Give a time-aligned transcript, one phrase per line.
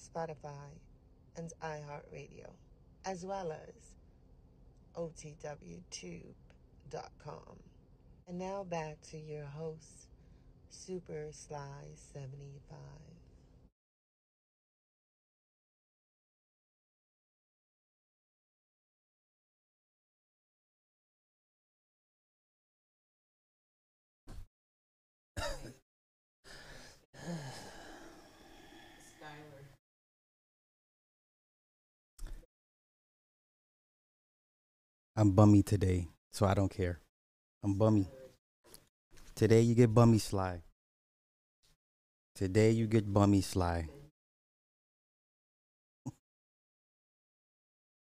[0.00, 0.78] Spotify,
[1.36, 2.50] and iHeartRadio,
[3.04, 3.94] as well as
[4.96, 6.34] OTWTube.com.
[8.26, 10.08] And now back to your host,
[10.70, 13.19] Super Sly 75.
[35.16, 37.00] I'm bummy today, so I don't care.
[37.62, 38.08] I'm bummy.
[39.34, 40.62] Today you get bummy sly.
[42.34, 43.88] Today you get bummy sly.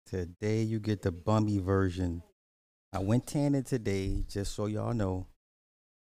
[0.06, 2.22] Today you get the bummy version.
[2.92, 5.27] I went tanning today, just so y'all know.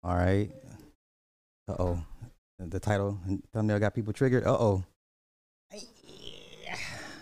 [0.03, 0.51] All right.
[1.69, 2.05] Uh oh.
[2.59, 4.45] The title and thumbnail got people triggered.
[4.45, 4.85] Uh oh.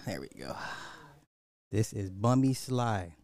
[0.06, 0.56] There we go.
[1.70, 3.14] This is Bummy Sly.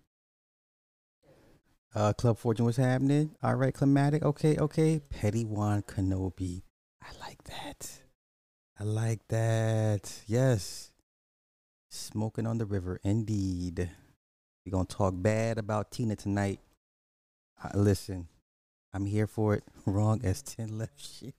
[1.94, 3.36] Uh, Club Fortune, what's happening?
[3.40, 4.24] All right, climatic.
[4.24, 4.98] Okay, okay.
[4.98, 6.62] Petty Wan Kenobi.
[7.00, 7.88] I like that.
[8.80, 10.12] I like that.
[10.26, 10.90] Yes.
[11.90, 13.88] Smoking on the river, indeed.
[14.66, 16.58] We're gonna talk bad about Tina tonight.
[17.62, 18.26] Uh, listen,
[18.92, 19.62] I'm here for it.
[19.86, 21.36] Wrong as ten left shit.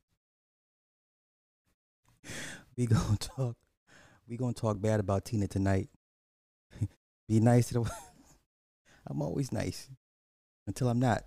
[2.77, 3.57] We gonna talk.
[4.25, 5.89] We gonna talk bad about Tina tonight.
[7.27, 7.91] Be nice to the.
[9.07, 9.89] I'm always nice
[10.67, 11.23] until I'm not.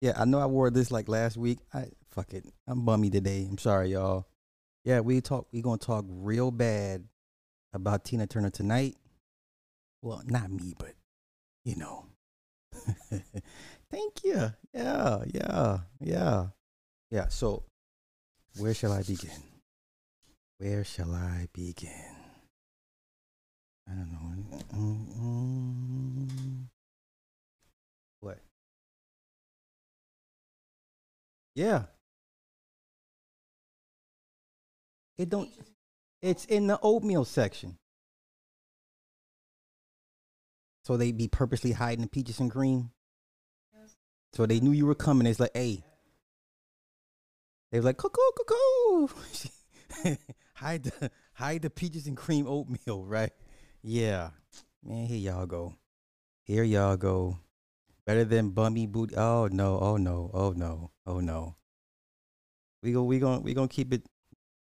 [0.00, 1.58] Yeah, I know I wore this like last week.
[1.72, 2.44] I fuck it.
[2.66, 3.46] I'm bummy today.
[3.48, 4.26] I'm sorry, y'all.
[4.84, 5.46] Yeah, we talk.
[5.52, 7.04] We gonna talk real bad
[7.72, 8.96] about Tina Turner tonight.
[10.02, 10.92] Well, not me, but
[11.64, 12.06] you know.
[13.90, 14.52] Thank you.
[14.74, 16.46] Yeah, yeah, yeah,
[17.10, 17.28] yeah.
[17.28, 17.62] So,
[18.58, 19.30] where shall I begin?
[20.58, 22.16] Where shall I begin?
[23.88, 24.58] I don't know.
[24.74, 25.83] Mm-mm.
[31.54, 31.84] Yeah.
[35.16, 35.50] It don't.
[36.20, 37.78] It's in the oatmeal section.
[40.84, 42.90] So they be purposely hiding the peaches and cream.
[44.34, 45.26] So they knew you were coming.
[45.26, 45.84] It's like, hey.
[47.70, 49.08] They was like, cuckoo, cuckoo.
[50.54, 53.32] hide the hide the peaches and cream oatmeal, right?
[53.82, 54.30] Yeah.
[54.82, 55.76] Man, here y'all go.
[56.42, 57.38] Here y'all go.
[58.06, 59.14] Better than bummy booty.
[59.16, 61.56] Oh no, oh no, oh no, oh no.
[62.82, 64.06] We go we going we gonna keep it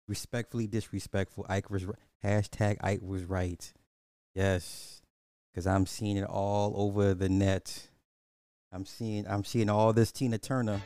[0.08, 1.46] respectfully disrespectful.
[1.48, 1.86] Ike was
[2.24, 3.72] hashtag Ike was right.
[4.36, 5.02] Yes.
[5.56, 7.90] Cause I'm seeing it all over the net.
[8.72, 10.82] I'm seeing I'm seeing all this Tina Turner.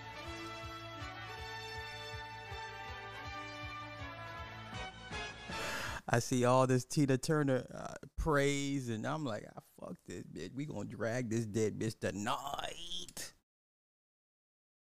[6.07, 10.53] I see all this Tina Turner uh, praise, and I'm like, ah, fuck this bitch.
[10.53, 13.33] We gonna drag this dead bitch tonight.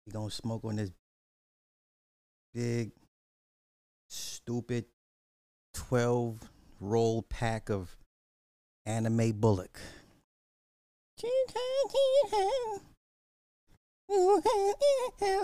[0.10, 0.90] We gonna smoke on this
[2.52, 2.94] big,
[4.10, 4.86] stupid,
[5.72, 6.40] twelve
[6.80, 7.96] roll pack of
[8.88, 9.80] Anna Mae Bullock.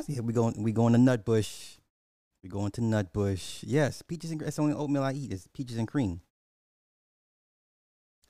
[0.08, 1.78] Yeah, we going we going to Nutbush.
[2.42, 3.64] We going to Nutbush.
[3.68, 6.22] Yes, peaches and that's the only oatmeal I eat is peaches and cream.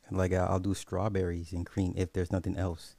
[0.09, 2.97] And like I'll do strawberries and cream if there's nothing else.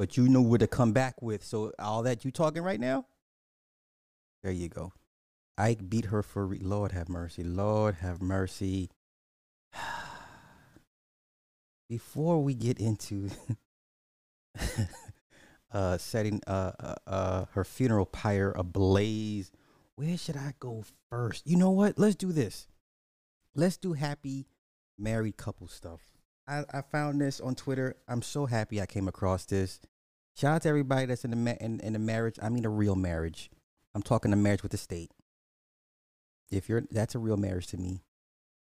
[0.00, 1.44] But you know what to come back with.
[1.44, 3.04] So all that you talking right now,
[4.42, 4.94] there you go.
[5.58, 7.44] Ike beat her for re- Lord have mercy.
[7.44, 8.88] Lord have mercy.
[11.90, 13.28] Before we get into
[15.70, 19.52] uh setting uh, uh uh her funeral pyre ablaze,
[19.96, 21.46] where should I go first?
[21.46, 21.98] You know what?
[21.98, 22.68] Let's do this.
[23.54, 24.46] Let's do happy
[24.98, 26.00] married couple stuff.
[26.48, 27.96] I, I found this on Twitter.
[28.08, 29.78] I'm so happy I came across this.
[30.36, 32.38] Shout out to everybody that's in the ma- in, in a marriage.
[32.42, 33.50] I mean a real marriage.
[33.94, 35.10] I'm talking a marriage with the state.
[36.50, 38.02] If you're that's a real marriage to me.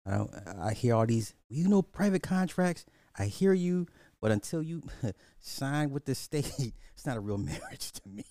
[0.06, 0.30] I don't,
[0.60, 2.84] I hear all these you know private contracts.
[3.18, 3.86] I hear you,
[4.20, 4.82] but until you
[5.38, 6.52] sign with the state,
[6.94, 8.24] it's not a real marriage to me.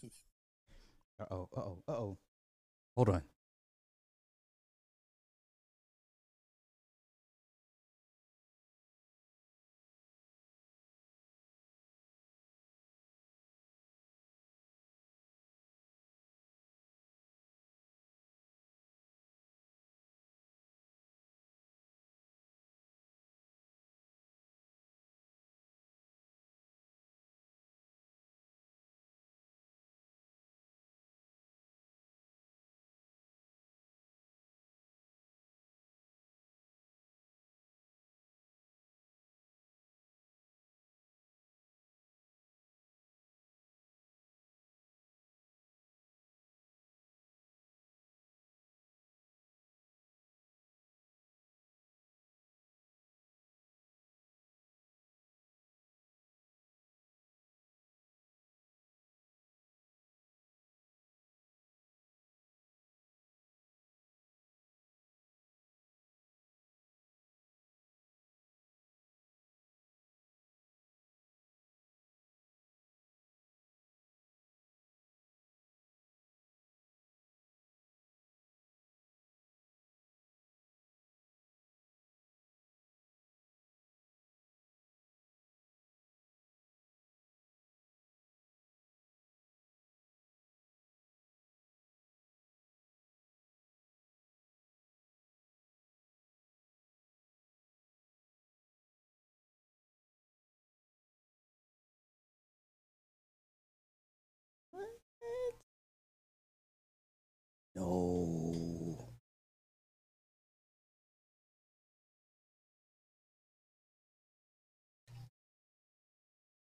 [1.19, 2.17] Uh oh, uh oh, uh oh.
[2.95, 3.21] Hold on.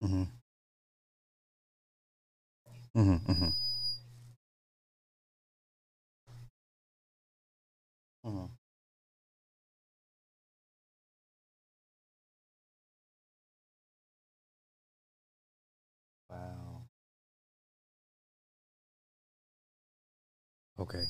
[0.07, 0.23] Mm-hmm.
[2.97, 3.31] Mm-hmm.
[3.33, 3.49] Mm-hmm.
[8.25, 8.47] Mm-hmm.
[16.31, 16.87] Wow.
[20.79, 21.05] Okay.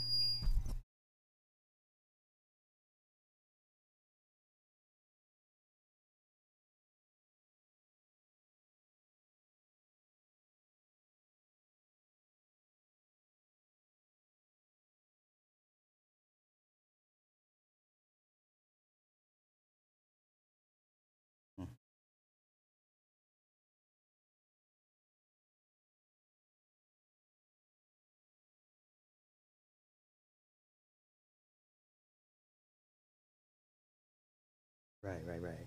[35.26, 35.67] Right, right,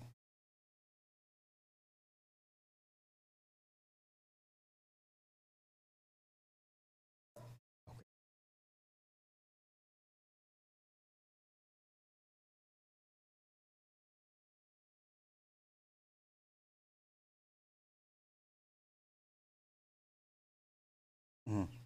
[21.48, 21.79] Mm.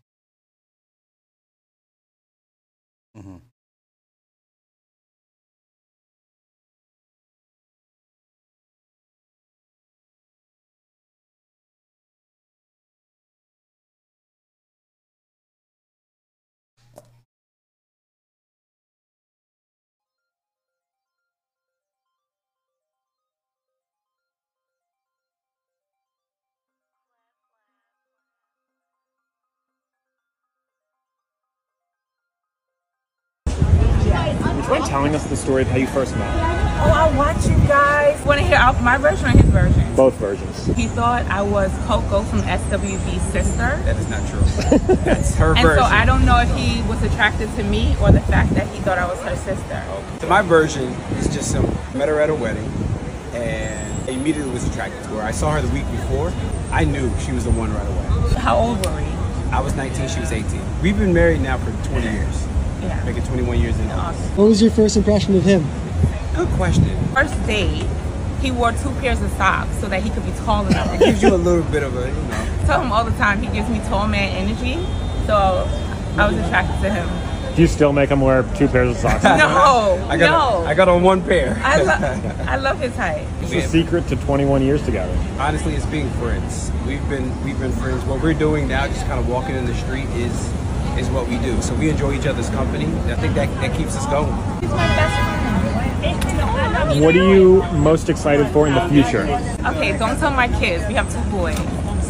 [34.78, 36.54] Mind telling us the story of how you first met?
[36.86, 38.22] Oh, I watch you guys.
[38.26, 39.94] Want to hear my version or his version?
[39.94, 40.66] Both versions.
[40.76, 43.56] He thought I was Coco from SWV's sister.
[43.84, 44.40] That is not true.
[45.04, 45.78] That's her And version.
[45.84, 48.80] so I don't know if he was attracted to me or the fact that he
[48.80, 49.84] thought I was her sister.
[50.20, 50.84] So my version
[51.18, 51.74] is just simple.
[51.96, 52.70] Met her at a wedding
[53.32, 55.22] and immediately was attracted to her.
[55.22, 56.32] I saw her the week before.
[56.70, 58.34] I knew she was the one right away.
[58.40, 59.02] How old were we?
[59.52, 60.60] I was 19, she was 18.
[60.82, 62.46] We've been married now for 20 years.
[62.84, 63.02] Yeah.
[63.04, 64.36] Making 21 years in Awesome.
[64.36, 65.64] What was your first impression of him?
[66.34, 66.96] Good question.
[67.14, 67.86] First date,
[68.40, 70.92] he wore two pairs of socks so that he could be tall enough.
[70.94, 72.60] It gives you a little bit of a, you know.
[72.62, 74.74] I tell him all the time he gives me tall man energy.
[75.26, 75.68] So
[76.18, 77.08] I was attracted to him.
[77.54, 79.22] Do you still make him wear two pairs of socks?
[79.24, 80.30] No, I got,
[80.62, 80.66] no.
[80.66, 81.56] I got on one pair.
[81.64, 83.26] I, lo- I love his height.
[83.38, 85.16] What's the secret to 21 years together?
[85.38, 86.72] Honestly, it's being friends.
[86.84, 88.04] We've been we've been friends.
[88.06, 90.52] What we're doing now, just kind of walking in the street, is
[90.98, 91.60] is what we do.
[91.62, 92.86] So we enjoy each other's company.
[93.10, 94.32] I think that that keeps us going.
[94.60, 97.00] He's my best friend.
[97.02, 99.22] What are you most excited for in the future?
[99.66, 100.86] Okay, don't tell my kids.
[100.86, 101.58] We have two boys.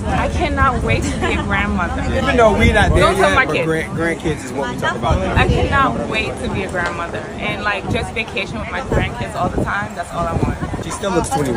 [0.06, 2.02] I cannot wait to be a grandmother.
[2.14, 3.64] Even though we're not there Don't tell yet, my kids.
[3.64, 5.34] grand, grandkids is what we talk about now.
[5.34, 9.48] I cannot wait to be a grandmother and like just vacation with my grandkids all
[9.48, 9.94] the time.
[9.94, 10.84] That's all I want.
[10.84, 11.56] She still looks 21.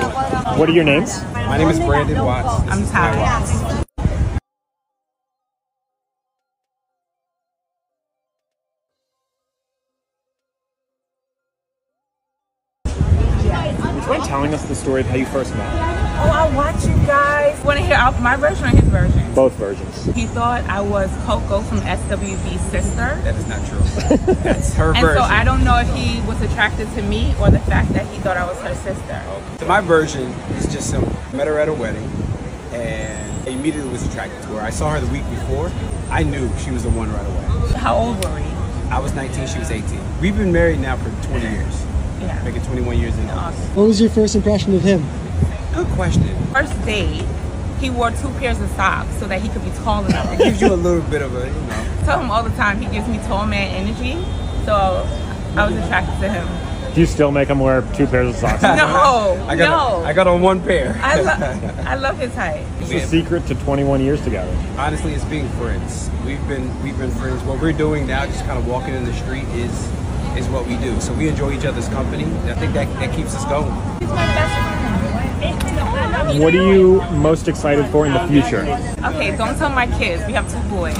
[0.57, 1.21] What are your names?
[1.33, 2.63] My name is Brandon Watts.
[2.63, 3.69] This I'm is Ty tired.
[3.71, 3.86] Watts.
[14.87, 15.67] Story of how you first met?
[16.23, 17.61] Oh, I watch you guys.
[17.65, 19.33] Want to hear out my version or his version?
[19.33, 20.05] Both versions.
[20.15, 23.19] He thought I was Coco from SWV's sister.
[23.25, 23.79] That is not true.
[24.43, 25.21] That's her And version.
[25.21, 28.17] so I don't know if he was attracted to me or the fact that he
[28.19, 29.21] thought I was her sister.
[29.59, 31.11] So my version is just simple.
[31.33, 32.09] Met her at a wedding
[32.71, 34.61] and immediately was attracted to her.
[34.61, 35.69] I saw her the week before.
[36.09, 37.73] I knew she was the one right away.
[37.73, 38.41] How old were we?
[38.89, 39.99] I was 19, she was 18.
[40.21, 41.85] We've been married now for 20 years.
[42.19, 42.41] Yeah.
[42.43, 43.59] Making 21 years in August.
[43.61, 43.75] Awesome.
[43.75, 45.05] What was your first impression of him?
[45.73, 46.35] Good question.
[46.53, 47.23] First date,
[47.79, 50.31] he wore two pairs of socks so that he could be tall enough.
[50.33, 51.67] It gives you a little bit of a, you know.
[52.01, 54.13] I tell him all the time he gives me tall man energy.
[54.65, 54.73] So
[55.55, 56.93] I was attracted to him.
[56.95, 58.63] Do you still make him wear two pairs of socks?
[58.63, 60.03] No, I got, no.
[60.03, 60.99] I got on one pair.
[61.03, 62.63] I, lo- I love his height.
[62.79, 64.51] What's the secret to 21 years together?
[64.79, 66.09] Honestly, it's being friends.
[66.25, 67.43] We've been we've been friends.
[67.43, 69.69] What we're doing now, just kind of walking in the street, is
[70.35, 70.99] is what we do.
[70.99, 72.25] So we enjoy each other's company.
[72.49, 73.71] I think that that keeps us going.
[73.99, 76.39] He's my best friend.
[76.39, 78.61] What are you most excited for in the future?
[79.05, 80.25] Okay, don't tell my kids.
[80.27, 80.97] We have two boys.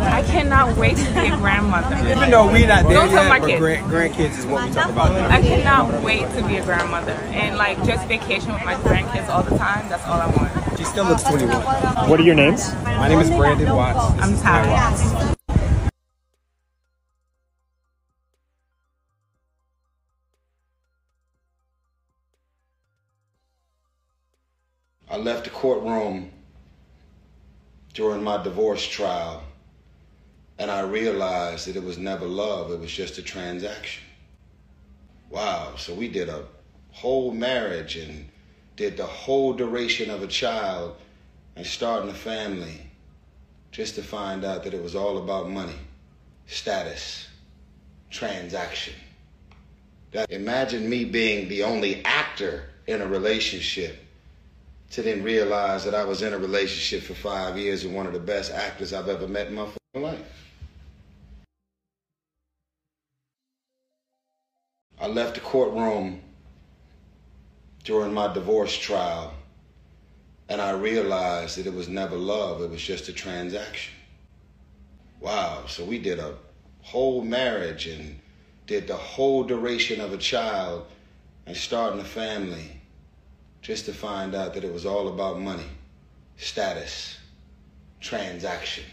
[0.00, 1.96] I cannot wait to be a grandmother.
[2.08, 3.60] Even though we're not there Don't tell yet, my kids.
[3.60, 5.28] grand, grandkids is what we talk about now.
[5.28, 9.42] I cannot wait to be a grandmother and like just vacation with my grandkids all
[9.42, 9.88] the time.
[9.88, 10.78] That's all I want.
[10.78, 11.54] She still looks 21.
[12.08, 12.72] What are your names?
[12.84, 14.14] My name is Brandon Watts.
[14.14, 15.36] This I'm is
[25.22, 26.30] left the courtroom
[27.94, 29.42] during my divorce trial
[30.58, 34.04] and I realized that it was never love, it was just a transaction.
[35.30, 36.44] Wow, so we did a
[36.90, 38.28] whole marriage and
[38.76, 40.96] did the whole duration of a child
[41.56, 42.86] and starting a family
[43.70, 45.78] just to find out that it was all about money,
[46.46, 47.28] status,
[48.10, 48.94] transaction.
[50.12, 53.98] That imagine me being the only actor in a relationship
[54.92, 58.12] to then realize that I was in a relationship for five years with one of
[58.12, 60.50] the best actors I've ever met in my life.
[65.00, 66.20] I left the courtroom
[67.84, 69.32] during my divorce trial
[70.50, 73.94] and I realized that it was never love, it was just a transaction.
[75.20, 76.34] Wow, so we did a
[76.82, 78.20] whole marriage and
[78.66, 80.84] did the whole duration of a child
[81.46, 82.81] and starting a family
[83.62, 85.70] just to find out that it was all about money,
[86.36, 87.16] status,
[88.00, 88.84] transaction.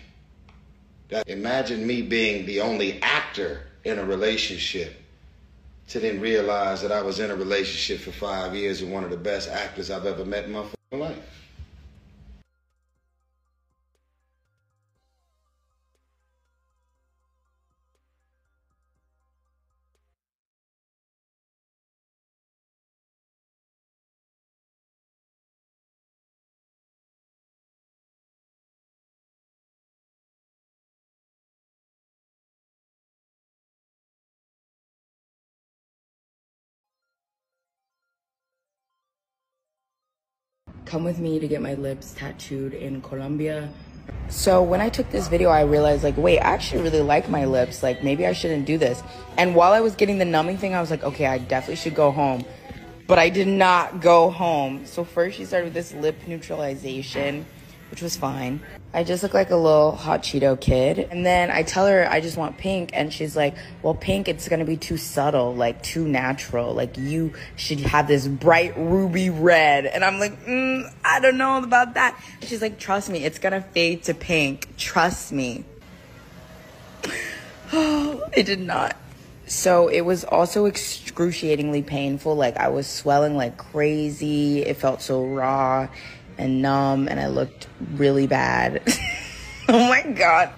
[1.10, 4.96] That imagine me being the only actor in a relationship
[5.88, 9.10] to then realize that I was in a relationship for five years with one of
[9.10, 11.18] the best actors I've ever met in my life.
[40.90, 43.70] Come with me to get my lips tattooed in Colombia.
[44.28, 47.46] So when I took this video, I realized like, wait, I actually really like my
[47.46, 47.84] lips.
[47.84, 49.04] Like maybe I shouldn't do this.
[49.38, 51.96] And while I was getting the numbing thing, I was like, okay, I definitely should
[51.96, 52.44] go home.
[53.06, 54.86] But I did not go home.
[54.86, 57.46] So first she started with this lip neutralization
[57.92, 58.60] which was fine.
[58.92, 60.98] I just look like a little hot Cheeto kid.
[60.98, 64.48] And then I tell her I just want pink, and she's like, Well, pink, it's
[64.48, 66.74] gonna be too subtle, like too natural.
[66.74, 69.86] Like, you should have this bright ruby red.
[69.86, 72.20] And I'm like, mm, I don't know about that.
[72.42, 74.76] She's like, Trust me, it's gonna fade to pink.
[74.76, 75.66] Trust me.
[77.72, 78.96] it did not.
[79.46, 82.36] So it was also excruciatingly painful.
[82.36, 84.64] Like, I was swelling like crazy.
[84.64, 85.90] It felt so raw
[86.40, 88.82] and numb and I looked really bad.
[89.70, 90.52] oh my god.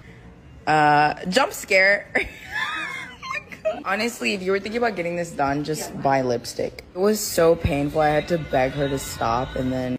[0.66, 2.08] Uh, jump scare.
[3.66, 6.84] oh Honestly, if you were thinking about getting this done, just buy lipstick.
[6.94, 8.00] It was so painful.
[8.00, 9.98] I had to beg her to stop and then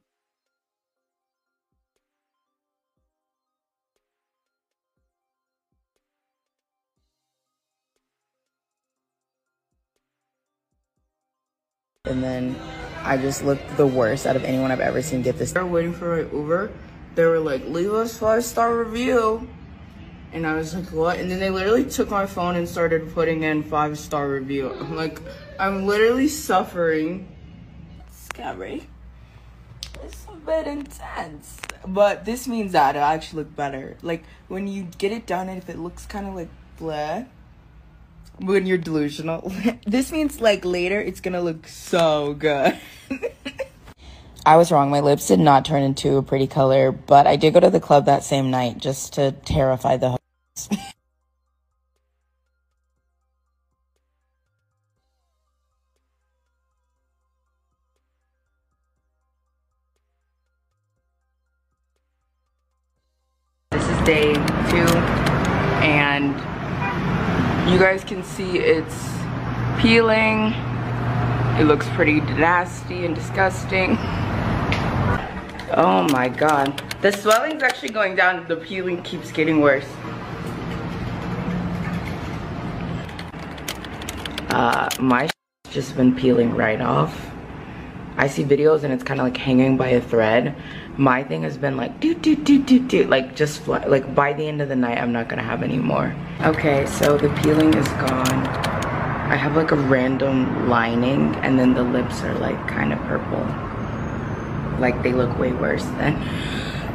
[12.06, 12.56] and then
[13.04, 15.52] I just looked the worst out of anyone I've ever seen get this.
[15.52, 16.72] They were waiting for my Uber.
[17.16, 19.48] They were like, leave us five star review.
[20.32, 21.20] And I was like, what?
[21.20, 24.74] And then they literally took my phone and started putting in five star review.
[24.74, 25.20] I'm like,
[25.60, 27.28] I'm literally suffering.
[28.10, 28.88] Scary.
[30.04, 31.58] It's a bit intense.
[31.86, 33.98] But this means that it actually look better.
[34.02, 37.28] Like when you get it done and if it looks kind of like bleh,
[38.40, 39.52] when you're delusional.
[39.86, 42.78] this means like later it's gonna look so good.
[44.46, 44.90] I was wrong.
[44.90, 47.80] My lips did not turn into a pretty color, but I did go to the
[47.80, 50.18] club that same night just to terrify the
[50.58, 50.70] hosts.
[68.34, 68.98] see it's
[69.80, 70.54] peeling.
[71.60, 73.92] It looks pretty nasty and disgusting.
[75.76, 76.82] Oh my god.
[77.02, 78.48] The swelling's actually going down.
[78.48, 79.88] The peeling keeps getting worse.
[84.50, 85.30] Uh, my
[85.70, 87.30] just been peeling right off.
[88.18, 90.56] I see videos and it's kind of like hanging by a thread.
[90.98, 94.34] My thing has been like do do do do do like just fly, like by
[94.34, 96.16] the end of the night I'm not gonna have any more.
[96.42, 98.46] Okay, so the peeling is gone.
[99.28, 103.44] I have like a random lining and then the lips are like kind of purple.
[104.80, 106.14] Like they look way worse than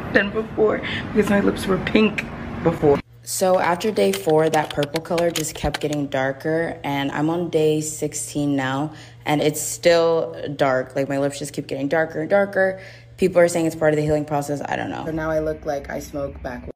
[0.13, 0.81] than before
[1.13, 2.25] because my lips were pink
[2.63, 2.99] before.
[3.23, 7.81] So after day four, that purple color just kept getting darker and I'm on day
[7.81, 8.93] 16 now
[9.25, 10.95] and it's still dark.
[10.95, 12.81] Like my lips just keep getting darker and darker.
[13.19, 14.61] People are saying it's part of the healing process.
[14.65, 15.03] I don't know.
[15.03, 16.71] So now I look like I smoke backwards.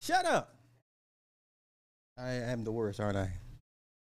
[0.00, 0.56] Shut up.
[2.18, 3.30] I am the worst, aren't I?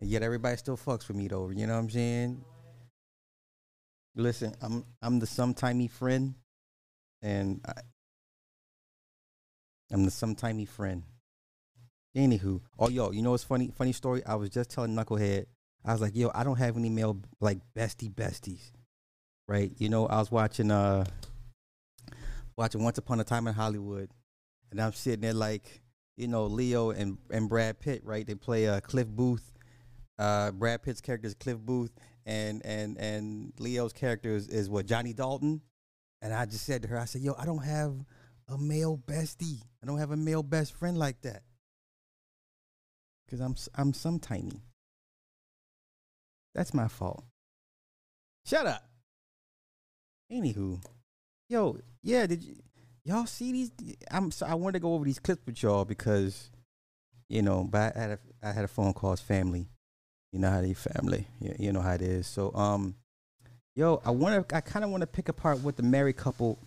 [0.02, 1.50] And yet everybody still fucks with me though.
[1.50, 2.44] You know what I'm saying?
[4.16, 6.36] Listen, I'm I'm the sometimey friend,
[7.22, 7.82] and I,
[9.92, 11.04] I'm the sometimey friend.
[12.16, 13.72] Anywho, oh yo, you know what's funny?
[13.76, 14.24] Funny story.
[14.26, 15.46] I was just telling Knucklehead.
[15.86, 18.72] I was like, yo, I don't have any male like bestie besties,
[19.48, 19.72] right?
[19.78, 21.06] You know, I was watching uh
[22.58, 24.10] watching Once Upon a Time in Hollywood,
[24.72, 25.82] and I'm sitting there like,
[26.18, 28.26] you know, Leo and and Brad Pitt, right?
[28.26, 29.54] They play uh Cliff Booth.
[30.18, 31.92] Uh, Brad Pitt's character is Cliff Booth,
[32.26, 35.62] and and and Leo's character is, is what Johnny Dalton.
[36.22, 37.94] And I just said to her, I said, yo, I don't have
[38.50, 39.62] a male bestie.
[39.82, 41.44] I don't have a male best friend like that.
[43.30, 44.64] Cause I'm I'm some tiny.
[46.56, 47.24] That's my fault.
[48.46, 48.84] Shut up.
[50.32, 50.84] Anywho,
[51.48, 52.56] yo, yeah, did you
[53.06, 53.72] y'all see these?
[54.10, 56.50] I'm so I wanted to go over these clips with y'all because,
[57.30, 59.68] you know, but I had a I had a phone call family.
[60.32, 61.28] You know how they family.
[61.40, 62.26] You, you know how it is.
[62.26, 62.96] So um,
[63.76, 66.58] yo, I want to I kind of want to pick apart what the married couple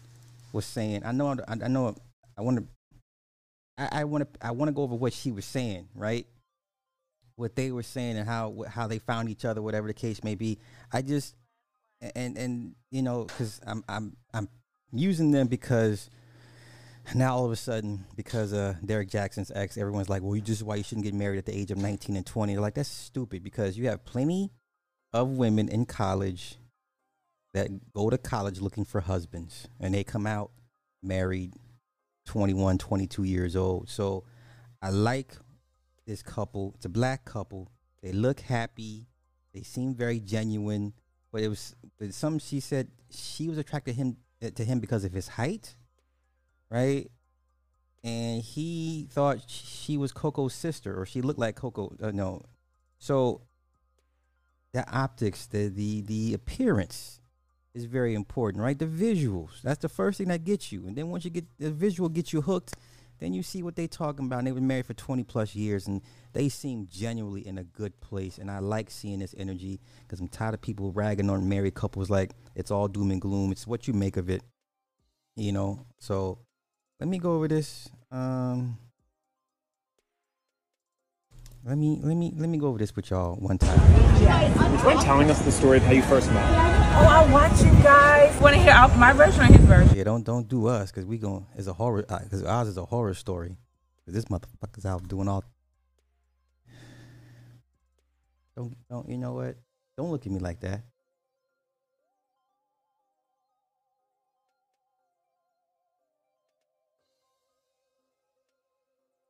[0.53, 1.03] was saying.
[1.05, 1.95] I know I, I know
[2.37, 2.65] I want to
[3.79, 6.27] I want to I want to go over what she was saying, right?
[7.37, 10.35] What they were saying and how how they found each other, whatever the case may
[10.35, 10.59] be.
[10.93, 11.35] I just
[12.15, 14.49] and and you know because I'm I'm I'm
[14.93, 16.11] using them because
[17.15, 20.63] now all of a sudden because uh Derek Jackson's ex, everyone's like, well, you just
[20.63, 22.53] why you shouldn't get married at the age of 19 and 20.
[22.53, 24.51] They're like, that's stupid because you have plenty
[25.13, 26.57] of women in college
[27.55, 30.51] that go to college looking for husbands and they come out
[31.03, 31.53] married
[32.27, 33.89] 21 22 years old.
[33.89, 34.25] So
[34.81, 35.37] i like
[36.07, 36.73] this couple.
[36.77, 37.71] It's a black couple.
[38.03, 39.07] They look happy.
[39.55, 40.95] They seem very genuine.
[41.31, 45.05] But it was but some she said she was attracted him uh, to him because
[45.05, 45.77] of his height
[46.73, 47.11] right?
[48.03, 52.43] And he thought she was coco's sister or she looked like coco uh, no.
[52.99, 53.43] So
[54.73, 57.21] the optics the the the appearance
[57.75, 58.79] is very important, right?
[58.79, 59.63] The visuals.
[59.63, 60.87] That's the first thing that gets you.
[60.87, 62.75] And then once you get the visual gets you hooked,
[63.19, 64.41] then you see what they're talking about.
[64.41, 67.99] And they were married for 20 plus years and they seem genuinely in a good
[68.01, 68.39] place.
[68.39, 72.11] And I like seeing this energy because I'm tired of people ragging on married couples
[72.11, 73.53] like it's all doom and gloom.
[73.53, 74.43] It's what you make of it.
[75.37, 75.87] You know?
[75.99, 76.39] So
[77.01, 77.89] let me go over this.
[78.11, 78.77] Um
[81.65, 83.79] let me let me let me go over this with y'all one time.
[84.13, 86.72] Would you mind telling us the story of how you first met?
[86.95, 88.39] Oh, I watch you guys.
[88.39, 89.97] Want to hear my version or his version?
[89.97, 92.77] Yeah, don't don't do us because we going it's a horror uh, because ours is
[92.77, 93.57] a horror story.
[94.07, 95.43] this motherfucker's out doing all.
[98.55, 99.57] Don't don't you know what?
[99.97, 100.83] Don't look at me like that.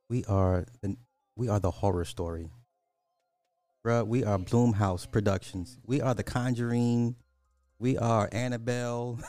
[0.09, 0.97] We are the
[1.37, 2.49] we are the horror story.
[3.85, 5.79] Bruh, we are Blumhouse Productions.
[5.85, 7.15] We are the Conjuring.
[7.83, 9.19] We are Annabelle.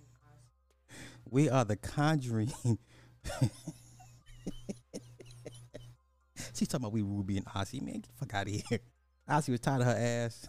[1.30, 2.50] we are the Conjuring.
[6.54, 7.82] She's talking about we Ruby and Ossie.
[7.82, 8.78] Man, get the fuck out of here.
[9.28, 10.48] Ossie was tired of her ass.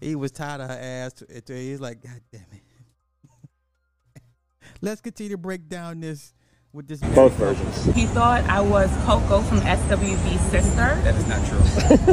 [0.00, 1.20] He was tired of her ass.
[1.48, 4.22] He's like, God damn it.
[4.80, 6.32] Let's continue to break down this
[6.78, 7.00] with this.
[7.00, 7.84] Both versions.
[7.86, 10.94] He thought I was Coco from SWV's sister.
[11.02, 11.58] That is not true.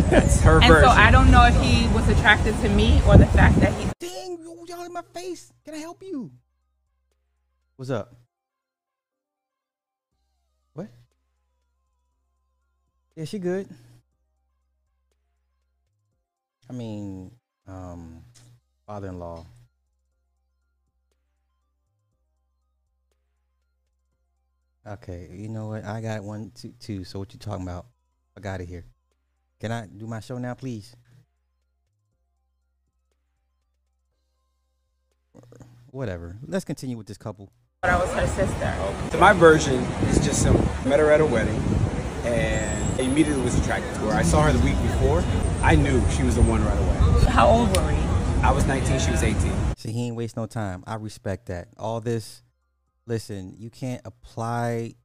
[0.10, 0.89] That's her And version.
[0.89, 3.88] so I don't know if he was attracted to me or the fact that he
[3.99, 5.54] Dang, you- y'all in my face.
[5.63, 6.32] Can I help you?
[7.75, 8.15] What's up?
[10.73, 10.88] What?
[13.15, 13.67] Yeah, she good.
[16.67, 17.30] I mean,
[17.67, 18.23] um,
[18.88, 19.45] father-in-law.
[24.88, 25.84] Okay, you know what?
[25.84, 27.04] I got one, two, two.
[27.04, 27.88] So what you talking about?
[28.38, 28.86] I got it here.
[29.60, 30.95] Can I do my show now, please?
[35.88, 36.38] Whatever.
[36.45, 37.52] Let's continue with this couple.
[37.82, 39.12] thought I was her sister.
[39.12, 40.63] So my version is just simple.
[40.88, 41.60] Met her at a wedding,
[42.24, 44.12] and immediately was attracted to her.
[44.12, 45.24] I saw her the week before.
[45.62, 47.26] I knew she was the one right away.
[47.32, 47.95] How old were we?
[48.43, 49.52] I was 19, she was 18.
[49.78, 50.84] See, he ain't waste no time.
[50.86, 51.69] I respect that.
[51.78, 52.43] All this,
[53.08, 54.96] listen, you can't apply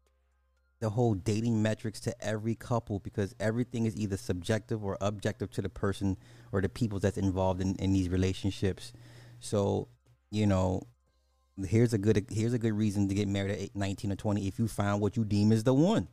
[0.80, 5.60] the whole dating metrics to every couple because everything is either subjective or objective to
[5.62, 6.16] the person
[6.52, 8.92] or the people that's involved in, in these relationships.
[9.40, 9.88] So,
[10.30, 10.82] you know,
[11.66, 14.46] here's a good here's a good reason to get married at eight- 19 or 20
[14.48, 16.08] if you find what you deem is the one.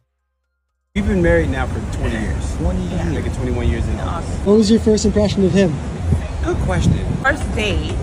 [0.95, 2.56] We've been married now for 20 years.
[2.58, 3.26] 20 I think years.
[3.28, 3.97] it's 21 years in.
[3.97, 5.71] What was your first impression of him?
[6.43, 6.93] Good question.
[7.23, 7.93] First date,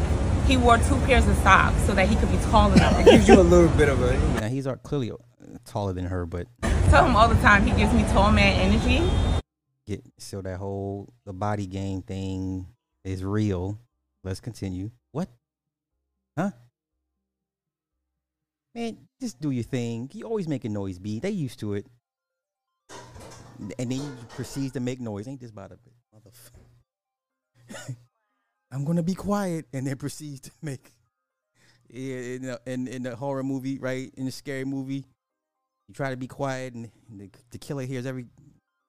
[0.47, 2.99] he wore two pairs of socks so that he could be tall enough.
[3.01, 4.17] It gives you a little bit of a.
[4.41, 5.11] Now he's clearly
[5.65, 6.47] taller than her, but
[6.91, 9.11] tell him all the time he gives me tall man energy.
[9.87, 12.67] get so that whole the body game thing
[13.05, 13.79] is real.
[14.23, 14.91] Let's continue.
[15.13, 15.29] What?
[16.37, 16.51] Huh?
[18.75, 20.11] Man, just do your thing.
[20.13, 21.21] You always make a noise, B.
[21.21, 21.87] They used to it.
[23.79, 25.29] And then you proceeds to make noise.
[25.29, 27.97] Ain't this about a bit, motherfucker?
[28.75, 30.93] I'm gonna be quiet, and then proceeds to make.
[31.89, 34.13] Yeah, in the, in, in the horror movie, right?
[34.17, 35.05] In the scary movie,
[35.89, 38.27] you try to be quiet, and the, the killer hears every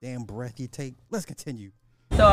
[0.02, 0.94] damn breath you take.
[1.10, 1.70] Let's continue.
[2.16, 2.24] So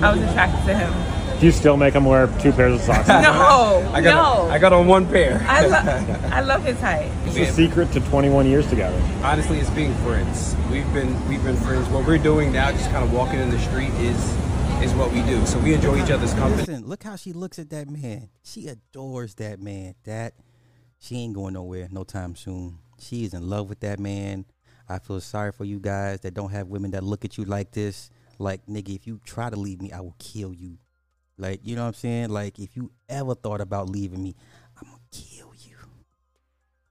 [0.00, 1.38] I was attracted to him.
[1.40, 3.08] Do you still make him wear two pairs of socks?
[3.08, 4.14] No, I got.
[4.14, 4.50] no.
[4.50, 5.44] I got on one pair.
[5.48, 7.08] I, lo- I love his height.
[7.24, 9.00] What's the secret to 21 years together?
[9.22, 10.54] Honestly, it's being friends.
[10.70, 11.88] We've been we've been friends.
[11.88, 14.16] What we're doing now, just kind of walking in the street, is
[14.82, 15.44] is what we do.
[15.46, 16.62] So we enjoy each other's company.
[16.62, 18.30] Listen, look how she looks at that man.
[18.42, 19.94] She adores that man.
[20.04, 20.34] That
[20.98, 22.78] she ain't going nowhere no time soon.
[22.98, 24.44] She is in love with that man.
[24.88, 27.72] I feel sorry for you guys that don't have women that look at you like
[27.72, 28.10] this.
[28.38, 30.78] Like, nigga, if you try to leave me, I will kill you.
[31.36, 32.30] Like, you know what I'm saying?
[32.30, 34.34] Like, if you ever thought about leaving me,
[34.80, 35.76] I'm gonna kill you.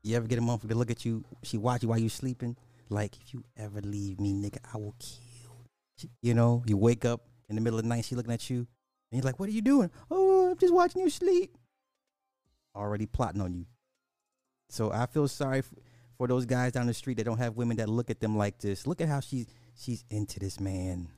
[0.04, 1.24] You ever get a motherfucker to look at you?
[1.44, 2.56] She watch you while you sleeping.
[2.90, 5.66] Like, if you ever leave me, nigga, I will kill.
[6.00, 6.10] you.
[6.22, 8.58] You know, you wake up in the middle of the night, she looking at you,
[8.60, 8.68] and
[9.12, 11.58] you're like, "What are you doing?" Oh, I'm just watching you sleep.
[12.76, 13.66] Already plotting on you.
[14.70, 15.74] So I feel sorry f-
[16.18, 18.60] for those guys down the street that don't have women that look at them like
[18.60, 18.86] this.
[18.86, 21.10] Look at how she's she's into this man.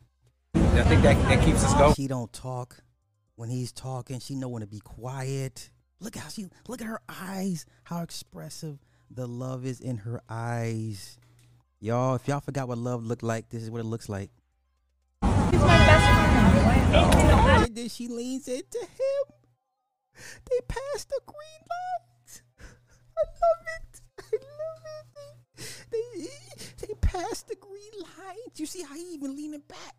[0.56, 1.94] I think that that keeps us going.
[1.96, 2.84] She don't talk
[3.36, 4.20] when he's talking.
[4.20, 5.70] She know when to be quiet.
[6.00, 7.65] Look how she look at her eyes.
[7.84, 11.17] How expressive the love is in her eyes.
[11.80, 14.30] Y'all, if y'all forgot what love looked like, this is what it looks like.
[16.91, 17.63] Friend.
[17.65, 19.36] And then she leans into him.
[20.15, 22.41] They passed the green light.
[23.17, 24.01] I love it.
[24.19, 25.06] I love
[25.58, 25.86] it.
[25.91, 28.60] They, they passed the green light.
[28.60, 29.95] You see how he even leaning back?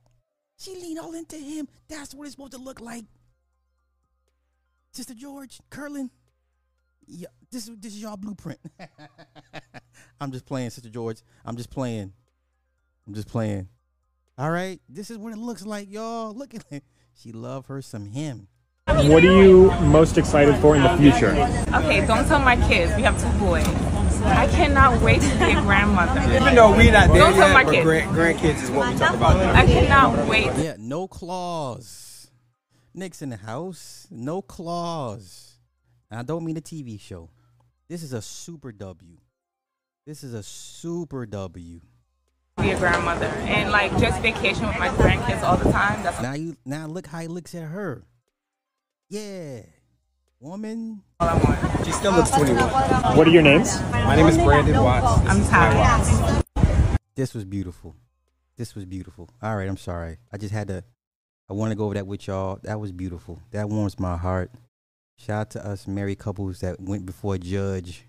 [0.58, 1.66] She leaned all into him.
[1.88, 3.04] That's what it's supposed to look like.
[4.92, 6.10] Sister George, Curlin.
[7.06, 8.60] Yeah, this is this is y'all blueprint.
[10.20, 11.20] I'm just playing, Sister George.
[11.44, 12.12] I'm just playing.
[13.06, 13.68] I'm just playing.
[14.38, 16.32] All right, this is what it looks like, y'all.
[16.34, 16.84] Look at it.
[17.14, 18.48] She love her some him.
[18.86, 21.32] What are you most excited for in the future?
[21.74, 22.96] Okay, don't tell my kids.
[22.96, 23.66] We have two boys.
[24.24, 26.20] I cannot wait to be a grandmother.
[26.22, 27.84] Even though we're not there Don't tell yet, my kids.
[27.84, 29.36] grand, grandkids is what we talk about.
[29.36, 29.52] Now.
[29.52, 30.46] I cannot wait.
[30.56, 32.30] Yeah, no claws.
[32.94, 34.06] Nick's in the house.
[34.10, 35.58] No claws.
[36.10, 37.28] And I don't mean a TV show.
[37.88, 39.18] This is a super W.
[40.06, 41.80] This is a super W.
[42.58, 46.02] Be a grandmother and like just vacation with my grandkids all the time.
[46.02, 48.04] That's Now you now look how he looks at her.
[49.08, 49.62] Yeah.
[50.40, 51.02] Woman.
[51.20, 51.86] all I want.
[51.86, 52.58] She still looks 21.
[53.16, 53.80] What are your names?
[53.92, 55.20] My name is Brandon Watts.
[55.22, 55.76] This I'm Ty tired.
[55.76, 56.96] Watts.
[57.14, 57.94] This was beautiful.
[58.56, 59.28] This was beautiful.
[59.42, 60.18] All right, I'm sorry.
[60.32, 60.84] I just had to
[61.48, 62.58] I want to go over that with y'all.
[62.62, 63.40] That was beautiful.
[63.50, 64.50] That warms my heart.
[65.18, 68.06] Shout out to us married couples that went before a judge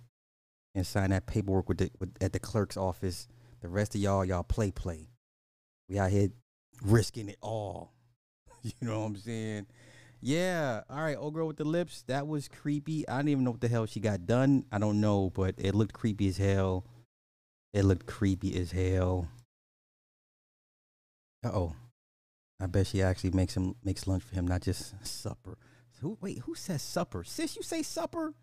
[0.74, 3.28] and signed that paperwork with the with, at the clerk's office.
[3.64, 5.08] The rest of y'all, y'all play play.
[5.88, 6.28] We out here
[6.84, 7.92] risking it all.
[8.64, 9.68] You know what I'm saying?
[10.22, 10.84] Yeah.
[10.90, 11.18] All right.
[11.18, 12.04] Old girl with the lips.
[12.08, 13.06] That was creepy.
[13.10, 14.64] I didn't even know what the hell she got done.
[14.72, 16.86] I don't know, but it looked creepy as hell.
[17.74, 19.28] It looked creepy as hell.
[21.46, 21.76] Uh oh.
[22.62, 25.58] I bet she actually makes him makes lunch for him, not just supper.
[26.00, 27.26] Who wait, who says supper?
[27.26, 28.34] Sis, you say supper?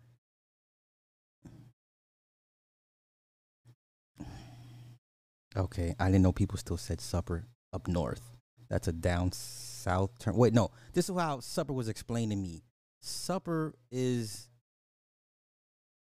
[5.55, 8.31] Okay, I didn't know people still said supper up north.
[8.69, 10.37] That's a down south term.
[10.37, 10.71] Wait, no.
[10.93, 12.63] This is how supper was explained to me.
[13.01, 14.49] Supper is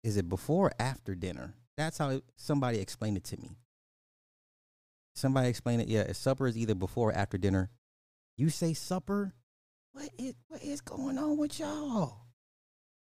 [0.03, 1.55] is it before or after dinner?
[1.77, 3.57] That's how somebody explained it to me.
[5.15, 5.89] Somebody explained it.
[5.89, 7.71] Yeah, supper is either before or after dinner.
[8.37, 9.35] You say supper?
[9.93, 12.27] What is what is going on with y'all?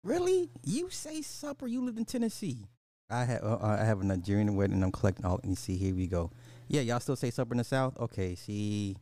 [0.04, 0.50] Really?
[0.64, 1.66] You say supper?
[1.66, 2.66] You lived in Tennessee.
[3.12, 4.76] I have uh, I have a Nigerian wedding.
[4.76, 5.38] and I'm collecting all.
[5.44, 5.76] Me see.
[5.76, 6.30] Here we go.
[6.68, 7.98] Yeah, y'all still say supper in the South?
[8.00, 8.34] Okay.
[8.34, 8.96] See,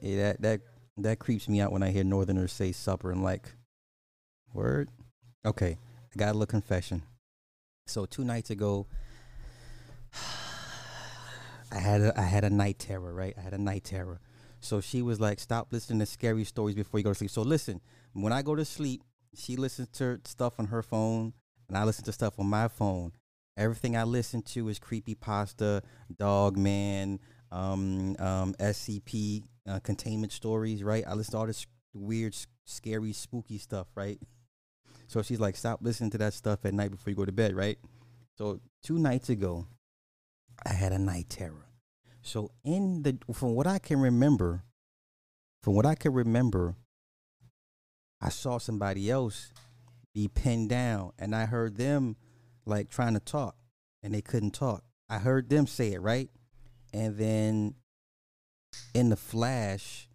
[0.00, 0.60] yeah, that that
[0.96, 3.52] that creeps me out when I hear Northerners say supper and like,
[4.54, 4.88] word.
[5.44, 5.76] Okay,
[6.14, 7.02] I got a little confession.
[7.86, 8.86] So two nights ago,
[11.72, 13.12] I had a, I had a night terror.
[13.12, 14.20] Right, I had a night terror.
[14.60, 17.42] So she was like, "Stop listening to scary stories before you go to sleep." So
[17.42, 17.82] listen,
[18.14, 19.02] when I go to sleep,
[19.34, 21.34] she listens to stuff on her phone,
[21.70, 23.12] and I listen to stuff on my phone.
[23.56, 25.82] Everything I listen to is creepy pasta,
[26.18, 27.20] dog man,
[27.52, 30.82] um, um, SCP, uh, containment stories.
[30.82, 31.04] Right?
[31.06, 33.86] I listen to all this weird, scary, spooky stuff.
[33.94, 34.18] Right?
[35.06, 37.54] So she's like, stop listening to that stuff at night before you go to bed,
[37.54, 37.78] right?
[38.36, 39.66] So two nights ago,
[40.64, 41.66] I had a night terror.
[42.22, 44.64] So in the from what I can remember,
[45.62, 46.74] from what I can remember,
[48.20, 49.52] I saw somebody else
[50.14, 52.16] be pinned down and I heard them
[52.66, 53.56] like trying to talk
[54.02, 54.84] and they couldn't talk.
[55.08, 56.30] I heard them say it, right?
[56.92, 57.74] And then
[58.94, 60.08] in the flash,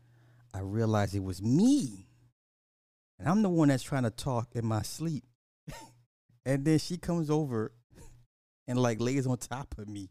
[0.54, 2.08] I realized it was me.
[3.20, 5.24] And I'm the one that's trying to talk in my sleep.
[6.46, 7.72] and then she comes over
[8.68, 10.10] and like lays on top of me.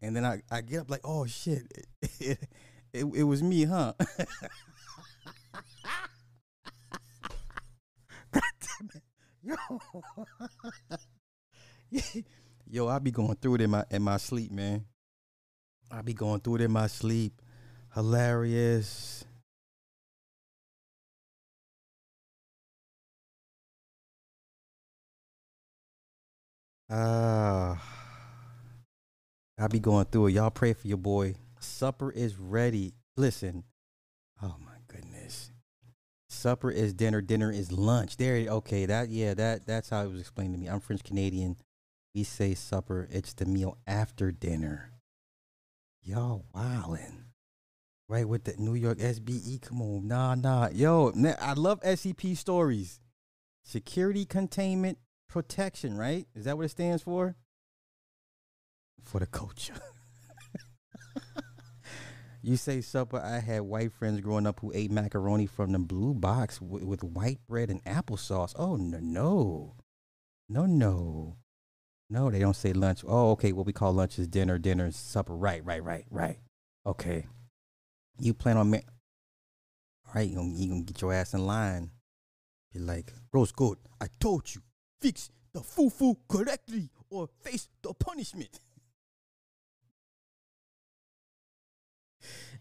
[0.00, 1.62] And then I, I get up like, oh shit,
[2.20, 2.38] it,
[2.92, 3.92] it, it was me, huh?
[8.32, 9.02] God damn it.
[9.44, 9.56] Yo.
[12.66, 14.86] Yo, I be going through it in my in my sleep, man.
[15.90, 17.42] I be going through it in my sleep.
[17.94, 19.24] Hilarious.
[26.90, 27.82] Ah.
[29.58, 30.32] I be going through it.
[30.32, 31.34] Y'all pray for your boy.
[31.60, 32.94] Supper is ready.
[33.16, 33.64] Listen.
[34.42, 34.73] Oh my.
[36.44, 37.22] Supper is dinner.
[37.22, 38.18] Dinner is lunch.
[38.18, 38.36] There.
[38.36, 38.84] Okay.
[38.84, 39.08] That.
[39.08, 39.32] Yeah.
[39.32, 39.66] That.
[39.66, 40.66] That's how it was explained to me.
[40.66, 41.56] I'm French Canadian.
[42.14, 43.08] We say supper.
[43.10, 44.90] It's the meal after dinner.
[46.02, 47.28] Y'all wildin'.
[48.10, 49.62] Right with the New York SBE.
[49.62, 50.06] Come on.
[50.06, 50.34] Nah.
[50.34, 50.68] Nah.
[50.70, 51.14] Yo.
[51.40, 53.00] I love SCP stories.
[53.62, 54.98] Security containment
[55.30, 55.96] protection.
[55.96, 56.26] Right.
[56.34, 57.36] Is that what it stands for?
[59.02, 59.80] for the culture.
[62.44, 63.18] you say supper.
[63.18, 67.02] I had white friends growing up who ate macaroni from the blue box w- with
[67.02, 68.52] white bread and applesauce.
[68.56, 69.76] Oh no, no,
[70.48, 71.36] no, no,
[72.10, 72.30] no.
[72.30, 73.02] They don't say lunch.
[73.06, 73.52] Oh, okay.
[73.52, 74.58] What we call lunch is dinner.
[74.58, 75.34] Dinner is supper.
[75.34, 76.38] Right, right, right, right.
[76.86, 77.26] Okay.
[78.18, 78.82] You plan on me?
[80.06, 81.90] All right, you gonna, you gonna get your ass in line.
[82.72, 84.60] Be like, Rose Gold, I told you,
[85.00, 88.60] fix the fufu correctly or face the punishment.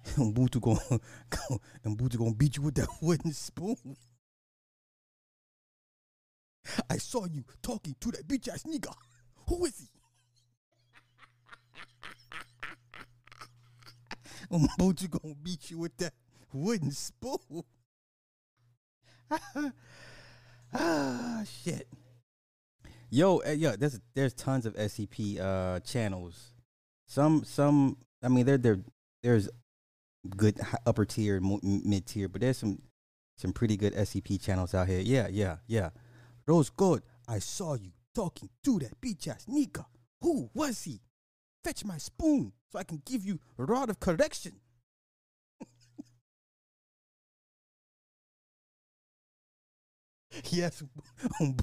[0.17, 0.79] and Butu gonna
[1.83, 3.77] and Butu gonna beat you with that wooden spoon.
[6.89, 8.93] I saw you talking to that bitch ass nigga.
[9.47, 9.87] Who is he?
[14.51, 16.13] and Butu gonna beat you with that
[16.51, 17.63] wooden spoon.
[20.73, 21.87] ah shit.
[23.09, 26.53] Yo, uh, yeah, there's there's tons of SCP uh channels.
[27.05, 28.79] Some some I mean there there
[29.21, 29.49] there's
[30.29, 32.81] good upper tier, mid tier, but there's some
[33.37, 34.99] some pretty good SCP channels out here.
[34.99, 35.89] Yeah, yeah, yeah.
[36.47, 39.85] Rose Gold, I saw you talking to that bitch ass nigga.
[40.21, 41.01] Who was he?
[41.63, 44.53] Fetch my spoon so I can give you a rod of correction.
[50.49, 50.83] yes,
[51.39, 51.55] gonna,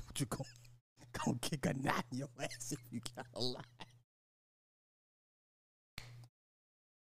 [1.13, 3.61] gonna kick a knot in your ass if you got a lie.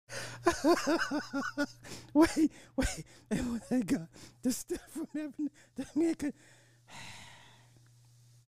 [2.14, 3.06] wait, wait.
[3.30, 4.08] And when they got
[4.42, 6.34] the stuff from heaven, the man could.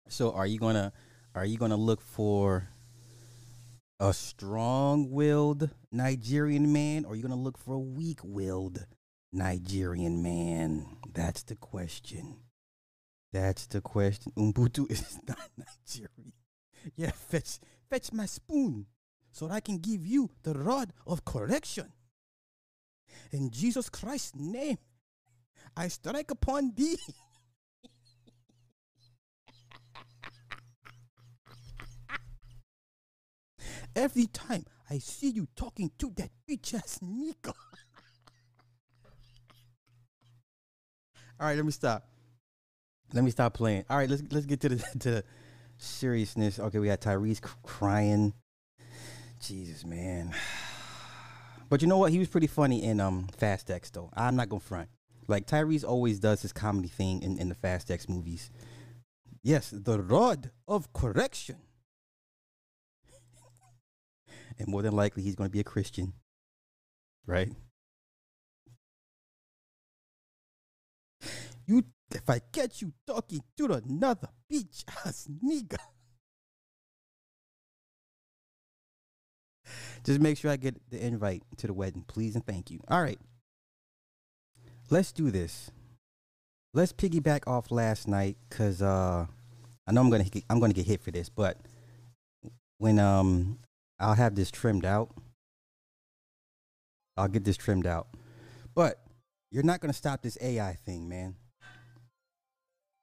[0.09, 0.93] So, are you gonna,
[1.35, 2.69] are you gonna look for
[3.99, 8.85] a strong-willed Nigerian man, or are you gonna look for a weak-willed
[9.33, 10.99] Nigerian man?
[11.11, 12.41] That's the question.
[13.33, 14.33] That's the question.
[14.37, 16.35] Umbutu is not Nigerian.
[16.95, 18.85] Yeah, fetch, fetch my spoon
[19.33, 21.93] so that I can give you the rod of correction.
[23.33, 24.79] In Jesus Christ's name,
[25.77, 26.99] I strike upon thee.
[33.95, 37.53] Every time I see you talking to that bitch ass nigga.
[41.41, 42.09] All right, let me stop.
[43.13, 43.85] Let me stop playing.
[43.91, 45.25] All right, let's let's get to the to
[45.77, 46.59] seriousness.
[46.59, 48.33] Okay, we got Tyrese crying.
[49.43, 50.35] Jesus, man.
[51.69, 52.13] But you know what?
[52.13, 54.11] He was pretty funny in um Fast X though.
[54.15, 54.91] I'm not gonna front.
[55.27, 58.51] Like Tyrese always does his comedy thing in, in the Fast X movies.
[59.43, 61.57] Yes, the rod of correction.
[64.59, 66.13] and more than likely he's gonna be a Christian.
[67.27, 67.53] Right?
[71.67, 75.79] You if I catch you talking to another bitch ass nigga.
[80.05, 82.81] Just make sure I get the invite to the wedding, please and thank you.
[82.89, 83.21] All right.
[84.91, 85.71] Let's do this.
[86.75, 89.27] Let's piggyback off last night cuz uh
[89.87, 91.59] I know I'm going to I'm going to get hit for this, but
[92.79, 93.59] when um
[94.01, 95.11] I'll have this trimmed out.
[97.17, 98.09] I'll get this trimmed out.
[98.75, 99.01] But
[99.51, 101.37] you're not going to stop this AI thing, man.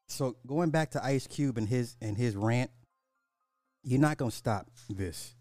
[0.09, 2.71] so going back to Ice Cube and his and his rant,
[3.83, 5.35] you're not gonna stop this,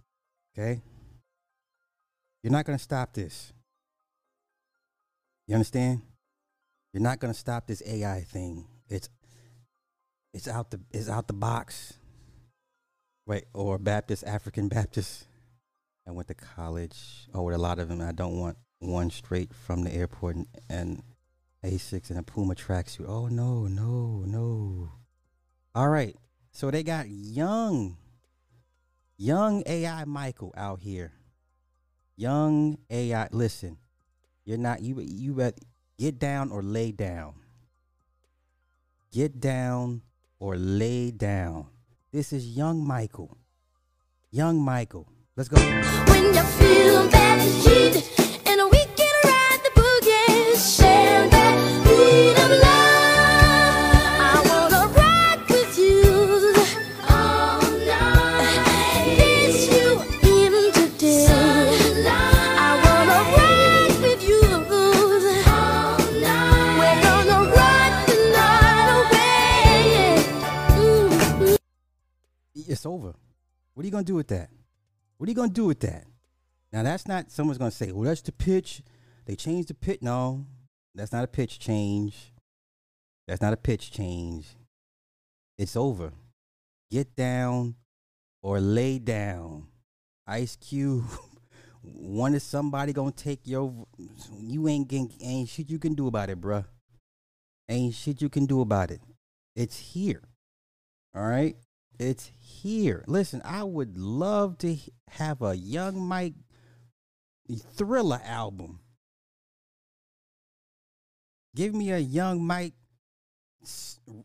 [0.56, 0.80] okay?
[2.42, 3.53] You're not gonna stop this.
[5.46, 6.03] You understand?
[6.92, 8.66] You're not gonna stop this AI thing.
[8.88, 9.09] It's
[10.33, 11.94] it's out the it's out the box.
[13.27, 15.27] Wait, or Baptist, African Baptist.
[16.07, 17.29] I went to college.
[17.35, 20.46] Oh, with a lot of them, I don't want one straight from the airport and,
[20.70, 21.03] and
[21.64, 23.09] Asics and a Puma tracksuit.
[23.09, 24.92] Oh no, no, no.
[25.74, 26.16] All right.
[26.53, 27.98] So they got young,
[29.16, 31.12] young AI Michael out here.
[32.18, 33.28] Young AI.
[33.31, 33.78] Listen,
[34.44, 35.00] you're not you.
[35.00, 35.52] You.
[35.96, 37.35] Get down or lay down.
[39.12, 40.02] Get down
[40.40, 41.68] or lay down.
[42.12, 43.38] This is young Michael.
[44.33, 45.07] Young Michael.
[45.37, 45.59] Let's go.
[72.78, 73.12] It's over.
[73.74, 74.50] What are you gonna do with that?
[75.16, 76.04] What are you gonna do with that?
[76.72, 78.82] Now that's not someone's gonna say, well, that's the pitch.
[79.26, 80.00] They changed the pitch.
[80.00, 80.46] No,
[80.94, 82.32] that's not a pitch change.
[83.26, 84.46] That's not a pitch change.
[85.58, 86.12] It's over.
[86.88, 87.74] Get down
[88.42, 89.66] or lay down.
[90.24, 91.04] Ice Cube.
[91.82, 93.74] One is somebody gonna take your
[94.38, 96.64] you ain't getting ain't shit you can do about it, bruh.
[97.68, 99.00] Ain't shit you can do about it.
[99.56, 100.22] It's here.
[101.12, 101.56] All right?
[101.98, 103.04] It's here.
[103.06, 104.76] Listen, I would love to
[105.08, 106.34] have a Young Mike
[107.74, 108.80] thriller album.
[111.56, 112.74] Give me a Young Mike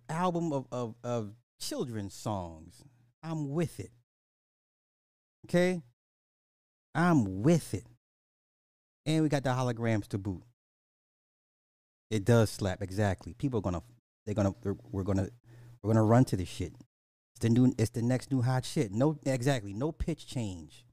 [0.07, 2.83] album of, of, of children's songs.
[3.23, 3.91] I'm with it.
[5.45, 5.81] Okay?
[6.93, 7.86] I'm with it.
[9.05, 10.43] And we got the holograms to boot.
[12.12, 13.33] It does slap exactly.
[13.33, 13.81] People are gonna
[14.25, 15.29] they're gonna they're, we're gonna
[15.81, 16.73] we're gonna run to this shit.
[17.33, 18.91] It's the new it's the next new hot shit.
[18.91, 20.85] No exactly, no pitch change.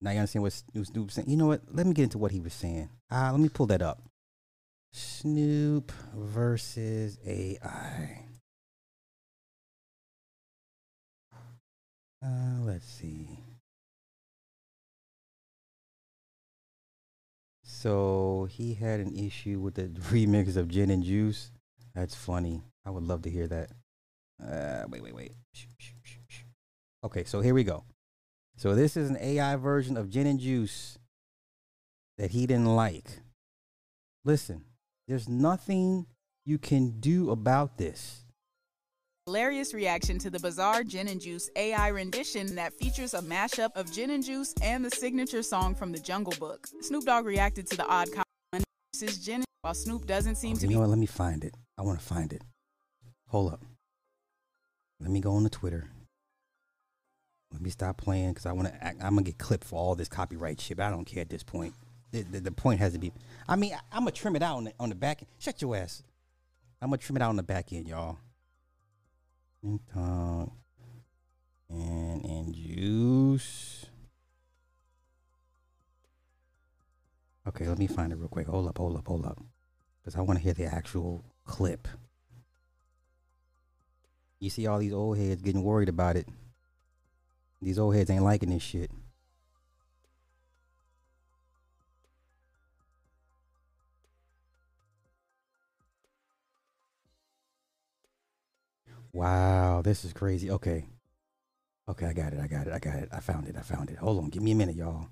[0.00, 1.30] Now you understand what Snoop saying?
[1.30, 1.62] You know what?
[1.72, 2.90] Let me get into what he was saying.
[3.10, 4.02] Ah, let me pull that up.
[4.92, 8.26] Snoop versus AI.
[12.22, 13.28] Uh, let's see.
[17.62, 21.50] So he had an issue with the remix of Gin and Juice.
[21.94, 22.62] That's funny.
[22.84, 23.70] I would love to hear that.
[24.46, 25.32] Uh, wait, wait, wait.
[27.04, 27.84] Okay, so here we go.
[28.56, 30.98] So this is an AI version of Gin and Juice
[32.18, 33.08] that he didn't like.
[34.24, 34.64] Listen,
[35.08, 36.06] there's nothing
[36.46, 38.20] you can do about this.
[39.26, 43.90] Hilarious reaction to the bizarre Gin and Juice AI rendition that features a mashup of
[43.90, 46.66] Gin and Juice and the signature song from the Jungle Book.
[46.82, 48.64] Snoop Dogg reacted to the odd comment.
[48.92, 50.90] This is Gin, while Snoop doesn't seem Oh, to you be know what?
[50.90, 51.54] Let me find it.
[51.78, 52.42] I want to find it.
[53.28, 53.62] Hold up.
[55.00, 55.90] Let me go on the Twitter.
[57.52, 58.86] Let me stop playing because I want to.
[58.86, 60.80] I'm gonna get clipped for all this copyright shit.
[60.80, 61.74] I don't care at this point.
[62.10, 63.12] The, the, the point has to be.
[63.48, 65.20] I mean, I, I'm gonna trim it out on the, on the back.
[65.20, 65.28] end.
[65.38, 66.02] Shut your ass.
[66.82, 68.18] I'm gonna trim it out on the back end, y'all.
[69.62, 70.50] And
[72.24, 73.86] and juice.
[77.46, 78.46] Okay, let me find it real quick.
[78.46, 79.38] Hold up, hold up, hold up.
[80.00, 81.86] Because I want to hear the actual clip.
[84.44, 86.28] You see all these old heads getting worried about it.
[87.62, 88.90] These old heads ain't liking this shit.
[99.14, 100.50] Wow, this is crazy.
[100.50, 100.84] Okay.
[101.88, 102.38] Okay, I got it.
[102.38, 102.74] I got it.
[102.74, 103.08] I got it.
[103.12, 103.56] I found it.
[103.56, 103.96] I found it.
[103.96, 104.28] Hold on.
[104.28, 105.06] Give me a minute, y'all.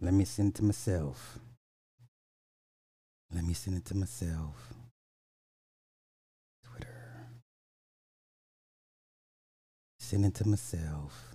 [0.00, 1.38] Let me send it to myself.
[3.30, 4.72] Let me send it to myself.
[10.12, 11.34] It to myself.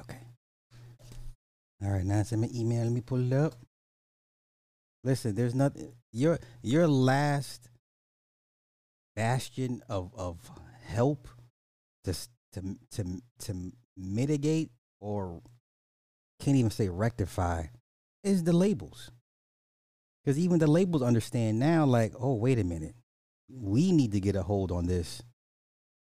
[0.00, 0.16] Okay.
[1.82, 2.84] All right, now send me email.
[2.84, 3.56] Let me pull it up.
[5.04, 5.92] Listen, there's nothing.
[6.12, 7.68] Your your last
[9.14, 10.50] bastion of of
[10.86, 11.28] help
[12.04, 12.14] to
[12.52, 14.70] to to to mitigate
[15.00, 15.42] or
[16.40, 17.66] can't even say rectify
[18.26, 19.10] is the labels.
[20.22, 22.96] Because even the labels understand now, like, oh, wait a minute,
[23.48, 25.22] we need to get a hold on this.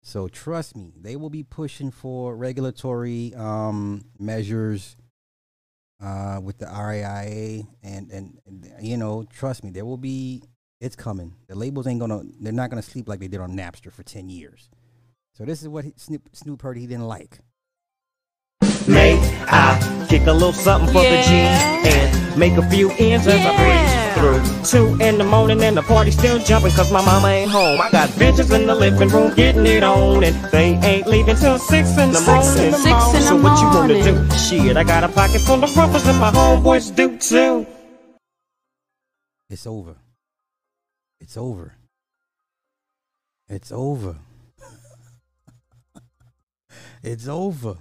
[0.03, 4.97] So trust me, they will be pushing for regulatory um, measures
[6.03, 8.39] uh, with the RIAA, and, and
[8.81, 10.43] you know, trust me, there will be.
[10.81, 11.35] It's coming.
[11.49, 12.23] The labels ain't gonna.
[12.41, 14.71] They're not gonna sleep like they did on Napster for ten years.
[15.35, 17.41] So this is what he, Snoop, Snoop heard he didn't like.
[18.87, 19.19] May
[19.49, 23.57] I kick a little something for the G and make a few ends as I
[23.57, 24.65] breeze through.
[24.65, 27.81] Two in the morning and the party still jumping cause my mama ain't home.
[27.81, 31.59] I got bitches in the living room getting it on and they ain't leaving till
[31.59, 32.45] six in the morning.
[32.45, 34.29] Six in the so what you wanna morning.
[34.29, 34.37] do?
[34.37, 37.67] Shit, I got a pocket full of ruffles and my homeboys do too.
[39.51, 39.97] It's over.
[41.21, 41.75] It's over.
[43.49, 44.17] It's over.
[47.03, 47.79] it's over.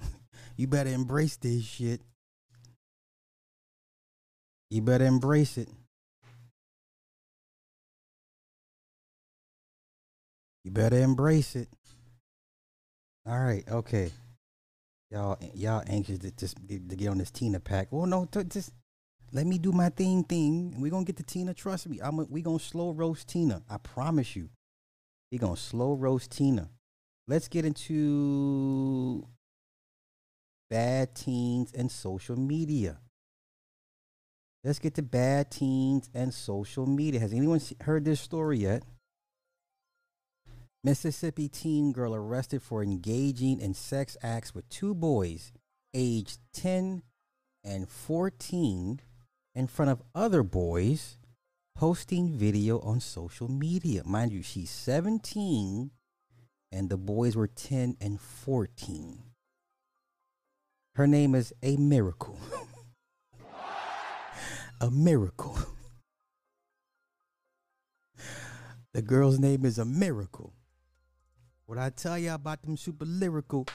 [0.58, 2.02] You better embrace this shit.
[4.72, 5.70] You better embrace it.
[10.64, 11.70] You better embrace it.
[13.26, 14.12] All right, okay.
[15.12, 17.88] Y'all, y'all anxious to just to get on this Tina pack?
[17.92, 18.72] Well, no, to, just
[19.32, 20.24] let me do my thing.
[20.24, 20.76] Thing.
[20.82, 21.54] We're gonna get to Tina.
[21.54, 22.00] Trust me.
[22.02, 22.20] I'm.
[22.20, 23.62] A, we gonna slow roast Tina.
[23.70, 24.50] I promise you.
[25.32, 26.70] We gonna slow roast Tina.
[27.28, 29.28] Let's get into
[30.70, 33.00] bad teens and social media.
[34.64, 37.20] Let's get to bad teens and social media.
[37.20, 38.84] Has anyone heard this story yet?
[40.84, 45.52] Mississippi teen girl arrested for engaging in sex acts with two boys
[45.94, 47.02] aged 10
[47.64, 49.00] and 14
[49.56, 51.18] in front of other boys
[51.76, 54.02] posting video on social media.
[54.06, 55.92] Mind you, she's 17
[56.72, 59.27] and the boys were 10 and 14.
[60.98, 62.40] Her name is a miracle.
[64.82, 65.56] a miracle.
[68.94, 70.54] the girl's name is a miracle.
[71.68, 73.68] What I tell y'all about them super lyrical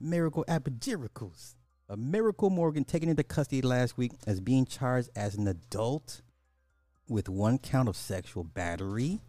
[0.00, 1.56] miracle apogyricals.
[1.90, 6.22] A miracle Morgan taken into custody last week as being charged as an adult
[7.06, 9.20] with one count of sexual battery.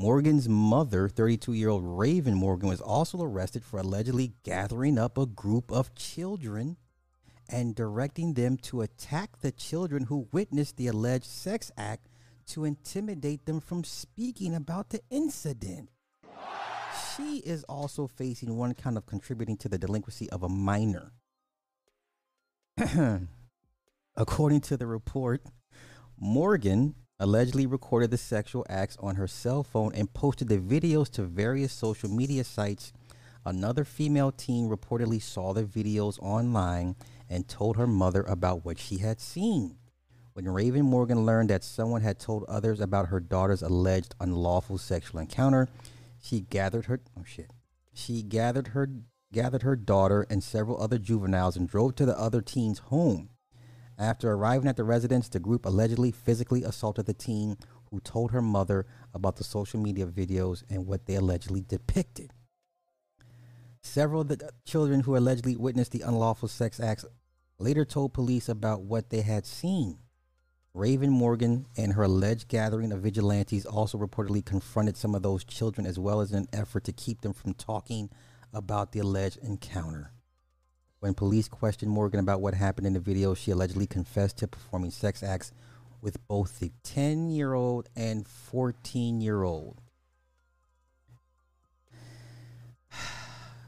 [0.00, 5.26] Morgan's mother, 32 year old Raven Morgan, was also arrested for allegedly gathering up a
[5.26, 6.78] group of children
[7.50, 12.08] and directing them to attack the children who witnessed the alleged sex act
[12.46, 15.90] to intimidate them from speaking about the incident.
[17.14, 21.12] She is also facing one count of contributing to the delinquency of a minor.
[24.16, 25.42] According to the report,
[26.18, 31.22] Morgan allegedly recorded the sexual acts on her cell phone and posted the videos to
[31.22, 32.92] various social media sites.
[33.44, 36.96] Another female teen reportedly saw the videos online
[37.28, 39.76] and told her mother about what she had seen.
[40.32, 45.20] When Raven Morgan learned that someone had told others about her daughter's alleged unlawful sexual
[45.20, 45.68] encounter,
[46.18, 47.52] she gathered her oh shit.
[47.92, 48.88] She gathered her
[49.32, 53.30] gathered her daughter and several other juveniles and drove to the other teen's home.
[54.00, 57.58] After arriving at the residence, the group allegedly physically assaulted the teen
[57.90, 62.32] who told her mother about the social media videos and what they allegedly depicted.
[63.82, 67.04] Several of the children who allegedly witnessed the unlawful sex acts
[67.58, 69.98] later told police about what they had seen.
[70.72, 75.86] Raven Morgan and her alleged gathering of vigilantes also reportedly confronted some of those children
[75.86, 78.08] as well as an effort to keep them from talking
[78.54, 80.12] about the alleged encounter.
[81.00, 84.90] When police questioned Morgan about what happened in the video, she allegedly confessed to performing
[84.90, 85.50] sex acts
[86.02, 89.80] with both the 10 year old and 14 year old.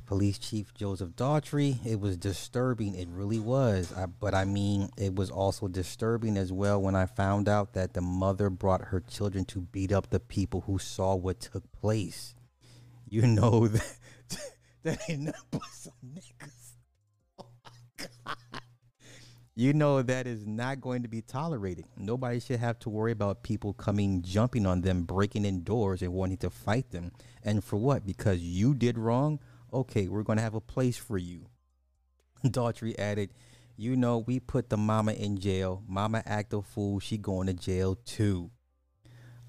[0.06, 2.94] Police Chief Joseph Daughtry, it was disturbing.
[2.94, 3.94] It really was.
[3.96, 7.94] I, but I mean, it was also disturbing as well when I found out that
[7.94, 12.34] the mother brought her children to beat up the people who saw what took place.
[13.08, 13.96] You know that
[14.82, 16.61] that ain't nothing but some niggas.
[19.54, 21.84] You know that is not going to be tolerated.
[21.98, 26.14] Nobody should have to worry about people coming, jumping on them, breaking in doors, and
[26.14, 27.12] wanting to fight them.
[27.42, 28.06] And for what?
[28.06, 29.40] Because you did wrong?
[29.70, 31.48] Okay, we're going to have a place for you.
[32.44, 33.34] Daughtry added,
[33.76, 35.82] You know, we put the mama in jail.
[35.86, 36.98] Mama act a fool.
[36.98, 38.50] She going to jail too.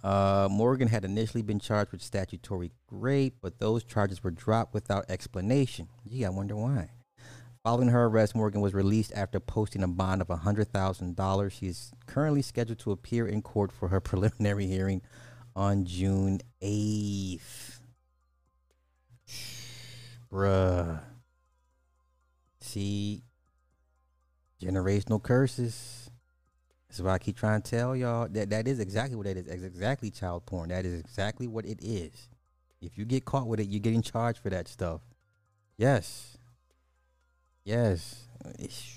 [0.03, 5.05] Uh, Morgan had initially been charged with statutory rape, but those charges were dropped without
[5.07, 5.87] explanation.
[6.05, 6.89] Gee, I wonder why.
[7.63, 11.51] Following her arrest, Morgan was released after posting a bond of $100,000.
[11.51, 15.01] She is currently scheduled to appear in court for her preliminary hearing
[15.55, 17.79] on June 8th.
[20.31, 20.99] Bruh.
[22.59, 23.23] See,
[24.61, 26.09] generational curses.
[26.89, 29.47] That's why I keep trying to tell y'all that that is exactly what it is.
[29.47, 30.67] It's exactly child porn.
[30.67, 32.27] That is exactly what it is.
[32.81, 34.99] If you get caught with it, you're getting charged for that stuff.
[35.77, 36.37] Yes.
[37.63, 38.25] Yes.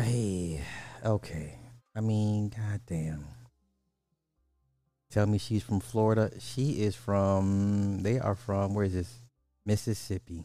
[0.00, 0.62] Hey,
[1.04, 1.58] okay.
[1.96, 3.24] I mean, goddamn.
[5.10, 6.30] Tell me she's from Florida.
[6.38, 8.04] She is from.
[8.04, 8.74] They are from.
[8.74, 9.12] Where is this?
[9.66, 10.44] Mississippi.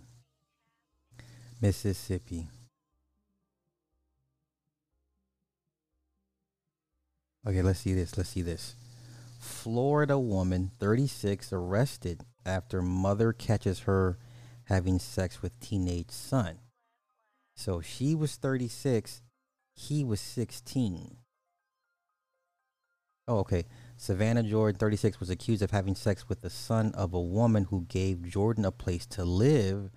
[1.62, 2.48] Mississippi.
[7.46, 8.18] Okay, let's see this.
[8.18, 8.76] Let's see this.
[9.38, 14.18] Florida woman, 36, arrested after mother catches her
[14.66, 16.60] having sex with teenage son.
[17.56, 19.22] So she was 36,
[19.76, 21.18] he was 16.
[23.28, 23.66] Oh, okay.
[23.96, 27.86] Savannah Jordan, 36, was accused of having sex with the son of a woman who
[27.88, 29.92] gave Jordan a place to live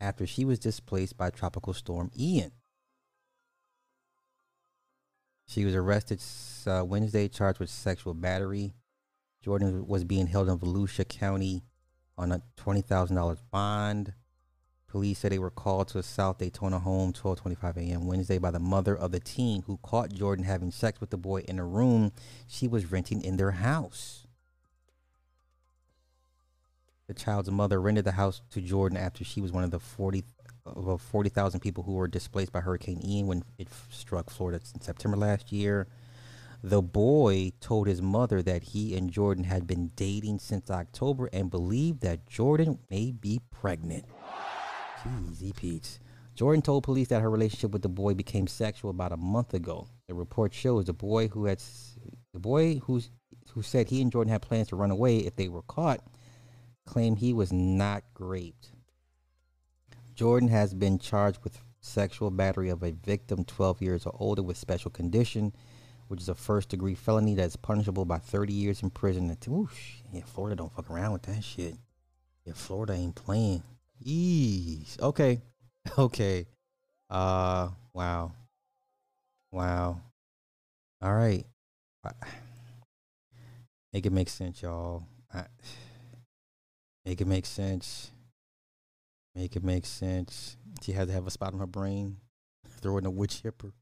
[0.00, 2.52] after she was displaced by Tropical Storm Ian.
[5.46, 6.22] She was arrested
[6.66, 8.74] uh, Wednesday, charged with sexual battery.
[9.42, 11.64] Jordan was being held in Volusia County
[12.18, 14.12] on a $20,000 bond.
[14.88, 18.06] Police said they were called to a South Daytona home 12:25 a.m.
[18.06, 21.40] Wednesday by the mother of the teen who caught Jordan having sex with the boy
[21.42, 22.10] in a room
[22.46, 24.26] she was renting in their house.
[27.06, 30.24] The child's mother rented the house to Jordan after she was one of the 40
[30.64, 35.16] of 40,000 people who were displaced by Hurricane Ian when it struck Florida in September
[35.16, 35.86] last year.
[36.62, 41.50] The boy told his mother that he and Jordan had been dating since October and
[41.50, 44.04] believed that Jordan may be pregnant.
[45.02, 46.00] Jeez, Pete's.
[46.34, 49.88] Jordan told police that her relationship with the boy became sexual about a month ago.
[50.06, 51.62] The report shows the boy who had
[52.32, 53.10] the boy who's
[53.52, 56.00] who said he and Jordan had plans to run away if they were caught
[56.86, 58.72] claimed he was not raped.
[60.14, 64.56] Jordan has been charged with sexual battery of a victim 12 years or older with
[64.56, 65.52] special condition,
[66.08, 69.34] which is a first degree felony that's punishable by 30 years in prison.
[69.46, 71.76] Whoosh, yeah, Florida don't fuck around with that shit.
[72.44, 73.62] Yeah, Florida ain't playing.
[74.02, 74.96] Ease.
[75.00, 75.40] Okay.
[75.96, 76.44] Okay.
[77.08, 78.32] Uh wow.
[79.50, 80.02] Wow.
[81.00, 81.46] All right.
[83.92, 85.04] Make it make sense, y'all.
[87.06, 88.10] Make it make sense.
[89.34, 90.58] Make it make sense.
[90.82, 92.18] She had to have a spot on her brain.
[92.82, 93.72] Throw in a wood chipper.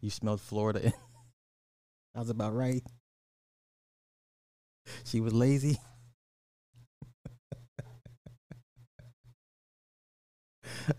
[0.00, 0.92] You smelled Florida.
[2.16, 2.82] Sounds about right.
[5.04, 5.76] She was lazy.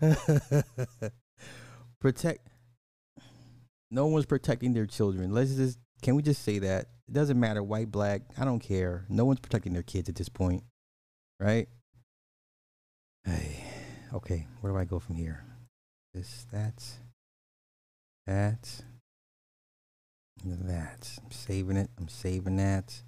[2.00, 2.48] Protect.
[3.90, 5.32] No one's protecting their children.
[5.32, 5.80] Let's just.
[6.02, 6.82] Can we just say that?
[7.08, 8.22] It doesn't matter, white, black.
[8.38, 9.04] I don't care.
[9.08, 10.62] No one's protecting their kids at this point,
[11.40, 11.66] right?
[13.24, 13.64] Hey,
[14.14, 14.46] okay.
[14.60, 15.42] Where do I go from here?
[16.14, 16.46] This,
[20.44, 21.10] that, that, that.
[21.24, 21.90] I'm saving it.
[21.98, 23.02] I'm saving that.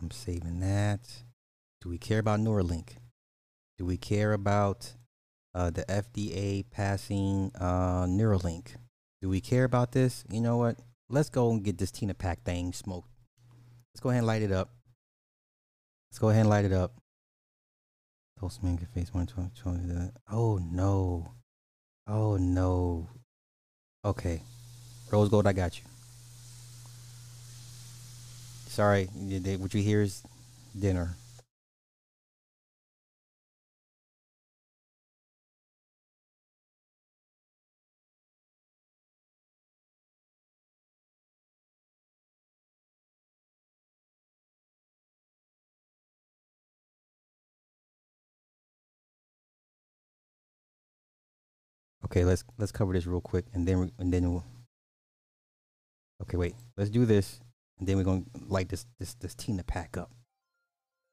[0.00, 1.22] I'm saving that.
[1.80, 2.96] Do we care about Neuralink?
[3.78, 4.94] Do we care about
[5.54, 8.76] uh, the FDA passing uh, Neuralink.
[9.22, 10.24] Do we care about this?
[10.30, 10.76] You know what?
[11.08, 13.08] Let's go and get this Tina Pack thing smoked.
[13.92, 14.70] Let's go ahead and light it up.
[16.10, 16.94] Let's go ahead and light it up.
[18.40, 20.10] Toastman can face one twenty.
[20.30, 21.34] Oh no.
[22.06, 23.08] Oh no.
[24.04, 24.42] Okay.
[25.10, 25.84] Rose Gold, I got you.
[28.74, 30.24] Sorry, what you hear is
[30.76, 31.14] dinner.
[52.06, 54.44] Okay, let's let's cover this real quick, and then and then we'll.
[56.22, 56.56] Okay, wait.
[56.76, 57.38] Let's do this,
[57.78, 60.10] and then we're gonna light this this this Tina pack up.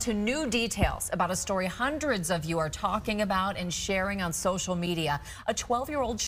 [0.01, 4.33] To new details about a story hundreds of you are talking about and sharing on
[4.33, 5.21] social media.
[5.45, 6.25] A 12-year-old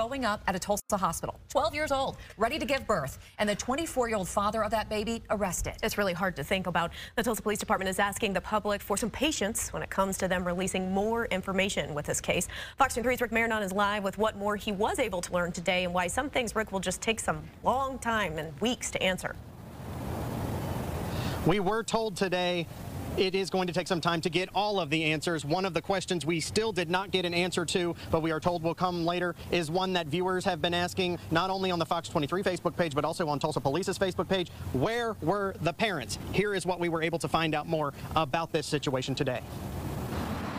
[0.00, 3.54] showing up at a Tulsa hospital, 12 years old, ready to give birth, and the
[3.56, 5.74] 24-year-old father of that baby arrested.
[5.82, 6.92] It's really hard to think about.
[7.16, 10.28] The Tulsa Police Department is asking the public for some patience when it comes to
[10.28, 12.48] them releasing more information with this case.
[12.78, 15.84] Fox 23's Rick Maranon is live with what more he was able to learn today
[15.84, 19.36] and why some things, Rick, will just take some long time and weeks to answer.
[21.44, 22.66] We were told today
[23.16, 25.44] it is going to take some time to get all of the answers.
[25.44, 28.40] One of the questions we still did not get an answer to, but we are
[28.40, 31.86] told will come later, is one that viewers have been asking not only on the
[31.86, 34.50] Fox 23 Facebook page, but also on Tulsa Police's Facebook page.
[34.72, 36.18] Where were the parents?
[36.32, 39.40] Here is what we were able to find out more about this situation today.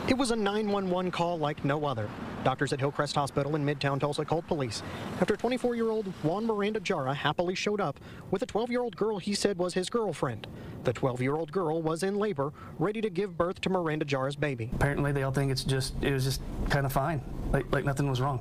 [0.08, 2.10] It was a 911 call like no other.
[2.46, 4.82] Doctors at Hillcrest Hospital in Midtown Tulsa called police
[5.20, 8.00] after 24-year-old Juan Miranda Jara happily showed up
[8.32, 10.48] with a 12-year-old girl he said was his girlfriend.
[10.86, 14.70] The 12-year-old girl was in labor, ready to give birth to Miranda Jara's baby.
[14.76, 18.10] Apparently, they all think it's just it was just kind of fine, like like nothing
[18.10, 18.40] was wrong,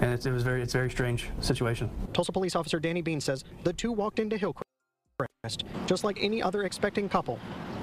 [0.00, 1.90] and it, it was very it's a very strange situation.
[2.12, 4.64] Tulsa police officer Danny Bean says the two walked into Hillcrest
[5.86, 7.38] just like any other expecting couple,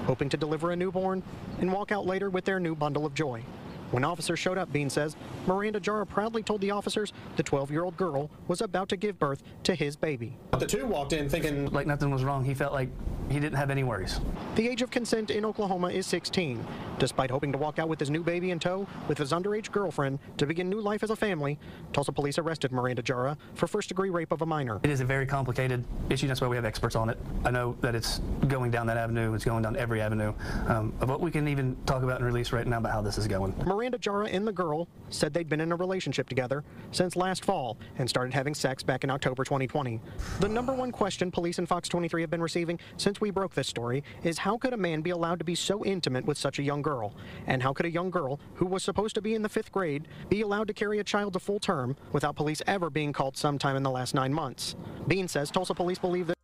[0.07, 1.21] hoping to deliver a newborn
[1.59, 3.43] and walk out later with their new bundle of joy.
[3.91, 5.15] When officers showed up, Bean says,
[5.45, 9.75] Miranda Jara proudly told the officers the 12-year-old girl was about to give birth to
[9.75, 10.35] his baby.
[10.51, 12.43] But the two walked in thinking like nothing was wrong.
[12.43, 12.89] He felt like
[13.29, 14.19] he didn't have any worries.
[14.55, 16.65] The age of consent in Oklahoma is 16.
[16.97, 20.19] Despite hoping to walk out with his new baby in tow with his underage girlfriend
[20.37, 21.59] to begin new life as a family,
[21.93, 24.79] Tulsa police arrested Miranda Jara for first-degree rape of a minor.
[24.83, 26.27] It is a very complicated issue.
[26.27, 27.17] That's why we have experts on it.
[27.45, 29.33] I know that it's going down that avenue.
[29.33, 30.33] It's going down every avenue.
[30.67, 33.27] Um, what we can even talk about and release right now about how this is
[33.27, 33.53] going.
[33.65, 37.77] Miranda Jara and the girl said they'd been in a relationship together since last fall
[37.97, 40.01] and started having sex back in October 2020.
[40.39, 43.67] The number one question police and Fox 23 have been receiving since we broke this
[43.67, 46.63] story is how could a man be allowed to be so intimate with such a
[46.63, 47.13] young girl?
[47.45, 50.07] And how could a young girl who was supposed to be in the fifth grade
[50.27, 53.75] be allowed to carry a child to full term without police ever being called sometime
[53.75, 54.75] in the last nine months?
[55.07, 56.37] Bean says Tulsa police believe that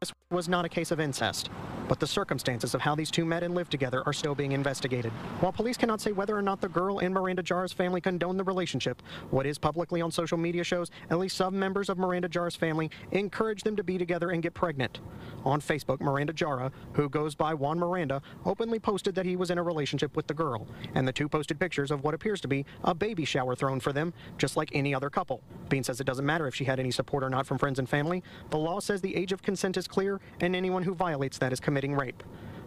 [0.00, 1.48] this was not a case of incest,
[1.92, 5.12] but the circumstances of how these two met and lived together are still being investigated.
[5.40, 8.44] While police cannot say whether or not the girl and Miranda Jara's family condone the
[8.44, 12.56] relationship, what is publicly on social media shows at least some members of Miranda Jara's
[12.56, 15.00] family encourage them to be together and get pregnant.
[15.44, 19.58] On Facebook, Miranda Jara, who goes by Juan Miranda, openly posted that he was in
[19.58, 22.64] a relationship with the girl, and the two posted pictures of what appears to be
[22.84, 25.42] a baby shower thrown for them, just like any other couple.
[25.68, 27.86] Bean says it doesn't matter if she had any support or not from friends and
[27.86, 28.22] family.
[28.48, 31.60] The law says the age of consent is clear, and anyone who violates that is
[31.82, 32.22] committing rape.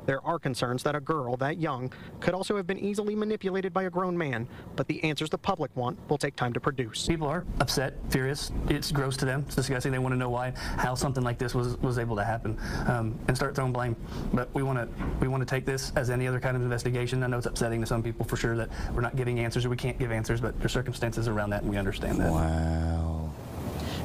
[0.05, 3.83] There are concerns that a girl that young could also have been easily manipulated by
[3.83, 7.07] a grown man, but the answers the public want will take time to produce.
[7.07, 8.51] People are upset, furious.
[8.69, 9.43] It's gross to them.
[9.47, 9.91] It's disgusting.
[9.91, 12.55] They want to know why, how something like this was, was able to happen,
[12.85, 13.95] um, and start throwing blame.
[14.31, 14.87] But we want to
[15.19, 17.23] we want to take this as any other kind of investigation.
[17.23, 19.69] I know it's upsetting to some people for sure that we're not giving answers or
[19.69, 22.31] we can't give answers, but there's circumstances around that, and we understand that.
[22.31, 23.24] Wow.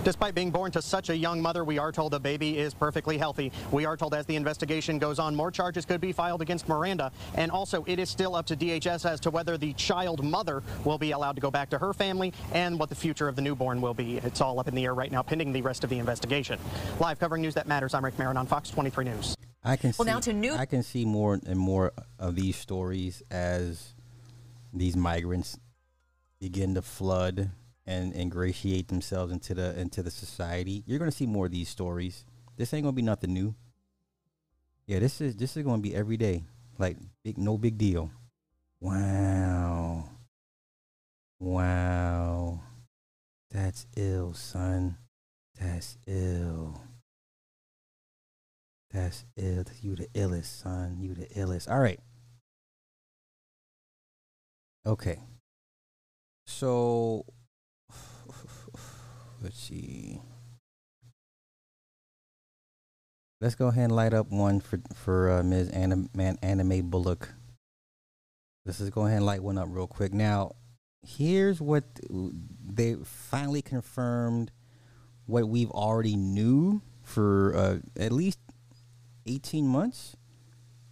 [0.03, 3.19] Despite being born to such a young mother, we are told the baby is perfectly
[3.19, 3.53] healthy.
[3.71, 7.13] We are told as the investigation goes on, more charges could be filed against Miranda.
[7.35, 10.97] And also, it is still up to DHS as to whether the child mother will
[10.97, 13.83] be allowed to go back to her family and what the future of the newborn
[13.83, 14.17] will be.
[14.19, 16.59] It's all up in the air right now, pending the rest of the investigation.
[16.99, 19.37] Live covering news that matters, I'm Rick Maranon Fox 23 News.
[19.63, 22.57] I can Well, see, now to new- I can see more and more of these
[22.57, 23.93] stories as
[24.73, 25.59] these migrants
[26.41, 27.51] begin to flood
[27.87, 30.85] and ingratiate themselves into the into the society.
[30.87, 32.25] You're gonna see more of these stories.
[32.57, 33.55] This ain't gonna be nothing new.
[34.87, 36.45] Yeah, this is this is gonna be every day.
[36.79, 38.11] Like big no big deal.
[38.81, 40.09] Wow.
[41.39, 42.61] Wow.
[43.51, 44.97] That's ill, son.
[45.59, 46.81] That's ill.
[48.91, 49.65] That's ill.
[49.81, 50.99] You the illest, son.
[51.01, 51.71] You the illest.
[51.71, 52.01] All right.
[54.87, 55.21] Okay.
[56.47, 57.25] So
[59.41, 60.21] let's see.
[63.41, 65.71] Let's go ahead and light up one for for uh, Ms.
[65.71, 67.31] Anna, Man, Anna Mae Bullock.
[68.67, 70.13] Let's just go ahead and light one up real quick.
[70.13, 70.53] Now,
[71.03, 74.51] here's what they finally confirmed
[75.25, 78.39] what we've already knew for uh, at least
[79.27, 80.17] 18 months,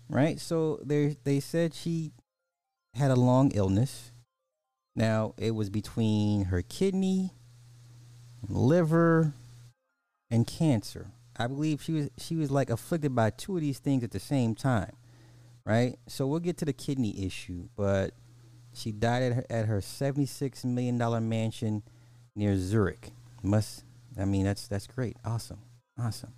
[0.08, 0.40] right?
[0.40, 2.12] So they they said she
[2.94, 4.12] had a long illness.
[4.96, 7.34] Now it was between her kidney,
[8.46, 9.32] liver,
[10.30, 11.10] and cancer.
[11.36, 14.20] I believe she was she was like afflicted by two of these things at the
[14.20, 14.92] same time,
[15.64, 15.98] right?
[16.06, 18.12] So we'll get to the kidney issue, but
[18.74, 21.82] she died at her, at her 76 million dollar mansion
[22.34, 23.12] near Zurich.
[23.42, 23.84] Must
[24.18, 25.16] I mean that's that's great.
[25.24, 25.60] Awesome.
[25.98, 26.32] Awesome.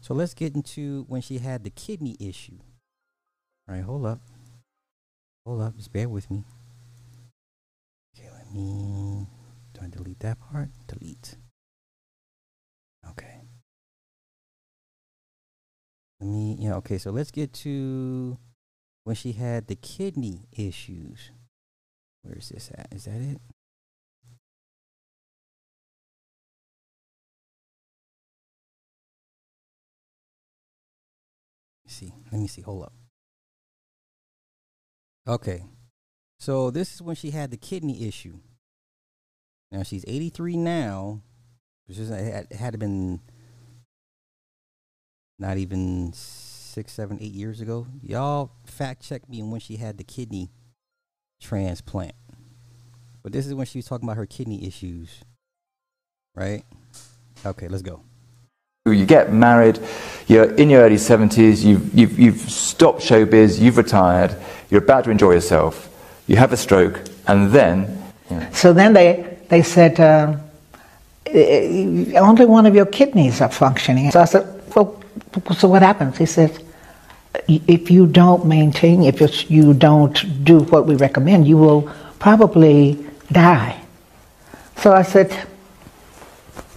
[0.00, 2.58] So let's get into when she had the kidney issue.
[3.68, 4.20] All right, hold up.
[5.46, 6.44] Hold up, just bear with me.
[8.16, 9.26] Okay, let me
[9.80, 10.68] do I delete that part?
[10.86, 11.36] Delete.
[13.08, 13.40] Okay.
[16.20, 18.38] Let me yeah, okay, so let's get to
[19.04, 21.30] when she had the kidney issues.
[22.22, 22.88] Where is this at?
[22.92, 23.40] Is that it?
[31.90, 32.14] see.
[32.32, 32.62] Let me see.
[32.62, 32.92] Hold up.
[35.28, 35.64] Okay.
[36.38, 38.38] So this is when she had the kidney issue.
[39.72, 41.22] Now she's 83 now.
[41.86, 43.20] This is, it had, it had been
[45.38, 47.86] not even six, seven, eight years ago.
[48.02, 50.50] Y'all fact check me on when she had the kidney
[51.40, 52.14] transplant.
[53.22, 55.20] But this is when she was talking about her kidney issues.
[56.34, 56.64] Right?
[57.44, 58.02] Okay, let's go.
[58.86, 59.78] You get married,
[60.26, 64.34] you're in your early 70s, you've, you've, you've stopped showbiz, you've retired,
[64.70, 65.88] you're about to enjoy yourself,
[66.26, 68.02] you have a stroke, and then.
[68.52, 70.36] So then they, they said, uh,
[71.26, 74.10] "Eh, only one of your kidneys are functioning.
[74.10, 75.00] So I said, well,
[75.56, 76.16] so what happens?
[76.18, 76.58] He said,
[77.48, 82.98] if you don't maintain, if you don't do what we recommend, you will probably
[83.30, 83.80] die.
[84.76, 85.30] So I said,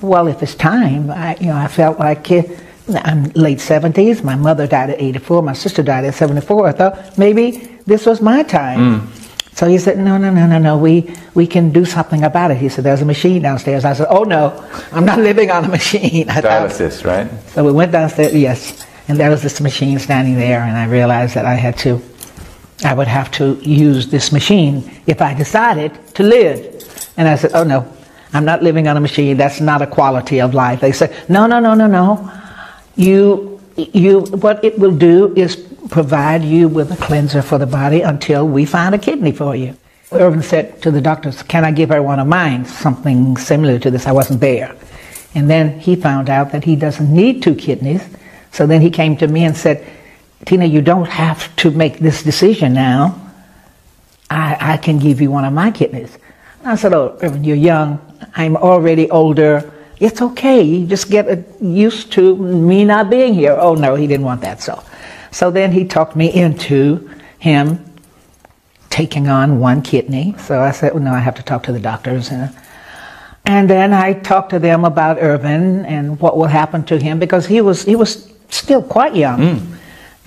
[0.02, 2.60] well, if it's time, I, you know, I felt like it,
[2.90, 4.24] I'm late 70s.
[4.24, 5.42] My mother died at 84.
[5.42, 6.68] My sister died at 74.
[6.68, 9.08] I thought maybe this was my time.
[9.56, 10.78] So he said, no, no, no, no, no.
[10.78, 12.58] We we can do something about it.
[12.58, 13.86] He said, there's a machine downstairs.
[13.86, 16.28] I said, oh no, I'm not living on a machine.
[16.28, 17.30] Dialysis, right?
[17.49, 21.36] so we went downstairs, yes, and there was this machine standing there, and I realized
[21.36, 22.01] that I had to,
[22.84, 26.70] I would have to use this machine if I decided to live.
[27.18, 27.88] And I said, oh no,
[28.34, 29.38] I'm not living on a machine.
[29.38, 30.82] That's not a quality of life.
[30.82, 32.32] They said, no, no, no, no, no.
[32.95, 38.02] You, you, what it will do is provide you with a cleanser for the body
[38.02, 39.76] until we find a kidney for you.
[40.14, 42.66] Erwin said to the doctors, can I give her one of mine?
[42.66, 44.06] Something similar to this.
[44.06, 44.76] I wasn't there.
[45.36, 48.04] And then he found out that he doesn't need two kidneys.
[48.52, 49.86] So then he came to me and said,
[50.46, 53.20] Tina, you don't have to make this decision now.
[54.30, 56.18] I, I can give you one of my kidneys.
[56.64, 58.00] I said, Oh, Erwin, you're young.
[58.36, 59.72] I'm already older.
[60.00, 60.62] It's okay.
[60.62, 63.56] You just get uh, used to me not being here.
[63.60, 64.62] Oh, no, he didn't want that.
[64.62, 64.84] So,
[65.34, 67.10] so then he talked me into
[67.40, 67.84] him
[68.92, 70.36] taking on one kidney.
[70.38, 72.32] So I said, well, no, I have to talk to the doctors.
[72.32, 77.48] And, then I talked to them about Erwin and what will happen to him because
[77.48, 79.58] he was, he was still quite young.
[79.58, 79.74] Hmm.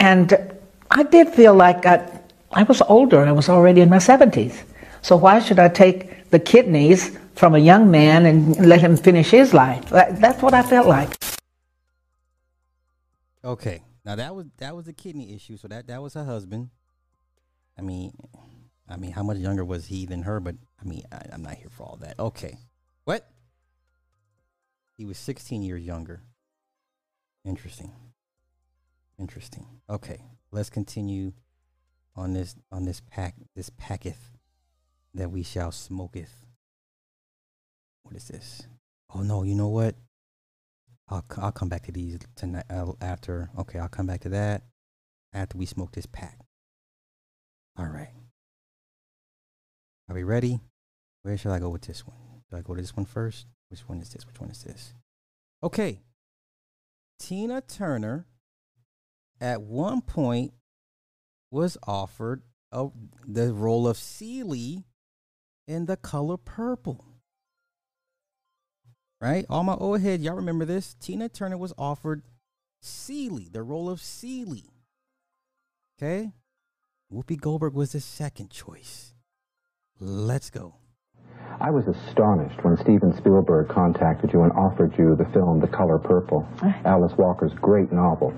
[0.01, 0.53] And
[0.91, 3.21] I did feel like I, I was older.
[3.25, 4.61] I was already in my 70s.
[5.03, 9.31] So why should I take the kidneys from a young man and let him finish
[9.31, 9.89] his life?
[9.89, 11.17] That's what I felt like.
[13.45, 13.83] Okay.
[14.07, 15.57] Now that was that was the kidney issue.
[15.57, 16.71] So that that was her husband.
[17.77, 18.13] I mean,
[18.89, 20.39] I mean, how much younger was he than her?
[20.39, 22.19] But I mean, I, I'm not here for all that.
[22.19, 22.57] Okay.
[23.05, 23.29] What?
[24.97, 26.23] He was 16 years younger.
[27.45, 27.93] Interesting.
[29.19, 29.67] Interesting.
[29.91, 30.23] Okay.
[30.53, 31.33] Let's continue
[32.15, 34.31] on this on this pack this packeth
[35.15, 36.47] that we shall smoketh.
[38.05, 38.69] What is this?
[39.13, 39.43] Oh no!
[39.43, 39.97] You know what?
[41.09, 43.51] I'll I'll come back to these tonight uh, after.
[43.59, 44.63] Okay, I'll come back to that
[45.33, 46.39] after we smoke this pack.
[47.79, 48.13] All right.
[50.09, 50.61] Are we ready?
[51.23, 52.17] Where should I go with this one?
[52.49, 53.47] Should I go to this one first?
[53.69, 54.27] Which one is this?
[54.27, 54.95] Which one is this?
[55.63, 56.01] Okay.
[57.19, 58.27] Tina Turner
[59.41, 60.53] at one point
[61.51, 62.43] was offered
[62.73, 62.89] a,
[63.27, 64.85] the role of Celie
[65.67, 67.05] in the color purple.
[69.21, 69.47] Right?
[69.49, 70.95] All my old heads, y'all remember this?
[71.01, 72.23] Tina Turner was offered
[72.81, 74.71] Celie, the role of Celie.
[75.97, 76.33] Okay?
[77.13, 79.15] Whoopi Goldberg was the second choice.
[79.99, 80.75] Let's go.
[81.61, 85.99] I was astonished when Steven Spielberg contacted you and offered you the film The Color
[85.99, 86.47] Purple,
[86.85, 88.35] Alice Walker's great novel,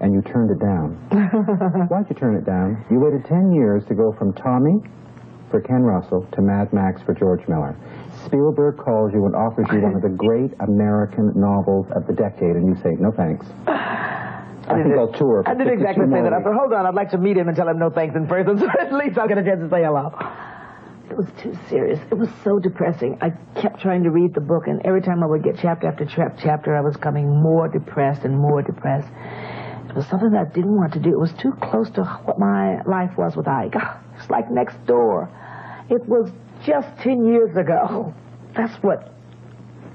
[0.00, 0.94] and you turned it down.
[1.90, 2.84] Why'd you turn it down?
[2.90, 4.78] You waited 10 years to go from Tommy
[5.50, 7.74] for Ken Russell to Mad Max for George Miller.
[8.26, 12.56] Spielberg calls you and offers you one of the great American novels of the decade,
[12.56, 13.46] and you say, no thanks.
[13.66, 15.42] I think I'll tour.
[15.46, 16.32] I did 52 exactly say more that.
[16.32, 18.26] I said, hold on, I'd like to meet him and tell him no thanks in
[18.26, 20.12] person, so at least I'll get a chance to say hello.
[21.10, 21.98] It was too serious.
[22.10, 23.18] It was so depressing.
[23.20, 26.04] I kept trying to read the book, and every time I would get chapter after
[26.04, 29.08] tra- chapter, I was coming more depressed and more depressed.
[29.88, 31.10] It was something that I didn't want to do.
[31.10, 33.74] It was too close to what my life was with Ike.
[34.16, 35.28] It's like next door.
[35.90, 36.30] It was
[36.64, 37.86] just 10 years ago.
[37.88, 38.14] Oh,
[38.56, 39.12] that's what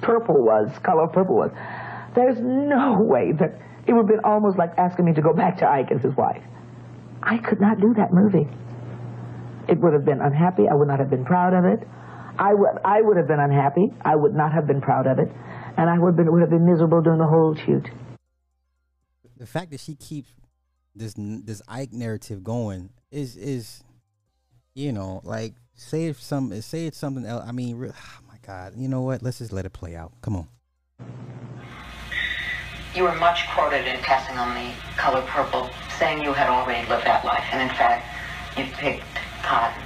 [0.01, 1.51] purple was, color purple was.
[2.15, 5.57] There's no way that it would have been almost like asking me to go back
[5.59, 6.43] to Ike as his wife.
[7.21, 8.47] I could not do that movie.
[9.67, 10.63] It would have been unhappy.
[10.69, 11.87] I would not have been proud of it.
[12.37, 13.91] I would, I would have been unhappy.
[14.03, 15.29] I would not have been proud of it.
[15.77, 17.89] And I would have been, would have been miserable during the whole shoot.
[19.37, 20.29] The fact that she keeps
[20.95, 23.83] this this Ike narrative going is is
[24.73, 27.43] you know like say if some say it's something else.
[27.45, 29.21] I mean, re- oh my God, you know what?
[29.21, 30.11] Let's just let it play out.
[30.21, 30.47] Come on.
[32.95, 35.69] You were much quoted in passing on the color purple,
[35.99, 37.43] saying you had already lived that life.
[37.51, 38.07] And in fact,
[38.57, 39.03] you picked
[39.43, 39.83] cotton.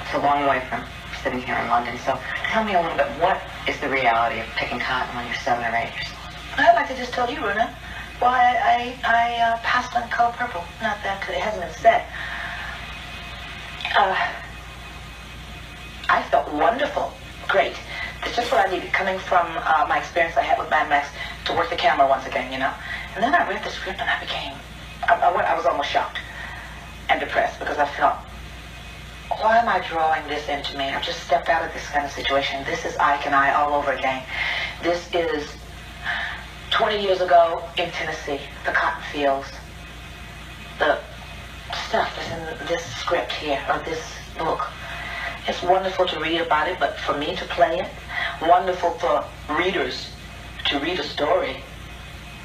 [0.00, 0.82] It's a long way from
[1.22, 1.98] sitting here in London.
[1.98, 5.36] So tell me a little bit, what is the reality of picking cotton when you're
[5.36, 6.66] seven or eight years old?
[6.66, 7.68] I'd like to just tell you, Runa,
[8.18, 10.64] why I, I, I uh, passed on color purple.
[10.80, 12.04] Not that it hasn't been said.
[13.94, 14.16] Uh,
[16.12, 17.10] I felt wonderful,
[17.48, 17.72] great.
[18.22, 21.08] It's just what I needed coming from uh, my experience I had with Mad Max
[21.46, 22.70] to work the camera once again, you know.
[23.14, 24.52] And then I read the script and I became,
[25.08, 26.18] I, I, I was almost shocked
[27.08, 28.16] and depressed because I felt,
[29.40, 30.84] why am I drawing this into me?
[30.84, 32.62] I've just stepped out of this kind of situation.
[32.66, 34.22] This is Ike and I all over again.
[34.82, 35.48] This is
[36.72, 39.48] 20 years ago in Tennessee, the cotton fields,
[40.78, 40.98] the
[41.88, 44.68] stuff that's in this script here, or this book.
[45.48, 47.88] It's wonderful to read about it, but for me to play it,
[48.40, 49.24] wonderful for
[49.58, 50.08] readers
[50.66, 51.56] to read a story,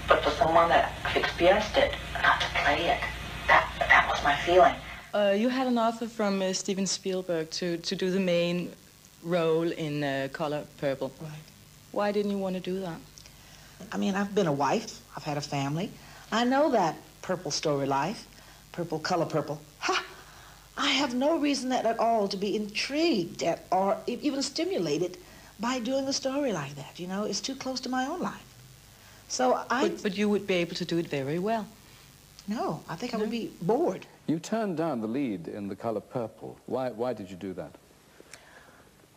[0.08, 1.94] but for someone that have experienced it,
[2.24, 3.00] not to play it.
[3.48, 4.74] That, that was my feeling.
[5.14, 8.72] Uh, you had an offer from uh, Steven Spielberg to, to do the main
[9.24, 11.12] role in uh, Color Purple.
[11.22, 11.32] Right.
[11.92, 12.98] Why didn't you want to do that?
[13.92, 15.02] I mean, I've been a wife.
[15.16, 15.92] I've had a family.
[16.32, 18.28] I know that purple story life,
[18.72, 19.62] purple color purple.
[19.80, 20.04] Ha!
[20.78, 25.18] I have no reason at, at all to be intrigued at, or e- even stimulated
[25.60, 27.00] by doing a story like that.
[27.00, 28.46] You know, it's too close to my own life.
[29.28, 29.90] So I.
[29.90, 31.68] But, but you would be able to do it very well.
[32.48, 34.06] No, I think I would be bored.
[34.28, 36.58] You turned down the lead in The Color Purple.
[36.66, 37.72] Why, why did you do that?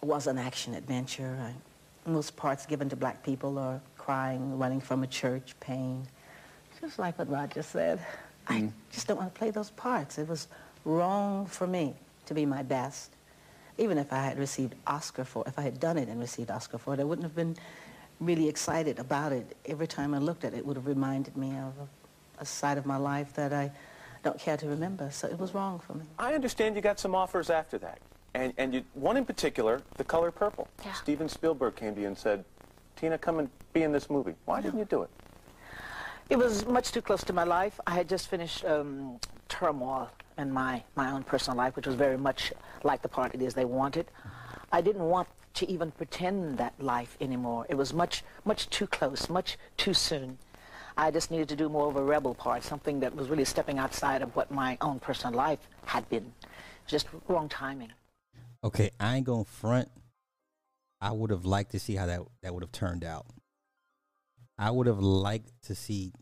[0.02, 1.38] It was an action adventure.
[1.40, 6.06] I, most parts given to black people are crying, running from a church, pain.
[6.80, 8.04] Just like what Roger said.
[8.48, 8.72] I mm.
[8.90, 10.18] just don't want to play those parts.
[10.18, 10.48] It was
[10.84, 11.94] wrong for me
[12.26, 13.10] to be my best.
[13.78, 16.78] Even if I had received Oscar for if I had done it and received Oscar
[16.78, 17.56] for it, I wouldn't have been
[18.20, 19.56] really excited about it.
[19.64, 22.76] Every time I looked at it, it would have reminded me of a, a side
[22.78, 23.70] of my life that I
[24.22, 25.10] don't care to remember.
[25.10, 26.04] So it was wrong for me.
[26.18, 27.98] I understand you got some offers after that.
[28.34, 30.68] And, and you, one in particular, The Color Purple.
[30.84, 30.92] Yeah.
[30.92, 32.44] Steven Spielberg came to you and said,
[32.96, 34.34] Tina, come and be in this movie.
[34.44, 35.10] Why didn't you do it?
[36.28, 37.80] It was much too close to my life.
[37.86, 39.18] I had just finished um,
[39.48, 40.10] turmoil
[40.40, 43.54] in my, my own personal life, which was very much like the part it is
[43.54, 44.06] they wanted.
[44.72, 47.66] I didn't want to even pretend that life anymore.
[47.68, 50.38] It was much, much too close, much too soon.
[50.96, 53.78] I just needed to do more of a rebel part, something that was really stepping
[53.78, 56.32] outside of what my own personal life had been.
[56.86, 57.92] Just wrong timing.
[58.62, 59.88] Okay, I ain't gonna front.
[61.00, 63.26] I would have liked to see how that that would have turned out.
[64.58, 66.12] I would have liked to see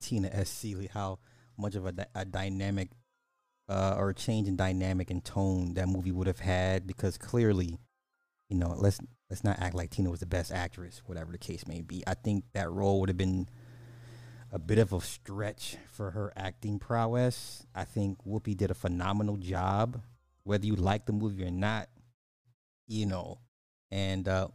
[0.00, 0.48] Tina S.
[0.48, 1.18] Celie how
[1.58, 2.88] much of a, a dynamic
[3.68, 7.78] uh, or a change in dynamic and tone that movie would have had because clearly,
[8.48, 9.00] you know, let's
[9.30, 12.02] let's not act like Tina was the best actress, whatever the case may be.
[12.06, 13.48] I think that role would have been
[14.52, 17.66] a bit of a stretch for her acting prowess.
[17.74, 20.00] I think Whoopi did a phenomenal job,
[20.44, 21.88] whether you like the movie or not,
[22.86, 23.38] you know.
[23.90, 24.48] And uh,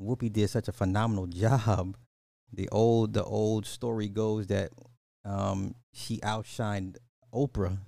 [0.00, 1.96] Whoopi did such a phenomenal job.
[2.52, 4.70] The old the old story goes that
[5.24, 6.96] um, she outshined
[7.32, 7.78] Oprah,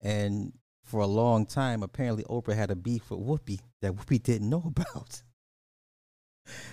[0.00, 4.48] and for a long time, apparently Oprah had a beef with Whoopi that Whoopi didn't
[4.48, 5.22] know about.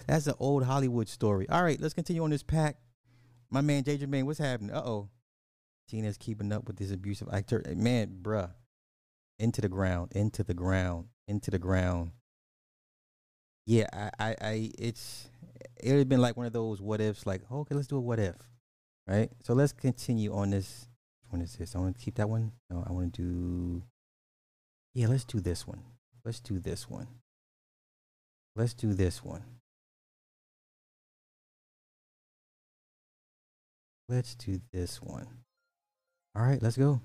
[0.07, 1.49] That's an old Hollywood story.
[1.49, 2.77] All right, let's continue on this pack.
[3.49, 4.75] My man Jay Jermaine, what's happening?
[4.75, 5.09] Uh oh.
[5.87, 7.63] Tina's keeping up with this abusive actor.
[7.75, 8.51] Man, bruh.
[9.37, 12.11] Into the ground, into the ground, into the ground.
[13.65, 15.27] Yeah, I, I, I it's
[15.81, 17.97] it would have been like one of those what ifs, like, oh, okay, let's do
[17.97, 18.35] a what if.
[19.07, 19.29] Right?
[19.43, 20.87] So let's continue on this.
[21.35, 21.75] Which one is this?
[21.75, 22.53] I want to keep that one.
[22.69, 23.83] No, I want to do
[24.93, 25.81] Yeah, let's do this one.
[26.23, 27.07] Let's do this one.
[28.55, 29.43] Let's do this one.
[34.07, 35.27] Let's do this one.
[36.37, 37.01] All right, let's go.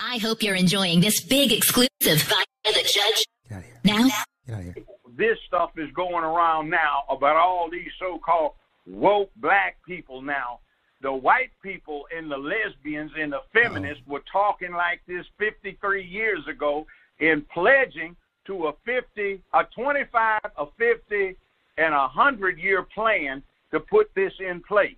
[0.00, 3.24] I hope you're enjoying this big exclusive via the judge.
[3.48, 3.80] Get out of here.
[3.84, 4.08] Now,
[4.44, 4.74] Get out of here.
[5.16, 8.54] this stuff is going around now about all these so-called
[8.86, 10.58] woke black people now.
[11.02, 16.46] The white people and the lesbians and the feminists were talking like this 53 years
[16.48, 16.86] ago
[17.20, 21.36] and pledging to a 50, a 25, a 50,
[21.78, 23.42] and a 100 year plan
[23.72, 24.94] to put this in place.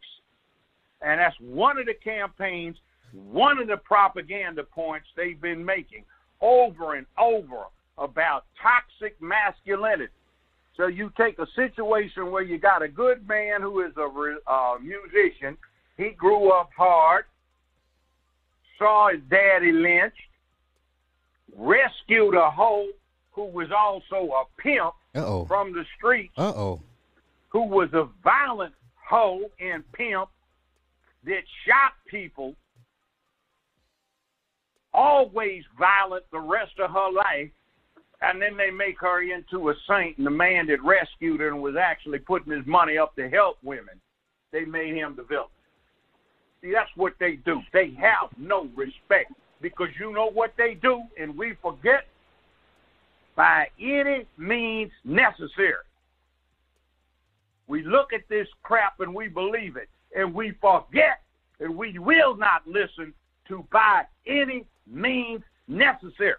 [1.00, 2.76] And that's one of the campaigns,
[3.12, 6.04] one of the propaganda points they've been making
[6.40, 7.64] over and over
[7.98, 10.12] about toxic masculinity.
[10.76, 14.76] So you take a situation where you got a good man who is a uh,
[14.82, 15.56] musician.
[15.96, 17.24] He grew up hard,
[18.78, 20.16] saw his daddy lynched,
[21.56, 22.88] rescued a hoe
[23.32, 25.46] who was also a pimp Uh-oh.
[25.46, 26.82] from the streets, Uh oh.
[27.48, 30.28] who was a violent hoe and pimp
[31.24, 32.54] that shot people,
[34.92, 37.50] always violent the rest of her life,
[38.20, 40.18] and then they make her into a saint.
[40.18, 43.58] And the man that rescued her and was actually putting his money up to help
[43.62, 44.00] women,
[44.52, 45.48] they made him the villain.
[46.64, 47.60] See, that's what they do.
[47.74, 52.06] They have no respect because you know what they do, and we forget.
[53.36, 55.84] by any means necessary.
[57.66, 61.22] We look at this crap and we believe it, and we forget
[61.60, 63.14] that we will not listen
[63.48, 66.36] to by any means necessary.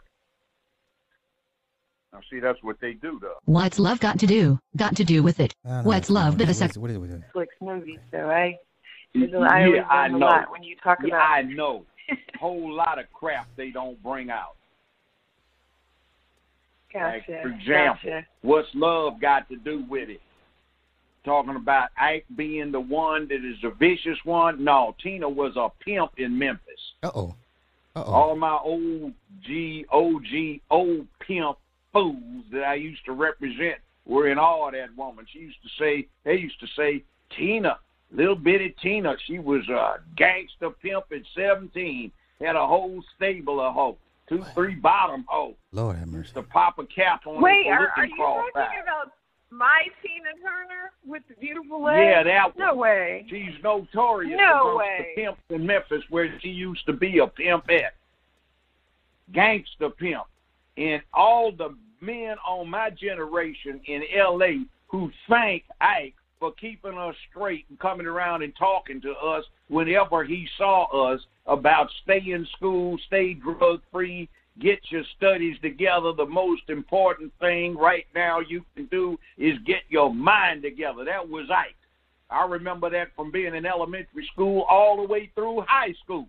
[2.14, 3.38] Now, see, that's what they do, though.
[3.46, 4.60] What's love got to do?
[4.78, 5.54] Got to do with it.
[5.66, 6.78] No, no, What's love but a sex?
[6.78, 7.22] What is, what is it?
[7.36, 8.58] Netflix movies, though, right?
[9.16, 10.26] There's a- I always yeah, I learn a know.
[10.26, 11.32] lot when you talk yeah, about.
[11.32, 11.86] I know.
[12.40, 14.56] Whole lot of crap they don't bring out.
[16.94, 17.42] Like, Gotcha.
[17.42, 18.26] for example, Gotcha.
[18.42, 20.22] what's love got to do with it?
[21.26, 24.64] Talking about Ike being the one that is the vicious one.
[24.64, 26.62] No, Tina was a pimp in Memphis.
[27.04, 27.36] Uh oh.
[27.96, 28.14] Uh oh.
[28.14, 29.12] All my old
[29.46, 31.58] G, OG, old pimp
[31.92, 35.26] fools that I used to represent were in awe of that woman.
[35.34, 37.04] She used to say, they used to say,
[37.36, 37.78] Tina,
[38.16, 43.74] little bitty Tina, she was a gangster pimp at 17, had a whole stable of
[43.74, 43.96] hoes,
[44.28, 45.56] two, three bottom hoes.
[45.72, 46.32] Lord have mercy.
[46.34, 49.12] The pop a cap on Wait, it are, for are you cross talking about
[49.52, 52.00] my Tina Turner with the beautiful legs?
[52.04, 52.78] Yeah, that No one.
[52.80, 53.26] way.
[53.30, 55.14] She's notorious No amongst way.
[55.16, 57.94] the pimps in Memphis where she used to be a pimp at.
[59.32, 60.24] Gangster pimp.
[60.78, 67.16] And all the men on my generation in LA who thank Ike for keeping us
[67.30, 72.48] straight and coming around and talking to us whenever he saw us about stay in
[72.58, 74.30] school, stay drug free,
[74.60, 76.12] get your studies together.
[76.14, 81.06] The most important thing right now you can do is get your mind together.
[81.06, 81.76] That was Ike.
[82.30, 86.28] I remember that from being in elementary school all the way through high school.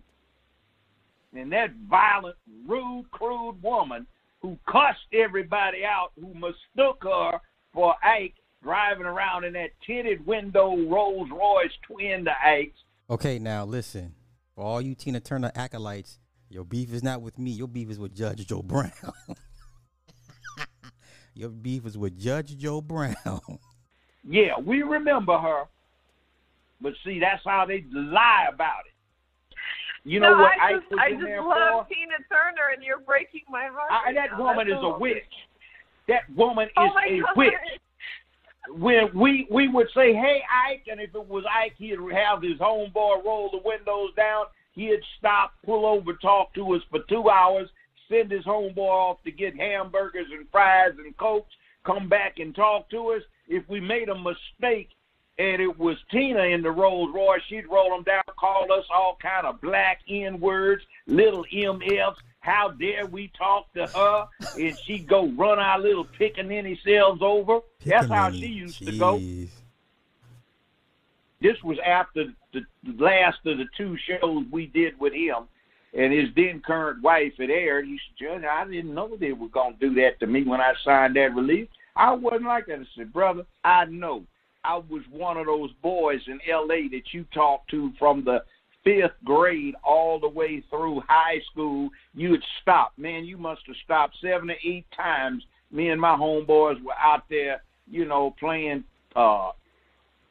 [1.33, 2.35] And that violent,
[2.67, 4.07] rude, crude woman
[4.41, 7.39] who cussed everybody out, who mistook her
[7.73, 8.35] for Ike
[8.67, 12.77] driving around in that tinted window Rolls Royce twin to Ike's.
[13.09, 14.13] Okay, now listen.
[14.55, 17.51] For all you Tina Turner acolytes, your beef is not with me.
[17.51, 18.91] Your beef is with Judge Joe Brown.
[21.33, 23.15] your beef is with Judge Joe Brown.
[24.29, 25.63] Yeah, we remember her,
[26.81, 29.55] but see, that's how they lie about it.
[30.03, 31.93] You know no, what I just, I just love for?
[31.93, 33.89] Tina Turner, and you're breaking my heart.
[33.89, 34.43] I, right that now.
[34.43, 34.99] woman is That's a all.
[34.99, 35.23] witch.
[36.09, 37.37] That woman Oh is a God.
[37.37, 37.53] witch.
[38.69, 42.57] When we we would say, "Hey, Ike," and if it was Ike, he'd have his
[42.59, 44.45] homeboy roll the windows down.
[44.73, 47.69] He'd stop, pull over, talk to us for two hours,
[48.09, 51.53] send his homeboy off to get hamburgers and fries and cokes,
[51.83, 53.23] come back and talk to us.
[53.47, 54.89] If we made a mistake
[55.39, 59.17] and it was Tina in the Rolls Royce, she'd roll them down, call us all
[59.21, 62.15] kind of black N words, little MFs.
[62.47, 64.27] How dare we talk to her?
[64.57, 67.59] And she'd go run our little pickaninny cells over.
[67.85, 69.19] That's how she used to go.
[71.41, 75.43] This was after the the last of the two shows we did with him,
[75.93, 77.85] and his then current wife had aired.
[77.85, 80.61] He said, Judge, I didn't know they were going to do that to me when
[80.61, 81.67] I signed that release.
[81.97, 82.79] I wasn't like that.
[82.79, 84.23] I said, Brother, I know.
[84.63, 86.87] I was one of those boys in L.A.
[86.89, 88.43] that you talked to from the
[88.83, 91.89] fifth grade all the way through high school.
[92.13, 92.97] You had stopped.
[92.97, 95.43] Man, you must have stopped seven or eight times.
[95.71, 98.83] Me and my homeboys were out there, you know, playing
[99.15, 99.51] uh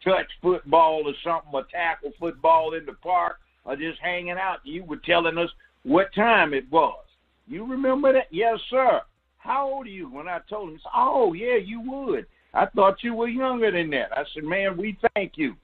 [0.05, 4.59] touch football or something, or tackle football in the park, or just hanging out.
[4.64, 5.51] You were telling us
[5.82, 7.05] what time it was.
[7.49, 8.26] You remember that?
[8.30, 9.03] Yes, sir.
[9.38, 10.11] How old are you?
[10.11, 12.26] When I told him, oh, yeah, you would.
[12.55, 14.16] I thought you were younger than that.
[14.16, 15.55] I said, man, we thank you.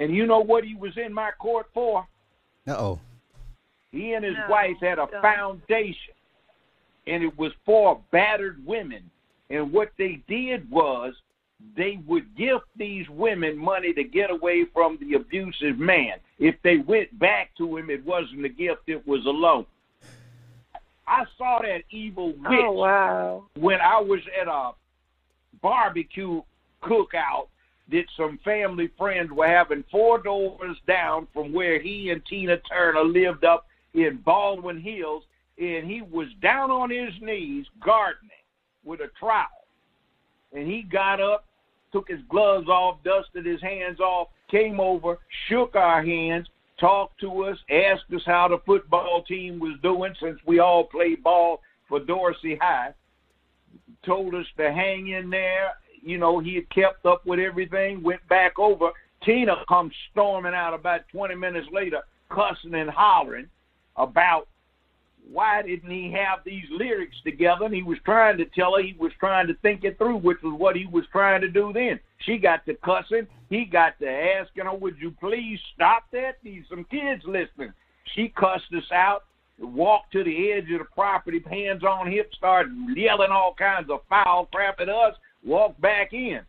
[0.00, 2.06] And you know what he was in my court for?
[2.66, 3.00] Uh oh.
[3.92, 5.20] He and his No, wife had a don't.
[5.22, 6.14] foundation,
[7.06, 9.08] and it was for battered women.
[9.50, 11.14] And what they did was
[11.76, 16.14] they would give these women money to get away from the abusive man.
[16.38, 19.66] If they went back to him, it wasn't a gift, it was a loan.
[21.06, 23.44] I saw that evil witch Oh wow.
[23.58, 24.70] when I was at a
[25.60, 26.40] barbecue
[26.82, 27.48] cookout
[27.90, 33.04] that some family friends were having four doors down from where he and Tina Turner
[33.04, 35.24] lived up in Baldwin Hills,
[35.58, 38.30] and he was down on his knees gardening
[38.84, 39.48] with a trowel.
[40.52, 41.44] And he got up,
[41.92, 45.18] took his gloves off, dusted his hands off, came over,
[45.48, 46.46] shook our hands,
[46.78, 51.22] talked to us, asked us how the football team was doing since we all played
[51.22, 52.94] ball for Dorsey High
[54.04, 55.72] told us to hang in there.
[56.02, 58.90] You know, he had kept up with everything, went back over.
[59.24, 63.48] Tina comes storming out about 20 minutes later, cussing and hollering
[63.96, 64.48] about
[65.30, 67.66] why didn't he have these lyrics together?
[67.66, 70.42] And he was trying to tell her he was trying to think it through, which
[70.42, 72.00] was what he was trying to do then.
[72.18, 73.26] She got to cussing.
[73.48, 76.38] He got to asking her, would you please stop that?
[76.42, 77.72] These some kids listening.
[78.14, 79.24] She cussed us out.
[79.58, 84.00] walked to the edge of the property, hands on hips, started yelling all kinds of
[84.08, 85.14] foul crap at us,
[85.44, 86.40] walked back in.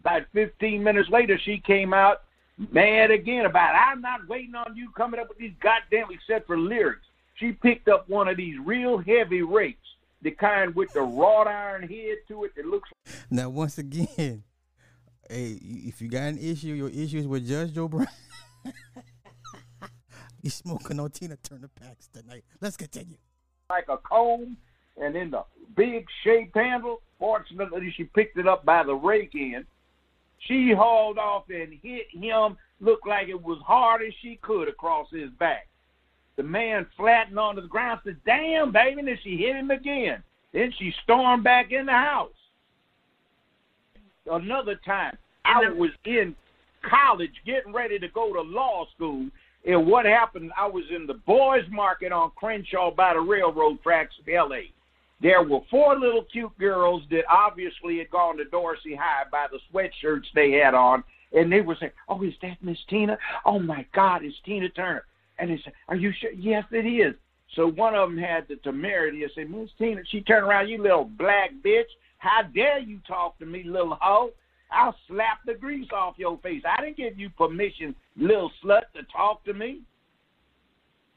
[0.00, 2.22] About 15 minutes later, she came out
[2.72, 6.58] mad again about, I'm not waiting on you coming up with these goddamn, except for
[6.58, 7.06] lyrics.
[7.34, 9.86] She picked up one of these real heavy rakes,
[10.22, 12.90] the kind with the wrought iron head to it that looks
[13.30, 14.08] Now, once again,
[15.28, 18.08] hey, if you got an issue, your issue is with Judge Joe Brown.
[20.42, 22.44] you smoking on Tina Turner packs tonight.
[22.60, 23.18] Let's continue.
[23.70, 24.56] like a comb,
[25.00, 25.44] and then the
[25.76, 27.02] big shaped handle.
[27.18, 29.66] Fortunately, she picked it up by the rake end.
[30.46, 35.08] She hauled off and hit him, looked like it was hard as she could across
[35.10, 35.66] his back.
[36.36, 40.22] The man flattened onto the ground, said, Damn, baby, and then she hit him again.
[40.52, 42.30] Then she stormed back in the house.
[44.30, 46.36] Another time, I was in
[46.88, 49.28] college getting ready to go to law school,
[49.66, 54.14] and what happened, I was in the boys' market on Crenshaw by the railroad tracks
[54.20, 54.70] of L.A.
[55.20, 59.58] There were four little cute girls that obviously had gone to Dorsey High by the
[59.72, 61.02] sweatshirts they had on,
[61.32, 63.18] and they were saying, "Oh, is that Miss Tina?
[63.44, 65.04] Oh my God, it's Tina Turner!"
[65.38, 67.14] And they said, "Are you sure?" Yes, it is.
[67.54, 70.80] So one of them had the temerity to say, "Miss Tina," she turned around, "You
[70.80, 71.90] little black bitch!
[72.18, 74.32] How dare you talk to me, little hoe?
[74.70, 76.62] I'll slap the grease off your face.
[76.64, 79.80] I didn't give you permission, little slut, to talk to me."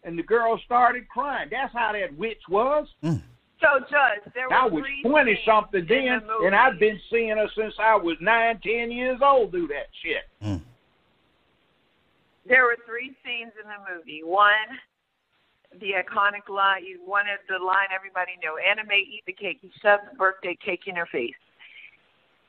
[0.03, 1.49] And the girl started crying.
[1.51, 2.87] That's how that witch was.
[3.01, 3.17] Hmm.
[3.61, 6.47] So, Judge, there I were was three twenty scenes something in then, the movie.
[6.47, 9.51] and I've been seeing her since I was nine, ten years old.
[9.51, 10.25] Do that shit.
[12.47, 14.21] There were three scenes in the movie.
[14.25, 14.51] One,
[15.79, 18.57] the iconic line, you wanted the line everybody knew.
[18.57, 19.59] Anna Mae eat the cake.
[19.61, 21.35] He shoved the birthday cake in her face,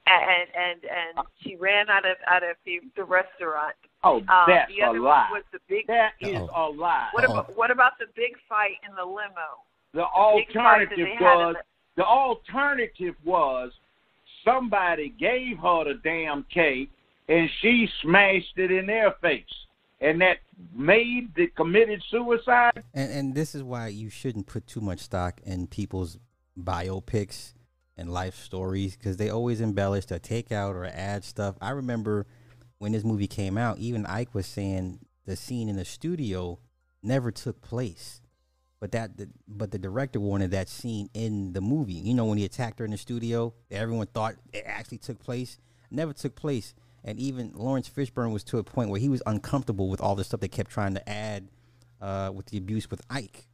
[0.07, 3.75] and and and she ran out of out of the, the restaurant.
[4.03, 5.29] Oh, Um, that's the a lie.
[5.31, 5.87] one was the big.
[5.89, 7.09] That is a lie.
[7.13, 9.61] What about what about the big fight in the limo?
[9.93, 10.05] The
[10.37, 11.57] big fight that alternative they had was
[11.97, 13.73] the alternative was
[14.45, 16.91] somebody gave her the damn cake
[17.29, 19.45] and she smashed it in their face,
[20.01, 20.39] and that
[20.75, 22.83] made that committed suicide.
[22.95, 26.19] And and this is why you shouldn't put too much stock in people's
[26.59, 27.55] biopics
[27.97, 31.57] and life stories because they always embellish to take out or add stuff.
[31.61, 32.27] I remember
[32.79, 36.59] when this movie came out, even Ike was saying the scene in the studio
[37.03, 38.22] never took place.
[38.83, 41.93] But that, the, but the director wanted that scene in the movie.
[41.93, 45.61] You know, when he attacked her in the studio, everyone thought it actually took place.
[45.93, 46.75] Never took place.
[47.05, 50.25] And even Laurence Fishburne was to a point where he was uncomfortable with all the
[50.25, 51.47] stuff they kept trying to add
[52.01, 53.47] uh, with the abuse with Ike,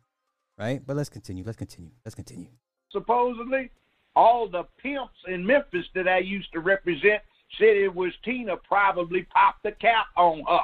[0.56, 0.80] right?
[0.86, 1.44] But let's continue.
[1.44, 1.90] Let's continue.
[2.06, 2.48] Let's continue.
[2.90, 3.70] supposedly.
[4.16, 7.22] All the pimps in Memphis that I used to represent
[7.59, 10.60] said it was Tina probably popped the cap on her.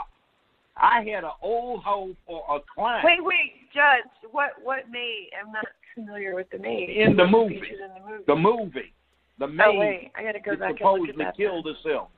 [0.77, 4.11] I had an old hoe for a client Wait, wait, Judge.
[4.33, 5.31] What what maid?
[5.41, 6.91] I'm not familiar with the maid.
[6.91, 7.57] in the movie.
[7.57, 8.25] In the movie.
[8.27, 8.93] The movie.
[9.39, 11.37] The Oh maid wait, I gotta go back and look at supposedly that.
[11.37, 12.09] killed herself.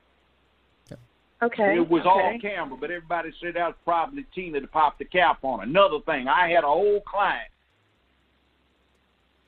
[1.42, 1.76] Okay.
[1.76, 2.08] It was okay.
[2.08, 5.60] all camera, but everybody said that was probably Tina to pop the cap on.
[5.60, 7.50] Another thing, I had an old client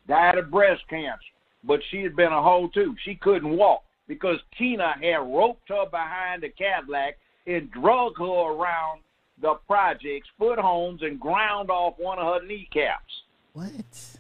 [0.07, 1.19] died of breast cancer,
[1.65, 2.95] but she had been a hoe too.
[3.05, 7.17] She couldn't walk because Tina had roped her behind a Cadillac
[7.49, 9.01] and drug her around
[9.41, 13.23] the projects, foot homes, and ground off one of her kneecaps.
[13.55, 14.19] What?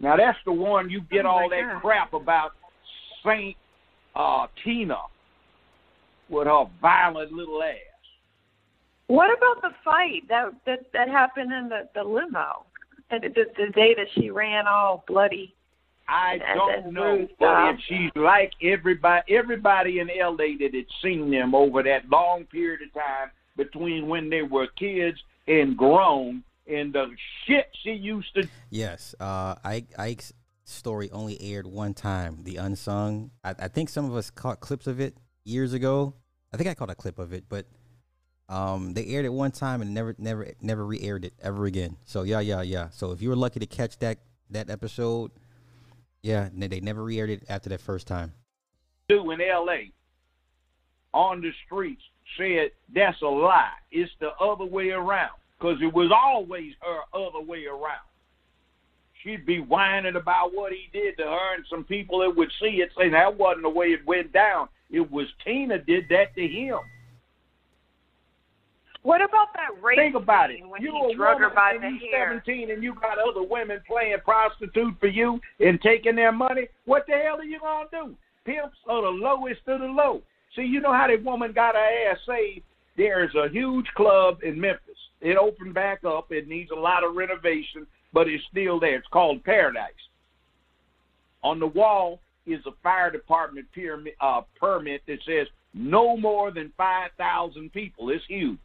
[0.00, 1.80] Now that's the one you get Oh, all that God.
[1.82, 2.52] crap about
[3.24, 3.56] Saint
[4.14, 4.98] uh, Tina
[6.28, 7.76] with her violent little ass.
[9.06, 12.64] What about the fight that that that happened in the the limo?
[13.10, 15.54] And the, the day that she ran all bloody.
[16.08, 17.74] I and, don't and know, bruised but up.
[17.74, 22.80] if she's like everybody, everybody in LA that had seen them over that long period
[22.82, 27.14] of time between when they were kids and grown, and the
[27.46, 30.32] shit she used to Yes, uh, Ike, Ike's
[30.64, 33.30] story only aired one time, the unsung.
[33.42, 36.14] I, I think some of us caught clips of it years ago.
[36.52, 37.66] I think I caught a clip of it, but
[38.48, 41.96] um, they aired it one time and never, never, never re-aired it ever again.
[42.04, 42.90] So yeah, yeah, yeah.
[42.90, 44.18] So if you were lucky to catch that
[44.50, 45.30] that episode,
[46.24, 48.32] yeah, they never re-aired it after that first time.
[49.10, 49.92] do in LA
[51.12, 52.02] on the streets
[52.38, 53.68] said that's a lie.
[53.92, 58.08] It's the other way around because it was always her other way around.
[59.22, 62.80] She'd be whining about what he did to her, and some people that would see
[62.80, 64.68] it say that wasn't the way it went down.
[64.90, 66.78] It was Tina did that to him.
[69.04, 70.66] What about that rape Think about it.
[70.66, 72.42] when You're he a drug woman her by and the you hair?
[72.46, 76.68] 17 and you got other women playing prostitute for you and taking their money.
[76.86, 78.14] What the hell are you gonna do?
[78.46, 80.22] Pimps are the lowest of the low.
[80.56, 82.64] See, you know how that woman got her ass saved
[82.96, 84.96] There's a huge club in Memphis.
[85.20, 86.32] It opened back up.
[86.32, 88.96] It needs a lot of renovation, but it's still there.
[88.96, 89.92] It's called Paradise.
[91.42, 96.72] On the wall is a fire department pyramid, uh, permit that says no more than
[96.78, 98.08] 5,000 people.
[98.08, 98.58] It's huge.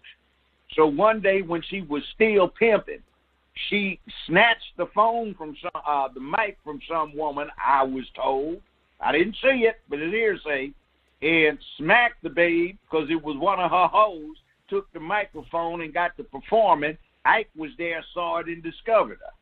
[0.75, 3.01] So one day when she was still pimping,
[3.69, 8.61] she snatched the phone from some, uh, the mic from some woman, I was told.
[9.01, 10.71] I didn't see it, but it's hearsay,
[11.21, 14.35] and smacked the babe because it was one of her hoes,
[14.69, 16.97] took the microphone and got to performing.
[17.25, 19.33] Ike was there, saw it, and discovered her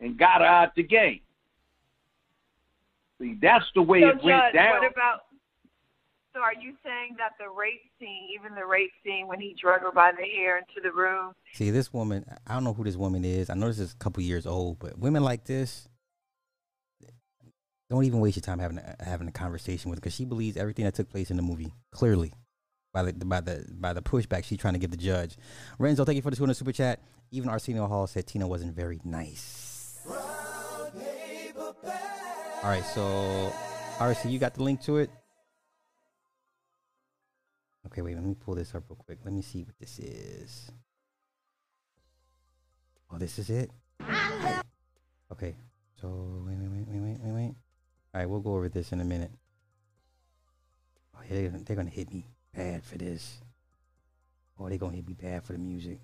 [0.00, 1.20] and got her out the game.
[3.20, 4.80] See, that's the way so, it went Judge, down.
[4.80, 5.25] What about?
[6.36, 9.80] So, are you saying that the rape scene, even the rape scene when he drug
[9.80, 12.96] her by the hair into the room, See, this woman, I don't know who this
[12.96, 13.48] woman is.
[13.48, 15.88] I know this is a couple years old, but women like this,
[17.88, 20.84] don't even waste your time having a, having a conversation with because she believes everything
[20.84, 22.34] that took place in the movie clearly
[22.92, 25.38] by the by the by the pushback she's trying to give the judge.
[25.78, 27.00] Renzo, thank you for the two hundred super chat.
[27.30, 30.00] Even Arsenio Hall said Tina wasn't very nice.
[32.62, 33.54] All right, so
[33.98, 35.08] RC, you got the link to it.
[37.86, 39.18] Okay, wait, let me pull this up real quick.
[39.24, 40.70] Let me see what this is.
[43.10, 43.70] Oh, this is it?
[45.32, 45.54] Okay,
[46.00, 47.54] so wait, wait, wait, wait, wait, wait, wait.
[48.14, 49.30] All right, we'll go over this in a minute.
[51.14, 53.38] Oh, yeah, they're, they're gonna hit me bad for this.
[54.58, 55.98] Oh, they're gonna hit me bad for the music.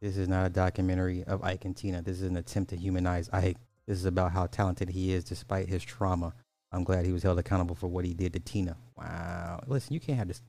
[0.00, 2.02] This is not a documentary of Ike and Tina.
[2.02, 3.56] This is an attempt to humanize Ike.
[3.86, 6.34] This is about how talented he is despite his trauma.
[6.72, 8.76] I'm glad he was held accountable for what he did to Tina.
[8.96, 9.60] Wow.
[9.66, 10.42] Listen, you can't have this.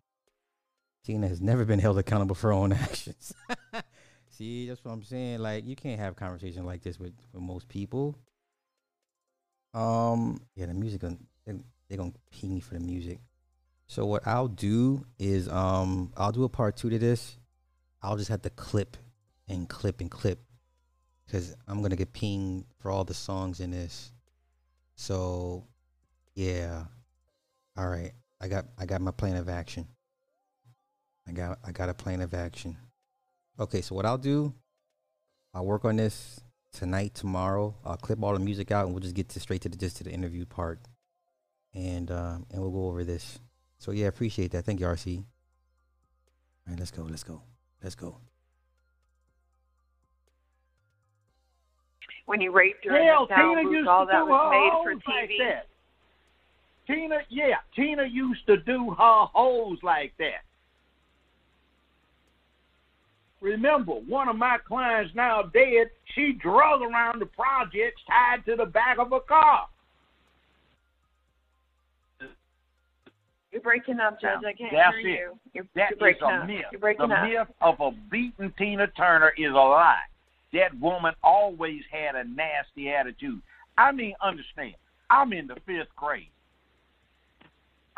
[1.06, 3.34] Tina has never been held accountable for her own actions.
[4.32, 5.40] See, that's what I'm saying.
[5.40, 8.18] Like, you can't have conversations like this with, with most people.
[9.74, 11.53] Um, yeah, the music, gon- they-
[11.88, 13.19] they're gonna ping me for the music.
[13.88, 17.38] So what I'll do is, um, I'll do a part two to this.
[18.02, 18.98] I'll just have to clip
[19.48, 20.40] and clip and clip
[21.26, 24.11] because I'm gonna get pinged for all the songs in this.
[24.95, 25.65] So,
[26.36, 26.86] yeah.
[27.78, 29.88] All right, I got I got my plan of action.
[31.28, 32.78] I got I got a plan of action.
[33.60, 34.53] Okay, so what I'll do,
[35.53, 36.40] I'll work on this
[36.72, 37.76] tonight, tomorrow.
[37.86, 39.98] I'll clip all the music out, and we'll just get to straight to the just
[39.98, 40.80] to the interview part,
[41.74, 43.40] and um, and we'll go over this.
[43.78, 44.65] So yeah, appreciate that.
[44.65, 45.18] Thank you, RC.
[45.18, 45.24] All
[46.68, 47.03] right, let's go.
[47.03, 47.41] Let's go.
[47.84, 48.18] Let's go.
[52.27, 54.83] When he raped her Hell, in the sound Tina used all to that do was
[54.85, 55.37] her made for like TV?
[55.49, 55.67] that.
[56.85, 60.43] Tina, yeah, Tina used to do her hoes like that.
[63.41, 68.65] Remember, one of my clients now dead, she drug around the projects tied to the
[68.65, 69.67] back of a car.
[73.51, 74.39] You're breaking up, Judge.
[74.45, 75.19] I can't That's hear it.
[75.19, 75.39] you.
[75.53, 76.47] You're, That you're is breaking a up.
[76.47, 76.65] myth.
[76.71, 77.27] You're breaking the up.
[77.29, 79.95] myth of a beaten Tina Turner is a lie.
[80.53, 83.41] That woman always had a nasty attitude.
[83.78, 84.76] I mean, understand,
[85.10, 86.30] I'm in the fifth grade.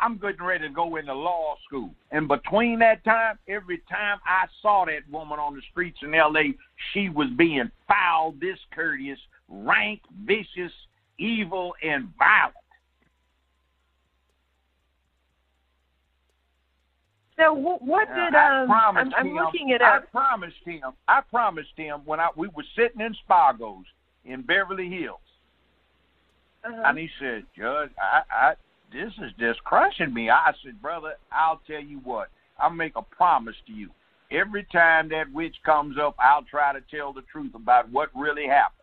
[0.01, 1.93] I'm getting ready to go into law school.
[2.11, 6.53] And between that time, every time I saw that woman on the streets in LA,
[6.93, 9.19] she was being foul, discourteous,
[9.49, 10.71] rank, vicious,
[11.17, 12.55] evil, and violent.
[17.39, 18.67] So what, what did I um?
[18.67, 20.03] promised I'm, I'm him, looking it up.
[20.03, 20.81] I promised him.
[21.07, 23.85] I promised him when I we were sitting in Spago's
[24.25, 25.19] in Beverly Hills,
[26.65, 26.83] Uh-huh.
[26.85, 28.53] and he said, "Judge, I, I
[28.91, 32.29] this is just crushing me." I said, "Brother, I'll tell you what.
[32.59, 33.89] I'll make a promise to you.
[34.31, 38.47] Every time that witch comes up, I'll try to tell the truth about what really
[38.47, 38.75] happened.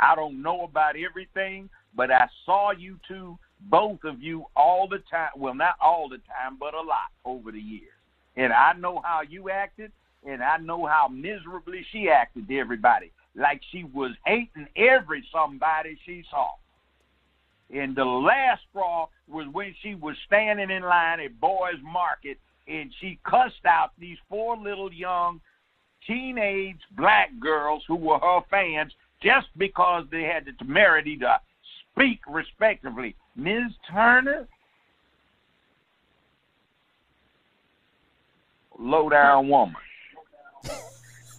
[0.00, 3.38] I don't know about everything, but I saw you two,
[3.68, 5.30] both of you, all the time.
[5.36, 7.92] Well, not all the time, but a lot over the years.
[8.36, 9.92] And I know how you acted,
[10.26, 13.12] and I know how miserably she acted to everybody.
[13.34, 16.50] Like she was hating every somebody she saw.
[17.72, 22.90] And the last straw was when she was standing in line at Boys Market and
[23.00, 25.40] she cussed out these four little young
[26.06, 28.92] teenage black girls who were her fans
[29.22, 31.40] just because they had the temerity to
[31.92, 33.14] speak respectively.
[33.36, 33.72] Ms.
[33.90, 34.46] Turner,
[38.78, 39.74] low down woman.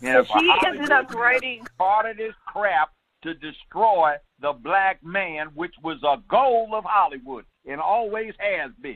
[0.03, 1.63] And she Hollywood ended up writing.
[1.77, 2.89] part of this crap
[3.21, 8.95] to destroy the black man, which was a goal of Hollywood and always has been.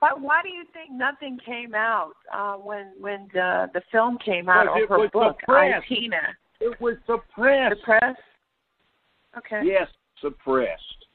[0.00, 4.48] But why do you think nothing came out uh, when when the the film came
[4.48, 5.80] out it her book, I.
[5.88, 6.36] Tina?
[6.60, 7.80] It was suppressed.
[7.80, 8.20] Suppressed.
[9.38, 9.62] Okay.
[9.64, 9.88] Yes,
[10.20, 11.06] suppressed.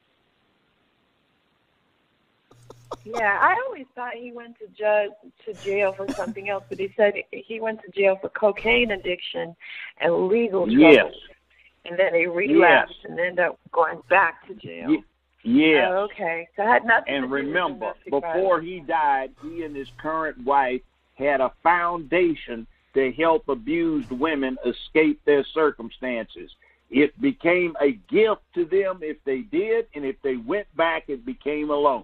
[3.04, 5.12] Yeah, I always thought he went to judge
[5.46, 9.56] to jail for something else, but he said he went to jail for cocaine addiction
[10.00, 10.80] and legal trouble.
[10.80, 11.14] Yes.
[11.86, 14.92] And then he relapsed and ended up going back to jail.
[14.92, 15.04] Ye-
[15.44, 15.88] yes.
[15.90, 16.48] Oh, okay.
[16.56, 18.66] So had nothing And do remember, before violence.
[18.66, 20.82] he died, he and his current wife
[21.16, 26.52] had a foundation to help abused women escape their circumstances.
[26.92, 31.26] It became a gift to them if they did, and if they went back, it
[31.26, 32.04] became a loan.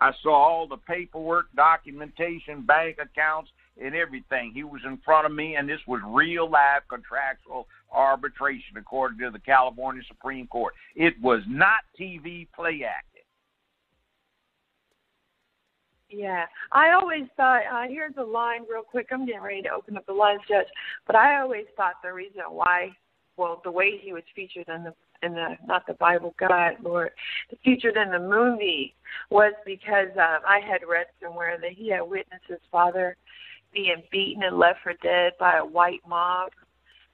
[0.00, 3.50] I saw all the paperwork, documentation, bank accounts,
[3.80, 4.52] and everything.
[4.52, 9.30] He was in front of me, and this was real live contractual arbitration according to
[9.30, 10.74] the California Supreme Court.
[10.96, 13.22] It was not TV play acting.
[16.10, 17.62] Yeah, I always thought.
[17.70, 19.08] Uh, here's a line, real quick.
[19.12, 20.66] I'm getting ready to open up the lines, Judge.
[21.06, 22.90] But I always thought the reason why,
[23.38, 27.10] well, the way he was featured in the in the not the Bible God, Lord,
[27.64, 28.94] featured in the movie
[29.30, 33.16] was because um, I had read somewhere that he had witnessed his father
[33.72, 36.50] being beaten and left for dead by a white mob.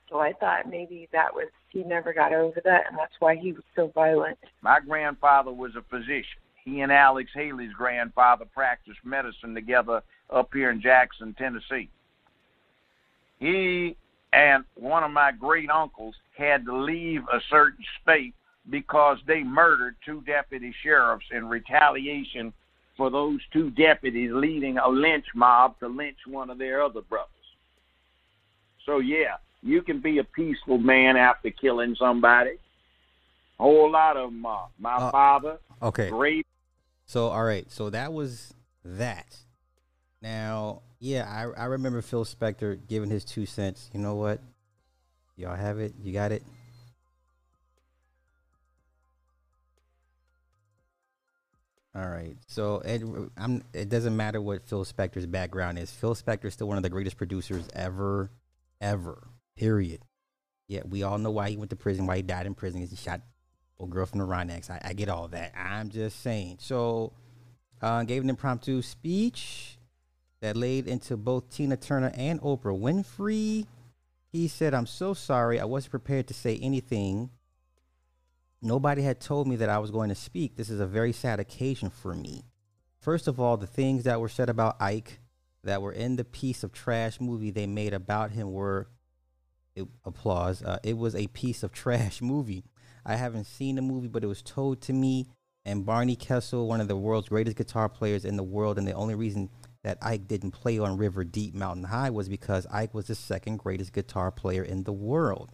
[0.08, 3.52] So I thought maybe that was he never got over that, and that's why he
[3.52, 4.38] was so violent.
[4.62, 6.40] My grandfather was a physician.
[6.64, 11.90] He and Alex Haley's grandfather practiced medicine together up here in Jackson, Tennessee.
[13.38, 13.96] He
[14.34, 18.34] and one of my great uncles had to leave a certain state
[18.68, 22.52] because they murdered two deputy sheriffs in retaliation
[22.96, 27.28] for those two deputies leading a lynch mob to lynch one of their other brothers.
[28.86, 32.58] So yeah, you can be a peaceful man after killing somebody.
[33.60, 34.68] A whole lot of them are.
[34.78, 36.10] My Uh, father, Okay.
[36.10, 36.46] great.
[37.06, 38.54] So all right, so that was
[38.84, 39.43] that.
[40.24, 43.90] Now, yeah, I I remember Phil Spector giving his two cents.
[43.92, 44.40] You know what?
[45.36, 45.92] Y'all have it.
[46.02, 46.42] You got it.
[51.94, 52.36] All right.
[52.46, 53.02] So it,
[53.36, 53.62] I'm.
[53.74, 55.90] It doesn't matter what Phil Spector's background is.
[55.90, 58.30] Phil Spector is still one of the greatest producers ever,
[58.80, 59.28] ever.
[59.56, 60.00] Period.
[60.68, 62.88] Yeah, we all know why he went to prison, why he died in prison, is
[62.88, 63.20] he shot
[63.78, 64.70] old girl from the Rhinex.
[64.70, 65.52] I, I get all that.
[65.54, 66.56] I'm just saying.
[66.60, 67.12] So,
[67.82, 69.73] uh, gave an impromptu speech
[70.44, 73.66] that laid into both Tina Turner and Oprah Winfrey.
[74.30, 75.58] He said, I'm so sorry.
[75.58, 77.30] I wasn't prepared to say anything.
[78.60, 80.56] Nobody had told me that I was going to speak.
[80.56, 82.44] This is a very sad occasion for me.
[83.00, 85.18] First of all, the things that were said about Ike
[85.62, 88.88] that were in the piece of trash movie they made about him were
[89.74, 90.62] it, applause.
[90.62, 92.64] Uh, it was a piece of trash movie.
[93.06, 95.26] I haven't seen the movie, but it was told to me.
[95.64, 98.92] And Barney Kessel, one of the world's greatest guitar players in the world, and the
[98.92, 99.48] only reason
[99.84, 103.58] that Ike didn't play on River Deep Mountain High was because Ike was the second
[103.58, 105.52] greatest guitar player in the world.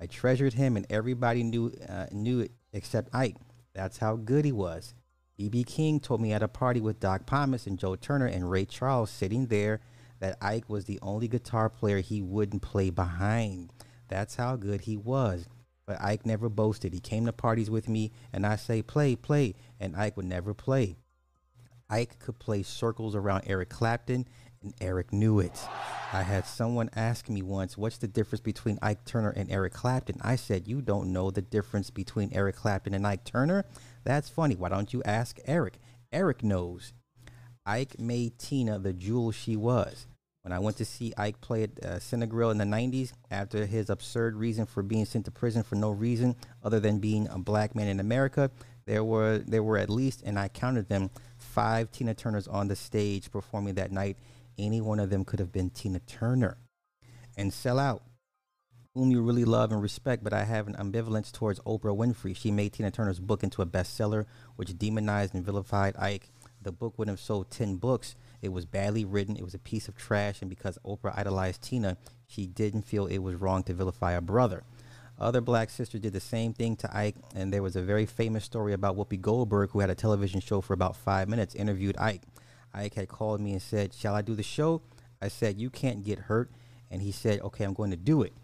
[0.00, 3.36] I treasured him, and everybody knew uh, knew it except Ike.
[3.74, 4.94] That's how good he was.
[5.36, 5.64] B.B.
[5.64, 9.10] King told me at a party with Doc Pomus and Joe Turner and Ray Charles
[9.10, 9.80] sitting there
[10.20, 13.72] that Ike was the only guitar player he wouldn't play behind.
[14.08, 15.46] That's how good he was.
[15.86, 16.94] But Ike never boasted.
[16.94, 20.54] He came to parties with me, and I say, play, play, and Ike would never
[20.54, 20.96] play.
[21.88, 24.26] Ike could play circles around Eric Clapton,
[24.62, 25.58] and Eric knew it.
[26.12, 30.20] I had someone ask me once, what's the difference between Ike Turner and Eric Clapton?
[30.22, 33.64] I said, you don't know the difference between Eric Clapton and Ike Turner?
[34.04, 34.56] That's funny.
[34.56, 35.78] Why don't you ask Eric?
[36.12, 36.92] Eric knows.
[37.64, 40.06] Ike made Tina the jewel she was.
[40.42, 43.90] When I went to see Ike play at uh, Cinegrill in the 90s, after his
[43.90, 47.74] absurd reason for being sent to prison for no reason other than being a black
[47.74, 48.52] man in America,
[48.86, 51.10] there were there were at least, and I counted them,
[51.56, 54.18] five Tina Turners on the stage performing that night.
[54.58, 56.58] Any one of them could have been Tina Turner.
[57.34, 58.02] And Sell Out,
[58.92, 62.36] whom you really love and respect, but I have an ambivalence towards Oprah Winfrey.
[62.36, 64.26] She made Tina Turner's book into a bestseller,
[64.56, 66.28] which demonized and vilified Ike.
[66.60, 68.16] The book would have sold 10 books.
[68.42, 69.36] It was badly written.
[69.36, 70.42] It was a piece of trash.
[70.42, 71.96] And because Oprah idolized Tina,
[72.26, 74.62] she didn't feel it was wrong to vilify a brother.
[75.18, 78.44] Other black sisters did the same thing to Ike, and there was a very famous
[78.44, 82.22] story about Whoopi Goldberg, who had a television show for about five minutes, interviewed Ike.
[82.74, 84.82] Ike had called me and said, Shall I do the show?
[85.22, 86.50] I said, You can't get hurt.
[86.90, 88.34] And he said, Okay, I'm going to do it.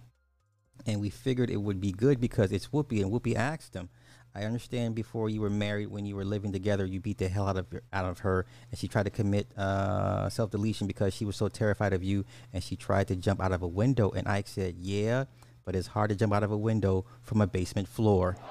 [0.87, 3.03] And we figured it would be good because it's Whoopi.
[3.03, 3.91] And Whoopi asked him,
[4.35, 7.49] I understand before you were married, when you were living together, you beat the hell
[7.49, 11.27] out of out of her, and she tried to commit uh, self deletion because she
[11.27, 14.11] was so terrified of you, and she tried to jump out of a window.
[14.11, 15.25] And Ike said, "Yeah,
[15.65, 18.37] but it's hard to jump out of a window from a basement floor."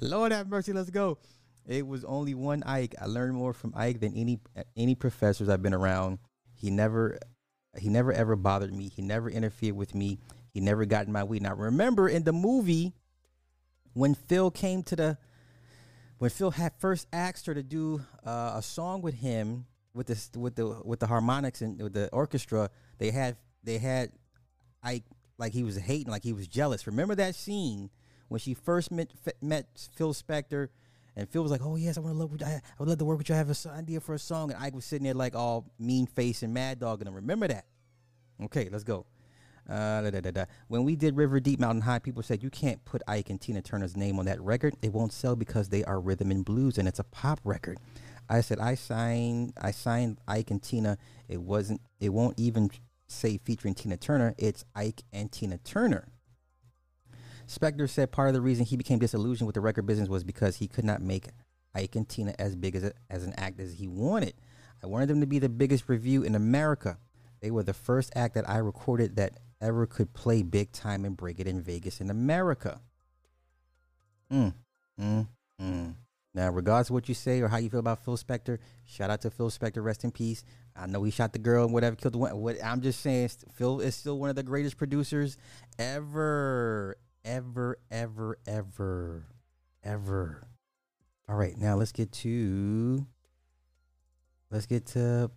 [0.00, 0.72] Lord have mercy.
[0.72, 1.18] Let's go.
[1.66, 2.94] It was only one Ike.
[3.00, 4.40] I learned more from Ike than any
[4.76, 6.18] any professors I've been around.
[6.54, 7.18] He never
[7.78, 8.88] he never ever bothered me.
[8.88, 10.18] He never interfered with me.
[10.52, 11.38] He never got in my way.
[11.38, 12.94] Now remember in the movie
[13.94, 15.18] when Phil came to the
[16.18, 20.30] when Phil had first asked her to do uh, a song with him with this
[20.36, 22.70] with the with the harmonics and with the orchestra,
[23.02, 24.12] they had they had
[24.80, 25.02] Ike
[25.36, 26.86] like he was hating, like he was jealous.
[26.86, 27.90] Remember that scene
[28.28, 29.10] when she first met
[29.40, 29.66] met
[29.96, 30.68] Phil Spector,
[31.16, 32.30] and Phil was like, "Oh yes, I want to love.
[32.46, 33.34] I, I would love to work with you.
[33.34, 36.06] I have an idea for a song." And Ike was sitting there like all mean
[36.06, 37.64] face and mad dog, and I remember that.
[38.40, 39.04] Okay, let's go.
[39.68, 40.44] Uh, da, da, da.
[40.68, 43.62] When we did River Deep Mountain High, people said you can't put Ike and Tina
[43.62, 44.74] Turner's name on that record.
[44.80, 47.78] It won't sell because they are rhythm and blues, and it's a pop record.
[48.28, 50.98] I said I signed I signed Ike and Tina.
[51.28, 51.80] It wasn't.
[51.98, 52.70] It won't even
[53.12, 54.34] say featuring Tina Turner.
[54.38, 56.08] It's Ike and Tina Turner.
[57.46, 60.56] Spector said part of the reason he became disillusioned with the record business was because
[60.56, 61.28] he could not make
[61.74, 64.34] Ike and Tina as big as, a, as an act as he wanted.
[64.82, 66.98] I wanted them to be the biggest revue in America.
[67.40, 71.16] They were the first act that I recorded that ever could play big time and
[71.16, 72.80] break it in Vegas in America.
[74.32, 74.54] Mm,
[75.00, 75.28] mm,
[75.60, 75.94] mm.
[76.34, 79.20] Now, regardless of what you say or how you feel about Phil Spector, shout out
[79.22, 80.44] to Phil Spector, rest in peace.
[80.74, 82.18] I know he shot the girl and whatever, killed the.
[82.18, 85.36] What I'm just saying, Phil is still one of the greatest producers
[85.78, 89.26] ever, ever, ever, ever,
[89.84, 90.48] ever.
[91.28, 93.06] All right, now let's get to
[94.50, 95.30] let's get to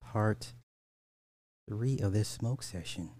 [0.00, 0.54] part
[1.68, 3.10] three of this smoke session.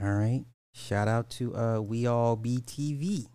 [0.00, 3.26] All right, shout out to uh We All BTV.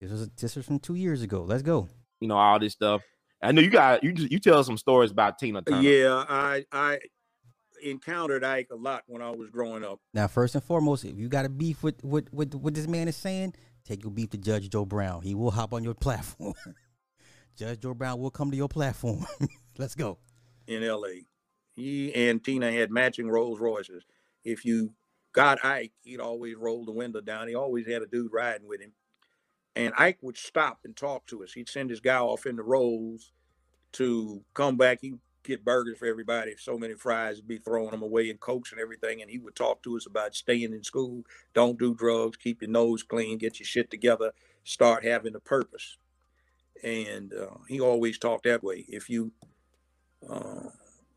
[0.00, 1.42] This was this was from two years ago.
[1.42, 1.88] Let's go.
[2.20, 3.02] You know all this stuff.
[3.42, 5.82] I know you got you you tell some stories about Tina Turner.
[5.82, 6.98] Yeah, I I
[7.82, 10.00] encountered Ike a lot when I was growing up.
[10.12, 13.08] Now, first and foremost, if you got a beef with what with what this man
[13.08, 13.54] is saying,
[13.84, 15.22] take your beef to Judge Joe Brown.
[15.22, 16.54] He will hop on your platform.
[17.56, 19.26] Judge Joe Brown will come to your platform.
[19.78, 20.18] Let's go.
[20.66, 21.26] in L.A.
[21.74, 24.04] He and Tina had matching Rolls Royces.
[24.44, 24.92] If you
[25.32, 27.48] got Ike, he'd always roll the window down.
[27.48, 28.92] He always had a dude riding with him.
[29.76, 31.52] And Ike would stop and talk to us.
[31.52, 33.32] He'd send his guy off in the Rolls
[33.92, 34.98] to come back.
[35.00, 36.54] He'd get burgers for everybody.
[36.58, 39.22] So many fries, he'd be throwing them away and cokes and everything.
[39.22, 41.24] And he would talk to us about staying in school,
[41.54, 44.32] don't do drugs, keep your nose clean, get your shit together,
[44.64, 45.96] start having a purpose.
[46.82, 48.84] And uh, he always talked that way.
[48.88, 49.32] If you
[50.28, 50.68] uh,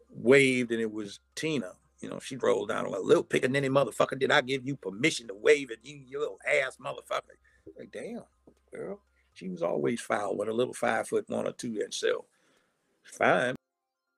[0.10, 4.32] waved and it was Tina, you know, she rolled down like, little pickaninny motherfucker, did
[4.32, 7.38] I give you permission to wave at you, you little ass motherfucker?
[7.78, 8.24] Like, damn,
[8.72, 9.00] girl.
[9.34, 12.26] She was always foul with a little five foot one or two inch so
[13.04, 13.56] fine.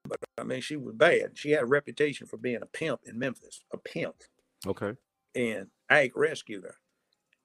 [0.07, 1.31] But I mean, she was bad.
[1.35, 4.15] She had a reputation for being a pimp in Memphis, a pimp.
[4.67, 4.93] Okay.
[5.35, 6.75] And Ike rescued her.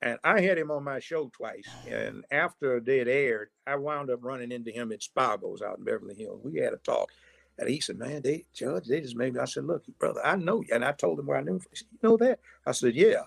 [0.02, 1.68] And I had him on my show twice.
[1.89, 5.85] And after they had aired, I wound up running into him at Spago's out in
[5.85, 6.40] Beverly Hills.
[6.43, 7.10] We had a talk.
[7.59, 9.40] And he said, Man, they, Judge, they just made me.
[9.40, 10.68] I said, Look, brother, I know you.
[10.72, 11.62] And I told him where I knew him.
[11.70, 12.40] He said, You know that?
[12.66, 13.22] I said, Yeah.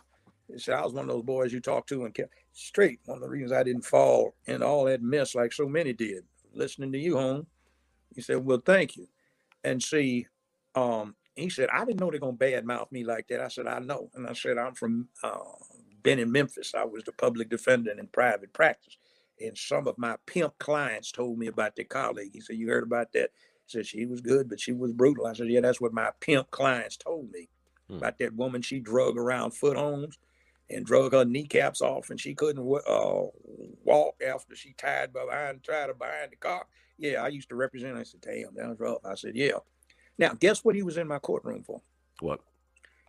[0.51, 2.99] He said, I was one of those boys you talked to and kept straight.
[3.05, 6.23] One of the reasons I didn't fall in all that mess like so many did,
[6.53, 7.47] listening to you, home.
[8.13, 9.07] He said, Well, thank you.
[9.63, 10.27] And see,
[10.75, 13.41] um, he said, I didn't know they're gonna badmouth me like that.
[13.41, 14.09] I said, I know.
[14.13, 15.39] And I said, I'm from uh,
[16.03, 16.73] been in Memphis.
[16.75, 18.97] I was the public defender in private practice.
[19.41, 22.31] And some of my pimp clients told me about their colleague.
[22.33, 23.31] He said, You heard about that?
[23.65, 25.25] He said, She was good, but she was brutal.
[25.25, 27.49] I said, Yeah, that's what my pimp clients told me
[27.89, 30.17] about that woman she drug around foot homes
[30.69, 33.23] and drug her kneecaps off, and she couldn't uh,
[33.83, 36.65] walk after she tied behind, tied her behind the car.
[36.97, 37.95] Yeah, I used to represent.
[37.95, 37.99] her.
[37.99, 39.59] I said, "Damn, that was rough." I said, "Yeah."
[40.17, 41.81] Now, guess what he was in my courtroom for?
[42.19, 42.41] What?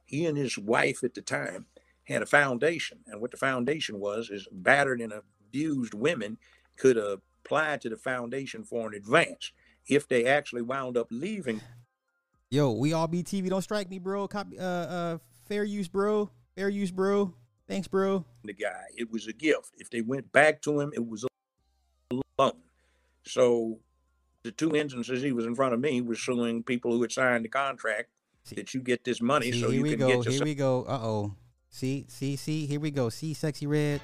[0.06, 1.66] He and his wife at the time
[2.05, 6.39] had a foundation, and what the foundation was is battered and abused women
[6.76, 9.52] could apply to the foundation for an advance
[9.86, 11.60] if they actually wound up leaving
[12.55, 13.48] Yo, we all BTV.
[13.48, 14.28] Don't strike me, bro.
[14.28, 15.18] Copy, uh, uh,
[15.48, 16.31] fair use, bro.
[16.55, 17.35] Fair use, bro.
[17.66, 18.24] Thanks, bro.
[18.45, 18.85] the guy.
[18.97, 19.73] It was a gift.
[19.78, 22.53] If they went back to him, it was a loan.
[23.24, 23.78] So
[24.43, 27.45] the two instances he was in front of me was suing people who had signed
[27.45, 28.11] the contract
[28.55, 30.23] that you get this money See, so here you we can go.
[30.23, 30.85] get Here we go.
[30.85, 31.35] Uh oh.
[31.70, 32.66] See, see, see.
[32.66, 33.09] Here we go.
[33.09, 34.01] See, sexy red.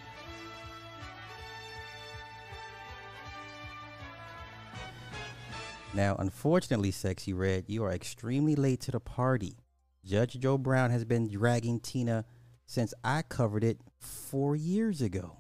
[5.93, 9.57] Now, unfortunately, Sexyy Red, you are extremely late to the party.
[10.05, 12.25] Judge Joe Brown has been dragging Tina
[12.71, 15.39] since I covered it four years ago.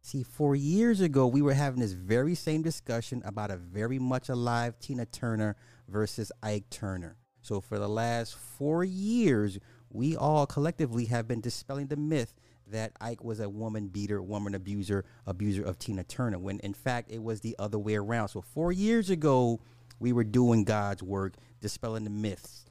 [0.00, 4.28] See, four years ago, we were having this very same discussion about a very much
[4.28, 5.54] alive Tina Turner
[5.86, 7.18] versus Ike Turner.
[7.40, 9.60] So, for the last four years,
[9.90, 12.34] we all collectively have been dispelling the myth
[12.66, 17.12] that Ike was a woman beater, woman abuser, abuser of Tina Turner, when in fact
[17.12, 18.26] it was the other way around.
[18.26, 19.60] So four years ago,
[20.00, 22.64] we were doing God's work, dispelling the myths.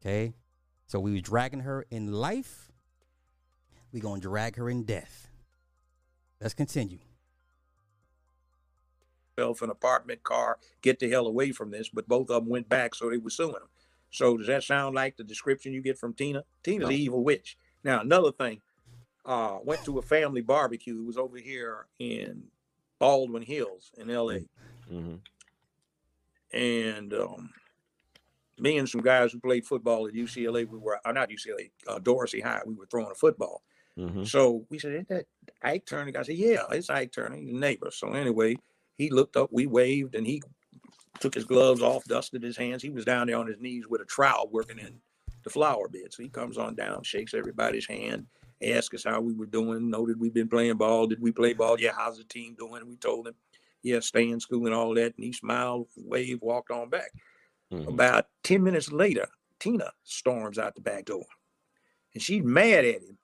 [0.00, 0.34] Okay?
[0.86, 2.67] So we were dragging her in life.
[3.92, 5.28] We gonna drag her in death.
[6.40, 6.98] Let's continue.
[9.38, 11.88] Self an apartment car, get the hell away from this.
[11.88, 13.68] But both of them went back, so they were suing him.
[14.10, 16.44] So does that sound like the description you get from Tina?
[16.62, 16.88] Tina's No.
[16.88, 17.56] the evil witch.
[17.84, 18.60] Now another thing,
[19.24, 20.98] uh, went to a family barbecue.
[21.00, 22.44] It was over here in
[22.98, 24.44] Baldwin Hills in L.A.
[24.90, 25.16] Mm-hmm.
[26.56, 27.50] and um,
[28.58, 31.98] me and some guys who played football at UCLA, we were uh, not UCLA, uh,
[31.98, 32.62] Dorsey High.
[32.66, 33.62] We were throwing a football.
[33.98, 34.24] Mm-hmm.
[34.24, 35.26] So we said, "Is that
[35.62, 38.56] Ike Turner?" I said, "Yeah, it's Ike Turner, he's a neighbor." So anyway,
[38.96, 40.42] he looked up, we waved, and he
[41.20, 42.82] took his gloves off, dusted his hands.
[42.82, 45.00] He was down there on his knees with a trowel working in
[45.42, 46.12] the flower bed.
[46.12, 48.26] So he comes on down, shakes everybody's hand,
[48.62, 51.06] asks us how we were doing, noted we'd been playing ball.
[51.06, 51.80] Did we play ball?
[51.80, 52.86] Yeah, how's the team doing?
[52.86, 53.34] We told him,
[53.82, 55.14] yeah, stay in school and all that.
[55.16, 57.10] And he smiled, waved, walked on back.
[57.72, 57.88] Mm-hmm.
[57.88, 61.26] About 10 minutes later, Tina storms out the back door.
[62.14, 63.18] And she's mad at him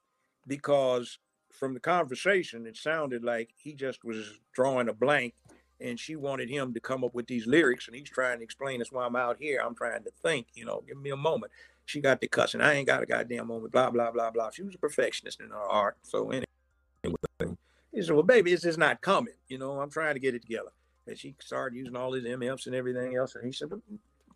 [0.46, 1.18] because
[1.52, 5.34] from the conversation, it sounded like he just was drawing a blank
[5.80, 7.86] and she wanted him to come up with these lyrics.
[7.86, 9.60] And he's trying to explain that's why I'm out here.
[9.64, 11.52] I'm trying to think, you know, give me a moment.
[11.86, 12.60] She got the cussing.
[12.60, 14.50] I ain't got a goddamn moment, blah, blah, blah, blah.
[14.50, 15.96] She was a perfectionist in her art.
[16.02, 17.56] So anyway,
[17.92, 19.34] he said, Well, baby, it's just not coming.
[19.48, 20.72] You know, I'm trying to get it together.
[21.06, 23.34] And she started using all these MFs and everything else.
[23.34, 23.70] And he said,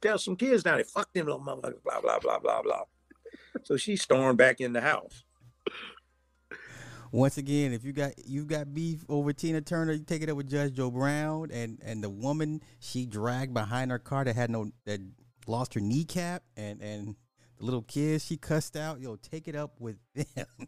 [0.03, 2.83] Tell some kids down there, fuck them little motherfuckers, blah, blah, blah, blah, blah.
[3.63, 5.25] So she stormed back in the house.
[7.11, 10.37] Once again, if you got you got beef over Tina Turner, you take it up
[10.37, 14.51] with Judge Joe Brown and and the woman she dragged behind her car that had
[14.51, 15.01] no that
[15.47, 17.17] lost her kneecap and and
[17.59, 19.01] the little kids she cussed out.
[19.01, 20.47] Yo, take it up with them.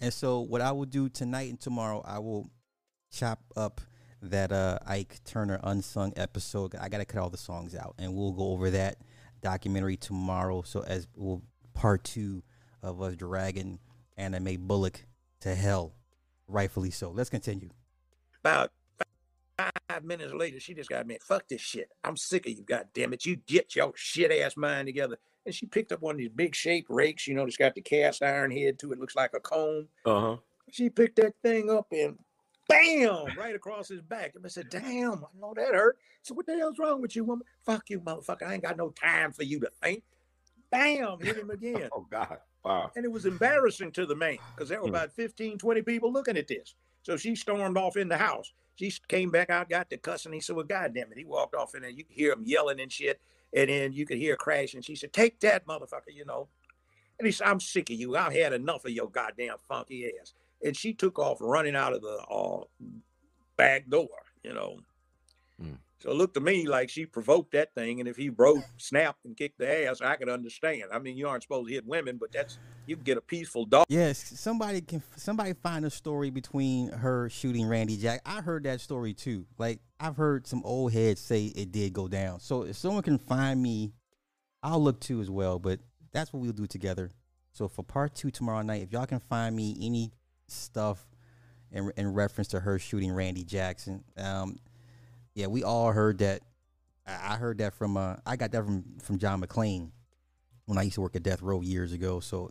[0.00, 2.50] and so what I will do tonight and tomorrow, I will
[3.12, 3.82] chop up
[4.22, 6.74] that uh Ike Turner unsung episode.
[6.80, 8.96] I gotta cut all the songs out, and we'll go over that
[9.42, 10.62] documentary tomorrow.
[10.62, 11.42] So as we'll
[11.74, 12.42] part two
[12.86, 13.78] of us dragging
[14.16, 15.04] Anna Mae Bullock
[15.40, 15.94] to hell,
[16.48, 17.10] rightfully so.
[17.10, 17.70] Let's continue.
[18.40, 18.72] About
[19.58, 21.22] five minutes later, she just got mad.
[21.22, 21.90] Fuck this shit.
[22.04, 23.26] I'm sick of you, God damn it.
[23.26, 25.18] You get your shit ass mind together.
[25.44, 27.80] And she picked up one of these big shaped rakes, you know, that's got the
[27.80, 29.88] cast iron head to it, looks like a comb.
[30.04, 30.36] Uh huh.
[30.70, 32.18] She picked that thing up and
[32.68, 34.32] bam, right across his back.
[34.34, 35.98] And I said, damn, I know that hurt.
[36.22, 37.46] So what the hell's wrong with you, woman?
[37.64, 38.42] Fuck you, motherfucker.
[38.46, 40.02] I ain't got no time for you to think.
[40.70, 41.88] Bam, hit him again.
[41.92, 42.38] Oh God.
[42.64, 42.90] Wow.
[42.96, 44.94] And it was embarrassing to the man because there were Hmm.
[44.94, 46.74] about 15, 20 people looking at this.
[47.02, 48.52] So she stormed off in the house.
[48.74, 50.32] She came back out, got the cussing.
[50.32, 51.18] He said, Well, goddamn it.
[51.18, 51.90] He walked off in there.
[51.90, 53.20] You could hear him yelling and shit.
[53.54, 54.82] And then you could hear crashing.
[54.82, 56.48] She said, Take that, motherfucker, you know.
[57.18, 58.16] And he said, I'm sick of you.
[58.16, 60.34] I've had enough of your goddamn funky ass.
[60.64, 62.64] And she took off running out of the uh,
[63.56, 64.08] back door,
[64.42, 64.80] you know.
[65.98, 69.24] So it looked to me like she provoked that thing, and if he broke, snapped,
[69.24, 70.84] and kicked the ass, I could understand.
[70.92, 73.64] I mean, you aren't supposed to hit women, but that's you can get a peaceful
[73.64, 73.86] dog.
[73.88, 78.20] Yes, somebody can somebody find a story between her shooting Randy Jack.
[78.26, 79.46] I heard that story too.
[79.56, 82.40] Like I've heard some old heads say it did go down.
[82.40, 83.92] So if someone can find me,
[84.62, 85.58] I'll look too as well.
[85.58, 85.80] But
[86.12, 87.10] that's what we'll do together.
[87.52, 90.12] So for part two tomorrow night, if y'all can find me any
[90.46, 91.06] stuff
[91.72, 94.56] in in reference to her shooting Randy Jackson, um,
[95.36, 96.40] yeah, we all heard that.
[97.06, 99.90] I I heard that from uh, I got that from from John McClane
[100.64, 102.18] when I used to work at Death Row years ago.
[102.20, 102.50] So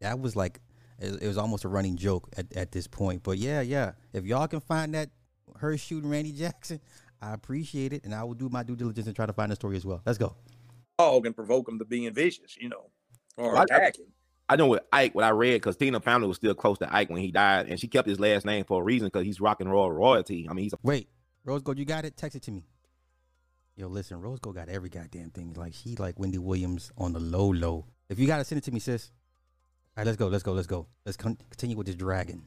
[0.00, 0.58] that was like
[0.98, 3.22] it, it was almost a running joke at, at this point.
[3.22, 3.92] But yeah, yeah.
[4.12, 5.10] If y'all can find that
[5.58, 6.80] her shooting Randy Jackson,
[7.22, 9.56] I appreciate it, and I will do my due diligence and try to find the
[9.56, 10.00] story as well.
[10.06, 10.34] Let's go.
[10.98, 12.90] and provoke them to being vicious, you know,
[13.36, 14.06] or Well, I- attacking.
[14.50, 17.10] I know with Ike, what I read, because Tina family was still close to Ike
[17.10, 19.60] when he died, and she kept his last name for a reason because he's rock
[19.60, 20.46] and roll royalty.
[20.48, 21.06] I mean, he's a Wait,
[21.48, 22.14] Rose Gold, you got it?
[22.14, 22.66] Text it to me.
[23.74, 25.54] Yo, listen, Rose Gold got every goddamn thing.
[25.54, 27.86] Like she like Wendy Williams on the low low.
[28.10, 29.10] If you got to send it to me, sis.
[29.96, 30.26] All right, let's go.
[30.26, 30.52] Let's go.
[30.52, 30.86] Let's go.
[31.06, 32.44] Let's con- continue with this dragon.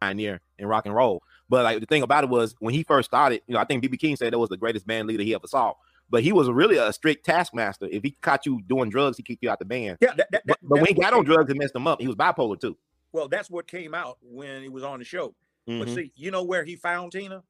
[0.00, 1.22] pioneer in rock and roll.
[1.48, 3.84] But like the thing about it was when he first started, you know, I think
[3.84, 5.74] BB King said that was the greatest band leader he ever saw.
[6.10, 7.86] But he was really a strict taskmaster.
[7.90, 9.98] If he caught you doing drugs, he kicked you out the band.
[10.00, 11.86] Yeah, that, that, But, that- but when he got on came- drugs, it messed him
[11.86, 12.00] up.
[12.00, 12.76] He was bipolar too.
[13.12, 15.34] Well, that's what came out when he was on the show.
[15.66, 15.94] But Mhm.
[15.94, 17.42] see, you know where he found Tina?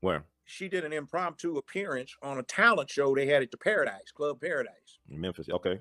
[0.00, 4.10] Where She did an impromptu appearance on a talent show they had at the Paradise
[4.12, 4.98] Club Paradise.
[5.06, 5.48] Memphis.
[5.48, 5.80] Okay.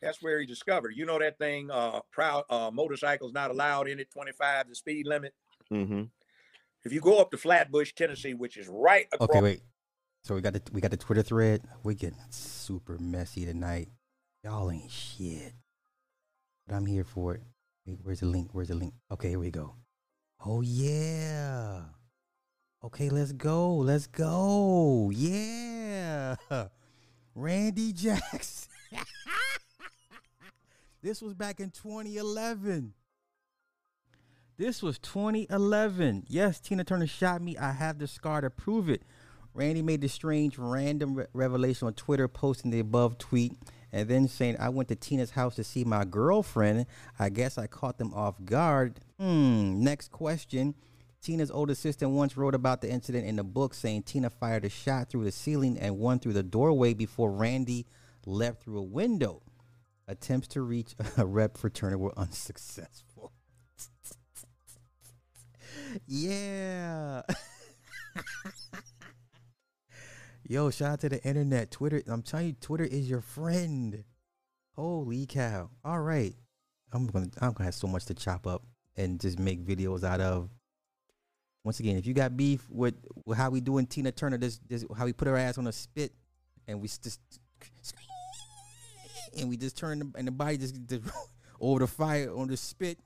[0.00, 0.92] That's where he discovered.
[0.96, 5.06] You know that thing, uh, proud uh, motorcycles not allowed in it, 25 the speed
[5.06, 5.34] limit.
[5.70, 6.04] Mm-hmm.
[6.84, 9.62] If you go up to Flatbush, Tennessee, which is right across Okay, wait.
[10.22, 11.62] So we got the we got the Twitter thread.
[11.82, 13.88] We getting super messy tonight.
[14.44, 15.52] Y'all ain't shit.
[16.66, 17.42] but I'm here for it.
[17.84, 18.50] Wait, where's the link?
[18.52, 18.94] Where's the link?
[19.10, 19.74] Okay, here we go.
[20.44, 21.80] Oh yeah.
[22.84, 23.74] Okay, let's go.
[23.74, 25.10] Let's go.
[25.12, 26.36] Yeah.
[27.34, 28.68] Randy Jackson.
[31.02, 32.94] this was back in 2011.
[34.56, 36.24] This was 2011.
[36.28, 37.56] Yes, Tina Turner shot me.
[37.56, 39.02] I have the scar to prove it.
[39.54, 43.52] Randy made the strange random re- revelation on Twitter, posting the above tweet
[43.92, 46.86] and then saying, I went to Tina's house to see my girlfriend.
[47.18, 49.00] I guess I caught them off guard.
[49.18, 49.82] Hmm.
[49.82, 50.74] Next question.
[51.20, 54.68] Tina's older sister once wrote about the incident in the book, saying Tina fired a
[54.68, 57.86] shot through the ceiling and one through the doorway before Randy
[58.24, 59.42] leapt through a window.
[60.06, 63.32] Attempts to reach a rep for Turner were unsuccessful.
[66.06, 67.22] yeah.
[70.50, 71.70] Yo, shout out to the internet.
[71.70, 74.02] Twitter, I'm telling you, Twitter is your friend.
[74.74, 75.68] Holy cow.
[75.84, 76.34] All right.
[76.90, 78.62] I'm gonna I'm gonna have so much to chop up
[78.96, 80.48] and just make videos out of.
[81.64, 82.94] Once again, if you got beef with,
[83.26, 85.72] with how we doing Tina Turner, this, this how we put her ass on a
[85.72, 86.12] spit
[86.66, 87.20] and we just
[89.38, 91.02] and we just turn the, and the body just, just
[91.60, 92.96] over the fire on the spit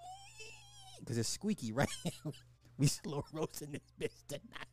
[1.01, 1.89] because it's squeaky, right?
[2.79, 4.72] we slow roasting this bitch tonight.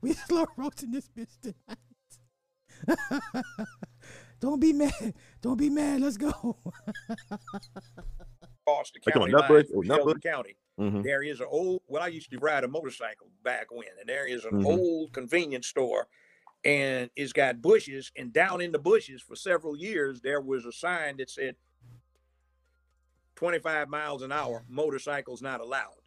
[0.00, 1.78] We slow roasting this bitch tonight.
[4.40, 5.14] Don't be mad.
[5.40, 6.00] Don't be mad.
[6.00, 6.56] Let's go.
[8.66, 10.22] across the Like county on line Nutbush or Shelby Nutbush?
[10.22, 10.56] County.
[10.78, 11.02] Mhm.
[11.04, 11.82] There is an old.
[11.86, 14.66] Well, I used to ride a motorcycle back when, and there is an Mhm.
[14.66, 16.08] old convenience store,
[16.64, 18.10] and it's got bushes.
[18.16, 21.56] And down in the bushes for several years, there was a sign that said,
[23.36, 26.00] "25 miles an hour, motorcycles not allowed."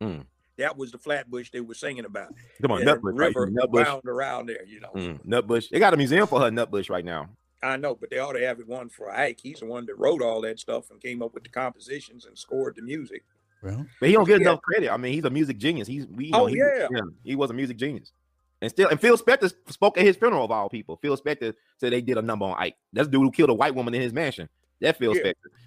[0.00, 0.26] Mm.
[0.58, 2.28] That was the flatbush they were singing about.
[2.60, 3.34] Come on, And the Nutbush, right?
[3.34, 3.86] Nutbush.
[3.86, 4.90] wound around there, you know.
[4.94, 5.70] Mm, Nutbush.
[5.70, 7.30] They got a museum for her Nutbush right now.
[7.62, 9.38] I know, but they ought to have it one for Ike.
[9.42, 12.36] He's the one that wrote all that stuff and came up with the compositions and
[12.36, 13.22] scored the music.
[13.62, 14.48] Well, But he don't get Yeah.
[14.48, 14.90] enough credit.
[14.90, 15.86] I mean, he's a music genius.
[15.86, 16.26] He's we.
[16.26, 16.88] You know, Oh, he, yeah.
[17.22, 18.10] he was a music genius,
[18.60, 20.96] and still, and Phil Spector spoke at his funeral of all people.
[21.00, 22.74] Phil Spector said they did a number on Ike.
[22.92, 24.48] That's the dude who killed a white woman in his mansion.
[24.80, 25.22] That Phil Yeah.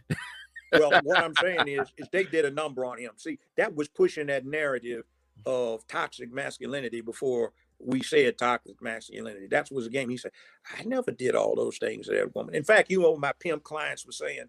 [0.09, 0.15] Spector.
[0.79, 3.11] well, what I'm saying is, is they did a number on him.
[3.17, 5.03] See, that was pushing that narrative
[5.45, 9.47] of toxic masculinity before we said toxic masculinity.
[9.47, 10.09] That was the game.
[10.09, 10.31] He said,
[10.77, 12.55] I never did all those things to that woman.
[12.55, 14.45] In fact, you know, my pimp clients were saying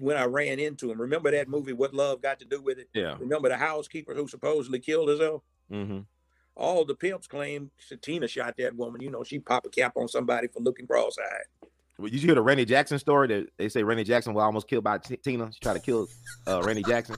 [0.00, 2.88] when I ran into him, remember that movie, What Love Got to Do with It?
[2.92, 3.16] Yeah.
[3.18, 5.42] Remember the housekeeper who supposedly killed herself?
[5.72, 6.00] Mm-hmm.
[6.56, 7.70] All the pimps claim
[8.02, 9.00] Tina shot that woman.
[9.00, 11.46] You know, she pop a cap on somebody for looking cross-eyed.
[11.62, 13.28] Well, Did you hear the Randy Jackson story?
[13.28, 15.50] That they say Randy Jackson was almost killed by T- Tina.
[15.52, 16.06] She tried to kill
[16.46, 17.16] uh, Randy Jackson.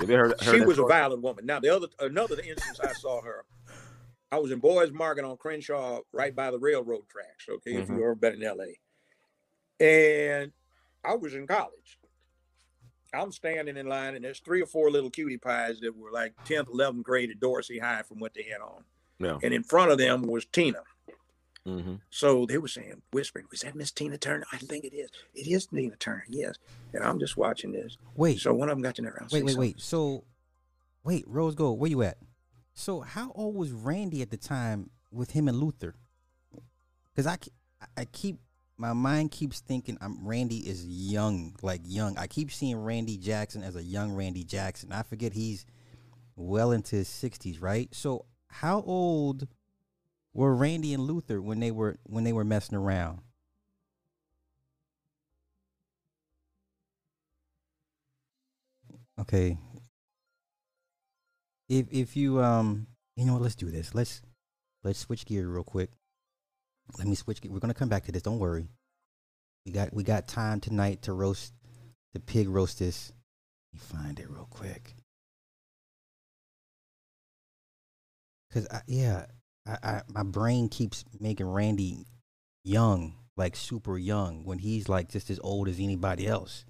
[0.00, 0.40] Have you heard?
[0.42, 1.46] heard she was a violent woman.
[1.46, 3.44] Now the other another instance I saw her,
[4.30, 7.46] I was in Boys Market on Crenshaw, right by the railroad tracks.
[7.48, 7.90] Okay, if Mhm.
[7.94, 8.78] you've ever been in L.A.
[9.82, 10.52] And
[11.04, 11.98] I was in college.
[13.14, 16.34] I'm standing in line, and there's three or four little cutie pies that were like
[16.44, 18.84] 10th, 11th grade at Dorsey High from what they had on.
[19.18, 19.38] Yeah.
[19.42, 20.82] And in front of them was Tina.
[21.68, 21.94] Mm-hmm.
[22.10, 25.10] So they were saying, whispering, "Was that Miss Tina Turner?" I think it is.
[25.34, 26.56] It is Tina Turner, yes.
[26.92, 27.96] And I'm just watching this.
[28.14, 28.40] Wait.
[28.40, 29.10] So one of them got to know.
[29.30, 29.80] Wait, wait, wait.
[29.80, 30.24] So,
[31.04, 32.18] wait, Rose Gold, where you at?
[32.74, 35.94] So, how old was Randy at the time with him and Luther?
[37.10, 37.36] Because I,
[37.96, 38.38] I keep
[38.76, 42.16] my mind keeps thinking I'm Randy is young, like young.
[42.16, 44.92] I keep seeing Randy Jackson as a young Randy Jackson.
[44.92, 45.66] I forget he's
[46.36, 47.92] well into his sixties, right?
[47.92, 49.48] So, how old
[50.38, 53.20] were Randy and Luther when they were when they were messing around?
[59.20, 59.58] Okay.
[61.68, 62.86] If if you um
[63.16, 63.94] you know what, let's do this.
[63.94, 64.22] Let's
[64.84, 65.90] let's switch gear real quick.
[66.98, 67.50] Let me switch gear.
[67.50, 68.68] We're gonna come back to this, don't worry.
[69.66, 71.52] We got we got time tonight to roast
[72.14, 73.12] the pig roast this.
[73.72, 74.94] Let me find it real quick.
[78.52, 79.26] Cause I, yeah,
[79.68, 82.06] I, my brain keeps making Randy
[82.64, 86.64] young, like super young, when he's like just as old as anybody else.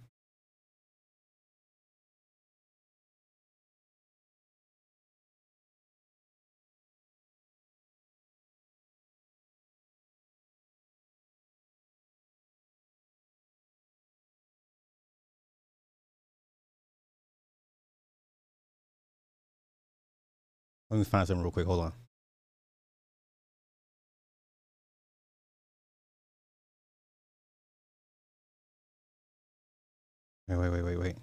[20.91, 21.67] Let me find something real quick.
[21.67, 22.08] Hold on.
[30.49, 31.17] Wait, wait, wait, wait, wait.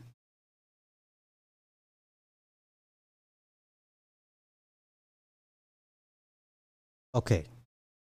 [7.16, 7.46] Okay.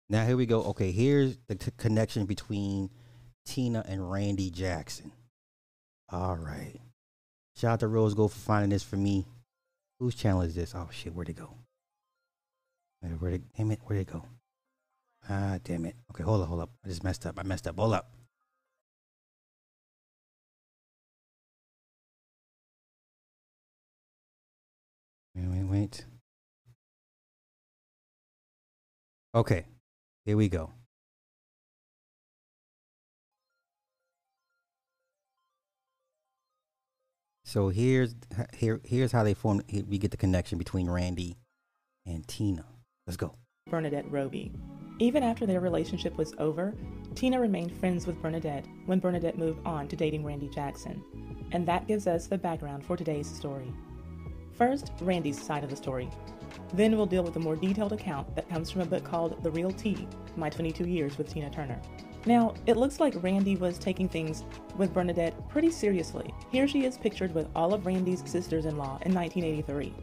[0.09, 0.63] Now here we go.
[0.65, 2.91] Okay, here's the connection between
[3.47, 5.11] Tina and Randy Jackson.
[6.11, 6.79] All right.
[7.57, 9.27] Shout out to Rose Gold for finding this for me.
[9.99, 10.75] Whose channel is this?
[10.75, 11.55] Oh shit, where'd it go?
[13.19, 14.25] Where'd it damn it, where'd it go?
[15.29, 15.97] Ah damn it.
[16.11, 16.71] Okay, hold up, hold up.
[16.85, 17.39] I just messed up.
[17.39, 17.77] I messed up.
[17.79, 18.13] Hold up.
[25.35, 26.05] Wait, wait, wait.
[29.35, 29.65] Okay,
[30.25, 30.73] here we go.
[37.45, 38.15] So here's
[38.55, 39.63] here here's how they form.
[39.89, 41.37] We get the connection between Randy
[42.07, 42.65] and Tina.
[43.07, 43.35] Let's go.
[43.69, 44.53] Bernadette Robi.
[45.01, 46.75] Even after their relationship was over,
[47.15, 51.03] Tina remained friends with Bernadette when Bernadette moved on to dating Randy Jackson.
[51.53, 53.73] And that gives us the background for today's story.
[54.61, 56.11] First, Randy's side of the story.
[56.75, 59.51] Then we'll deal with a more detailed account that comes from a book called The
[59.51, 60.07] Real T
[60.37, 61.81] My 22 Years with Tina Turner.
[62.27, 64.45] Now, it looks like Randy was taking things
[64.77, 66.35] with Bernadette pretty seriously.
[66.53, 69.95] Here she is pictured with all of Randy's sisters in law in 1983.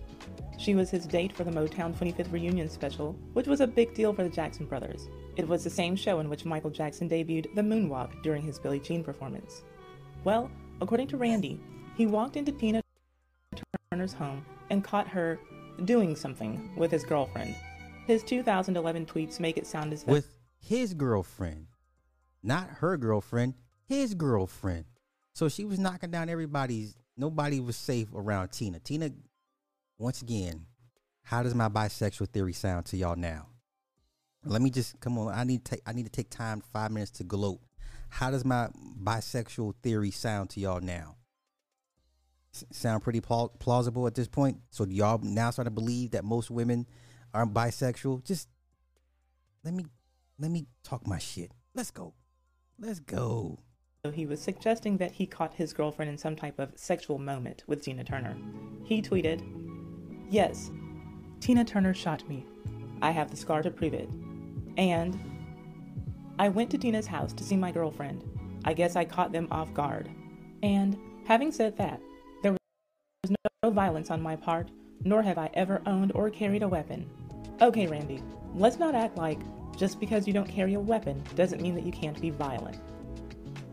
[0.58, 4.12] She was his date for the Motown 25th reunion special, which was a big deal
[4.12, 5.08] for the Jackson brothers.
[5.36, 8.80] It was the same show in which Michael Jackson debuted the moonwalk during his Billie
[8.80, 9.62] Jean performance.
[10.24, 10.50] Well,
[10.82, 11.62] according to Randy,
[11.96, 12.82] he walked into Tina
[14.14, 15.40] Home and caught her
[15.86, 17.56] doing something with his girlfriend.
[18.06, 21.68] His 2011 tweets make it sound as if With his girlfriend,
[22.44, 23.56] not her girlfriend,
[23.88, 24.86] his girlfriend.
[25.34, 26.95] So she was knocking down everybody's.
[27.15, 28.80] Nobody was safe around Tina.
[28.80, 29.10] Tina,
[29.98, 30.65] once again,
[31.24, 33.48] how does my bisexual theory sound to y'all now?
[34.45, 35.34] Let me just come on.
[35.34, 35.82] I need to take.
[35.86, 37.60] I need to take time, five minutes to gloat.
[38.10, 38.69] How does my
[39.03, 41.18] bisexual theory sound to y'all now?
[42.72, 44.58] Sound pretty plau- plausible at this point.
[44.70, 46.88] So y'all now start to believe that most women
[47.34, 48.24] aren't bisexual?
[48.24, 48.48] Just
[49.64, 49.86] let me
[50.40, 51.52] let me talk my shit.
[51.74, 52.14] Let's go.
[52.80, 53.60] Let's go.
[54.06, 57.64] So he was suggesting that he caught his girlfriend in some type of sexual moment
[57.68, 58.38] with Tina Turner.
[58.84, 59.44] He tweeted,
[60.30, 60.72] Yes,
[61.40, 62.46] Tina Turner shot me.
[63.02, 64.10] I have the scar to prove it.
[64.78, 65.20] And
[66.40, 68.24] I went to Tina's house to see my girlfriend.
[68.64, 70.10] I guess I caught them off guard.
[70.62, 72.00] And having said that,
[73.68, 74.69] no violence on my part,
[75.03, 77.06] nor have I ever owned or carried a weapon.
[77.61, 78.23] Okay, Randy,
[78.56, 79.39] let's not act like
[79.76, 82.80] just because you don't carry a weapon doesn't mean that you can't be violent.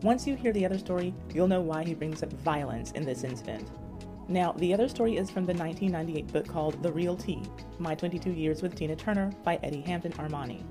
[0.01, 3.23] Once you hear the other story, you'll know why he brings up violence in this
[3.23, 3.71] incident.
[4.27, 7.41] Now, the other story is from the 1998 book called The Real T
[7.79, 10.61] My 22 Years with Tina Turner by Eddie Hampton Armani.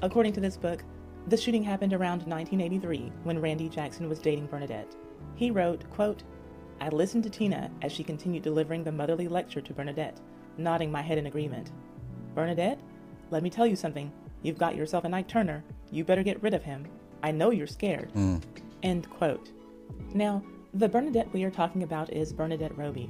[0.00, 0.82] According to this book,
[1.26, 4.94] the shooting happened around 1983 when Randy Jackson was dating Bernadette.
[5.34, 6.22] He wrote, quote,
[6.80, 10.18] I listened to Tina as she continued delivering the motherly lecture to Bernadette,
[10.58, 11.70] nodding my head in agreement.
[12.34, 12.78] Bernadette,
[13.30, 14.12] let me tell you something.
[14.42, 15.64] You've got yourself a Ike Turner.
[15.90, 16.86] You better get rid of him.
[17.22, 18.12] I know you're scared.
[18.12, 18.42] Mm.
[18.82, 19.50] End quote.
[20.12, 20.42] Now,
[20.74, 23.08] the Bernadette we are talking about is Bernadette Robi.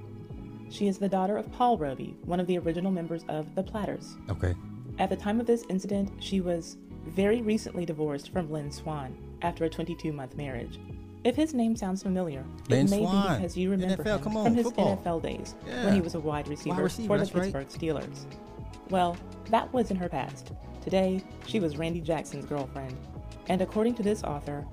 [0.70, 4.16] She is the daughter of Paul Robi, one of the original members of the Platters.
[4.30, 4.54] Okay.
[4.98, 6.76] At the time of this incident, she was
[7.06, 10.78] very recently divorced from Lynn Swann after a 22 month marriage.
[11.24, 13.32] If his name sounds familiar, it may Swann.
[13.32, 14.96] be because you remember NFL, him come on, from his football.
[14.98, 15.84] NFL days Yeah.
[15.86, 17.52] when he was a wide receiver, receiver, for the that's right.
[17.54, 17.68] Pittsburgh
[18.02, 18.26] Steelers.
[18.90, 19.16] Well,
[19.50, 20.52] that was in her past.
[20.82, 22.94] Today, she was Randy Jackson's girlfriend.
[23.48, 24.66] And according to this author,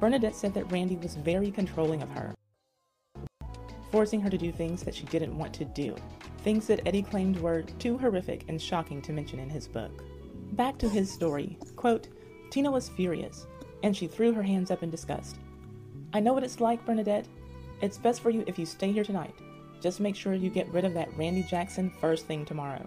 [0.00, 2.34] Bernadette said that Randy was very controlling of her,
[3.92, 5.94] forcing her to do things that she didn't want to do.
[6.38, 10.02] Things that Eddie claimed were too horrific and shocking to mention in his book.
[10.52, 11.56] Back to his story.
[11.76, 12.08] Quote,
[12.50, 13.46] Tina was furious,
[13.84, 15.38] and she threw her hands up in disgust.
[16.14, 17.26] I know what it's like, Bernadette.
[17.82, 19.34] It's best for you if you stay here tonight.
[19.80, 22.86] Just make sure you get rid of that Randy Jackson first thing tomorrow.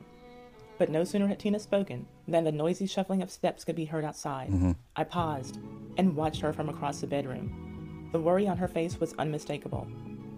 [0.78, 4.06] But no sooner had Tina spoken than the noisy shuffling of steps could be heard
[4.06, 4.50] outside.
[4.50, 4.76] Mhm.
[4.96, 5.60] I paused
[5.98, 8.10] and watched her from across the bedroom.
[8.14, 9.88] The worry on her face was unmistakable.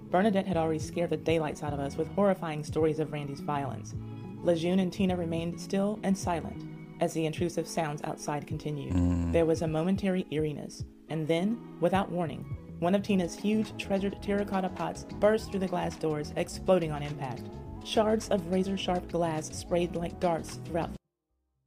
[0.09, 3.93] Bernadette had already scared the daylights out of us with horrifying stories of Randy's violence.
[4.41, 6.63] Lejeune and Tina remained still and silent
[6.99, 8.93] as the intrusive sounds outside continued.
[8.93, 9.31] Mm.
[9.31, 12.43] There was a momentary eeriness, and then, without warning,
[12.79, 17.43] one of Tina's huge treasured terracotta pots burst through the glass doors, exploding on impact.
[17.83, 20.91] Shards of razor sharp glass sprayed like darts throughout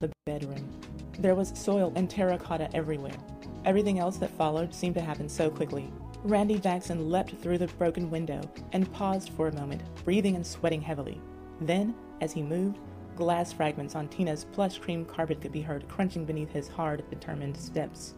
[0.01, 0.69] the bedroom.
[1.19, 3.17] There was soil and terracotta everywhere.
[3.65, 5.93] Everything else that followed seemed to happen so quickly.
[6.25, 8.41] Randy Jackson leapt through the broken window
[8.73, 11.21] and paused for a moment, breathing and sweating heavily.
[11.61, 12.79] Then, as he moved,
[13.17, 17.57] glass fragments on Tina's plush cream carpet could be heard crunching beneath his hard, determined
[17.57, 18.15] steps.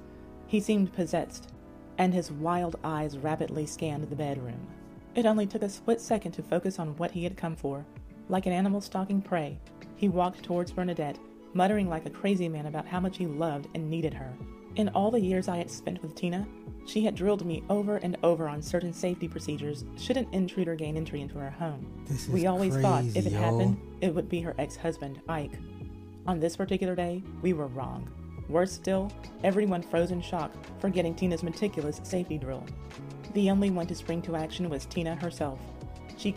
[0.46, 1.53] He seemed possessed,
[1.98, 4.66] and his wild eyes rapidly scanned the bedroom.
[5.14, 7.84] It only took a split second to focus on what he had come for.
[8.28, 9.58] Like an animal stalking prey,
[9.96, 11.18] he walked towards Bernadette,
[11.52, 14.32] muttering like a crazy man about how much he loved and needed her.
[14.76, 16.46] In all the years I had spent with Tina,
[16.86, 20.96] she had drilled me over and over on certain safety procedures should an intruder gain
[20.96, 21.86] entry into our home.
[22.08, 23.38] This we always thought if it yo.
[23.38, 25.58] happened, it would be her ex husband, Ike.
[26.26, 28.10] On this particular day, we were wrong.
[28.48, 29.10] Worse still,
[29.42, 32.64] everyone froze in shock, forgetting Tina's meticulous safety drill.
[33.32, 35.58] The only one to spring to action was Tina herself.
[36.16, 36.34] She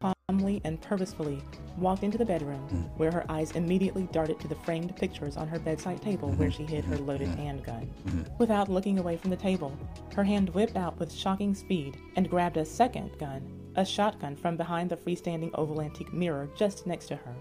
[0.00, 1.42] calmly and purposefully
[1.76, 2.82] walked into the bedroom, hmm.
[2.98, 6.56] where her eyes immediately darted to the framed pictures on her bedside table where hmm.
[6.56, 7.36] she hid her loaded hmm.
[7.36, 7.90] handgun.
[8.38, 9.76] Without looking away from the table,
[10.14, 13.42] her hand whipped out with shocking speed and grabbed a second gun,
[13.76, 17.34] a shotgun from behind the freestanding oval antique mirror just next to her.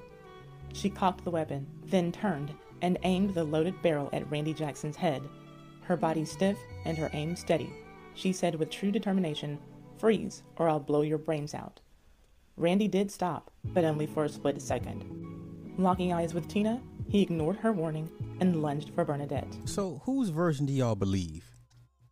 [0.74, 5.22] She cocked the weapon, then turned and aimed the loaded barrel at Randy Jackson's head.
[5.82, 7.72] Her body stiff and her aim steady.
[8.14, 9.60] She said with true determination,
[9.98, 11.80] Freeze, or I'll blow your brains out.
[12.56, 15.06] Randy did stop, but only for a split second.
[15.78, 18.10] Locking eyes with Tina, he ignored her warning
[18.40, 19.56] and lunged for Bernadette.
[19.66, 21.56] So, whose version do y'all believe?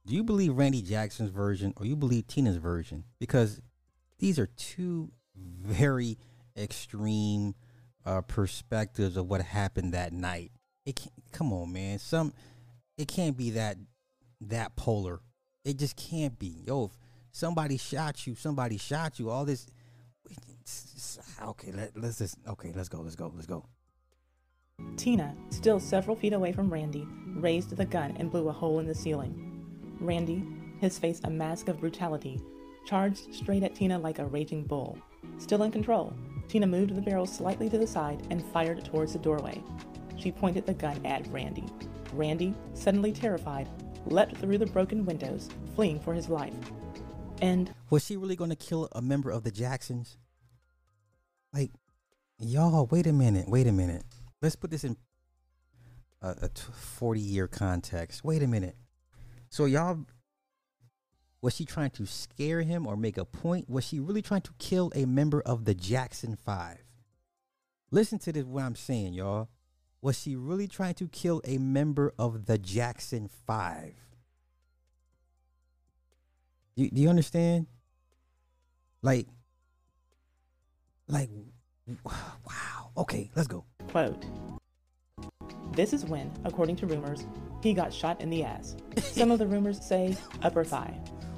[0.06, 3.06] Do you believe Randy Jackson's version or you believe Tina's version?
[3.20, 3.60] Because
[4.20, 6.20] these are two very
[6.56, 7.56] extreme
[8.06, 10.52] uh, perspectives of what happened that night.
[10.86, 12.00] It can't, come on, man.
[12.00, 12.34] Some
[12.98, 13.78] it can't be that
[14.42, 15.20] that polar.
[15.64, 16.64] It just can't be.
[16.66, 16.92] Yo,
[17.32, 19.30] somebody shot you, somebody shot you.
[19.30, 19.68] All this.
[21.44, 22.38] Okay, let, let's just.
[22.48, 23.02] Okay, let's go.
[23.02, 23.32] Let's go.
[23.34, 23.66] Let's go.
[24.98, 28.88] Tina, still several feet away from Randy, raised the gun and blew a hole in
[28.88, 29.98] the ceiling.
[30.02, 30.46] Randy,
[30.82, 32.42] his face a mask of brutality,
[32.86, 34.98] charged straight at Tina like a raging bull.
[35.38, 36.14] Still in control,
[36.48, 39.64] Tina moved the barrel slightly to the side and fired towards the doorway.
[40.18, 41.66] She pointed the gun at Randy.
[42.14, 43.68] Randy, suddenly terrified,
[44.06, 46.54] leapt through the broken windows, fleeing for his life.
[47.42, 50.18] And Was she really going to kill a member of the Jacksons?
[51.54, 51.72] Like,
[52.40, 54.04] y'all, wait a minute, wait a minute.
[54.42, 54.98] Let's put this in
[56.22, 58.24] a, a t- 40 year context.
[58.24, 58.76] Wait a minute.
[59.50, 60.06] So, y'all,
[61.42, 63.70] was she trying to scare him or make a point?
[63.70, 66.80] Was she really trying to kill a member of the Jackson Five?
[67.92, 69.50] Listen to this, what I'm saying, y'all.
[70.06, 73.96] Was she really trying to kill a member of the Jackson Five?
[76.78, 77.66] Do, do you understand?
[79.02, 79.26] Like,
[81.08, 81.32] like,
[82.06, 82.92] wow.
[82.96, 83.66] Okay, let's go.
[83.88, 84.24] Quote
[85.72, 87.26] This is when, according to rumors,
[87.64, 88.76] he got shot in the ass.
[89.02, 90.96] Some of the rumors say upper thigh.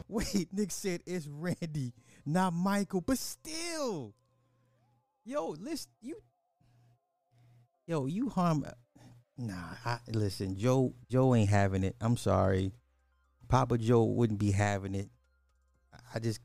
[0.09, 1.93] Wait, Nick said it's Randy,
[2.25, 4.13] not Michael, but still.
[5.23, 6.17] Yo, listen, you.
[7.87, 8.65] Yo, you harm.
[9.37, 9.53] Nah,
[9.85, 10.93] I, listen, Joe.
[11.09, 11.95] Joe ain't having it.
[12.01, 12.73] I'm sorry,
[13.47, 15.09] Papa Joe wouldn't be having it.
[16.13, 16.41] I just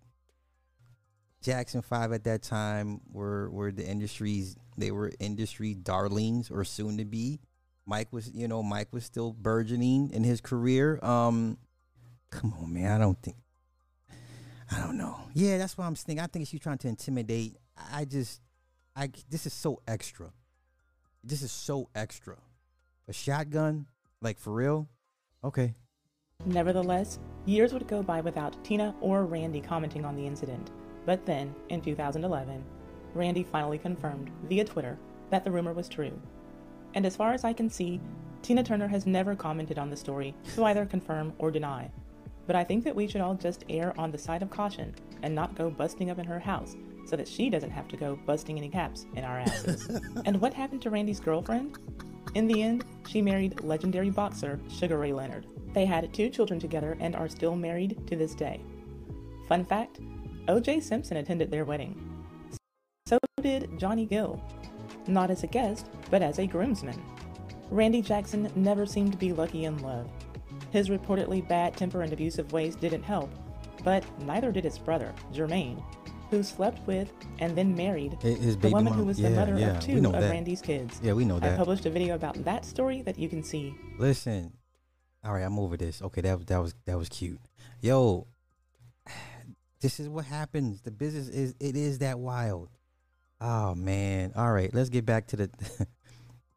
[1.42, 4.56] Jackson Five at that time were were the industries.
[4.78, 7.40] They were industry darlings or soon to be.
[7.86, 11.00] Mike was, you know, Mike was still burgeoning in his career.
[11.02, 11.58] Um,
[12.30, 12.92] come on, man.
[12.92, 13.36] I don't think.
[14.70, 15.18] I don't know.
[15.34, 16.22] Yeah, that's what I'm thinking.
[16.22, 17.56] I think she's trying to intimidate.
[17.92, 18.40] I just,
[18.94, 20.30] I this is so extra.
[21.24, 22.36] This is so extra.
[23.06, 23.86] A shotgun,
[24.20, 24.88] like for real?
[25.44, 25.74] Okay.
[26.44, 30.72] Nevertheless, years would go by without Tina or Randy commenting on the incident.
[31.06, 32.64] But then, in 2011,
[33.14, 34.98] Randy finally confirmed via Twitter
[35.30, 36.20] that the rumor was true.
[36.94, 38.00] And as far as I can see,
[38.42, 41.88] Tina Turner has never commented on the story to either confirm or deny.
[42.48, 44.92] But I think that we should all just err on the side of caution
[45.22, 46.74] and not go busting up in her house
[47.04, 50.00] so that she doesn't have to go busting any caps in our asses.
[50.24, 51.78] and what happened to Randy's girlfriend?
[52.34, 55.46] In the end, she married legendary boxer Sugar Ray Leonard.
[55.74, 58.60] They had two children together and are still married to this day.
[59.48, 60.00] Fun fact
[60.48, 60.80] O.J.
[60.80, 61.94] Simpson attended their wedding.
[63.06, 64.42] So did Johnny Gill.
[65.06, 67.00] Not as a guest, but as a groomsman.
[67.70, 70.08] Randy Jackson never seemed to be lucky in love.
[70.70, 73.30] His reportedly bad temper and abusive ways didn't help,
[73.84, 75.82] but neither did his brother, Jermaine,
[76.32, 79.36] who slept with and then married His- his the woman mom- who was yeah, the
[79.36, 80.30] mother yeah, of two of that.
[80.30, 80.98] Randy's kids.
[81.02, 81.52] Yeah, we know that.
[81.52, 83.74] I published a video about that story that you can see.
[83.98, 84.54] Listen,
[85.22, 86.00] all right, I'm over this.
[86.00, 87.38] Okay, that that was that was cute.
[87.82, 88.26] Yo,
[89.80, 90.80] this is what happens.
[90.80, 92.70] The business is it is that wild.
[93.40, 94.32] Oh man.
[94.34, 95.50] All right, let's get back to the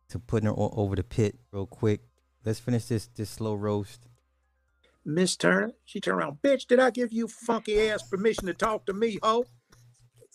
[0.10, 2.00] to putting her o- over the pit real quick.
[2.46, 4.08] Let's finish this this slow roast.
[5.08, 8.88] Miss Turner, she turned around, bitch, did I give you funky ass permission to talk
[8.88, 9.46] to me, ho?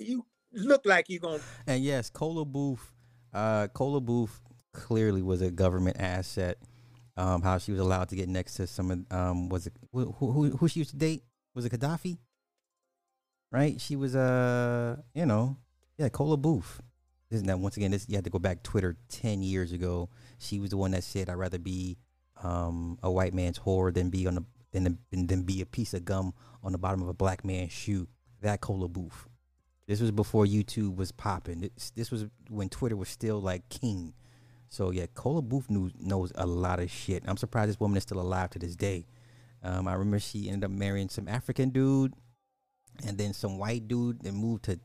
[0.00, 2.92] You look like you're gonna And yes, Kola Boof,
[3.32, 4.40] uh, Kola Boof
[4.72, 6.58] clearly was a government asset.
[7.16, 10.10] Um, how she was allowed to get next to some of um was it who
[10.12, 11.22] who, who she used to date?
[11.54, 12.18] Was it Gaddafi?
[13.52, 13.80] Right?
[13.80, 15.56] She was uh you know
[15.98, 16.80] yeah Kola Boof.
[17.30, 17.90] Isn't that once again?
[17.90, 20.08] This you had to go back Twitter ten years ago.
[20.38, 21.98] She was the one that said I'd rather be
[22.42, 26.04] um, a white man's whore than be on the than, than be a piece of
[26.04, 26.32] gum
[26.62, 28.08] on the bottom of a black man's shoe.
[28.40, 29.28] That Kola Boof.
[29.90, 31.62] This was before YouTube was popping.
[31.62, 34.14] This, this was when Twitter was still like king.
[34.68, 37.24] So yeah, Kola Boof knew, knows a lot of shit.
[37.26, 39.04] I'm surprised this woman is still alive to this day.
[39.64, 42.14] Um, I remember she ended up marrying some African dude,
[43.04, 44.78] and then some white dude, and moved to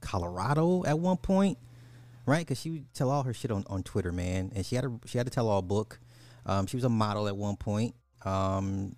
[0.00, 1.58] Colorado at one point,
[2.24, 2.46] right?
[2.46, 4.92] Because she would tell all her shit on, on Twitter, man, and she had a
[5.06, 5.98] she had a tell all book.
[6.46, 7.96] Um, she was a model at one point.
[8.24, 8.94] Um,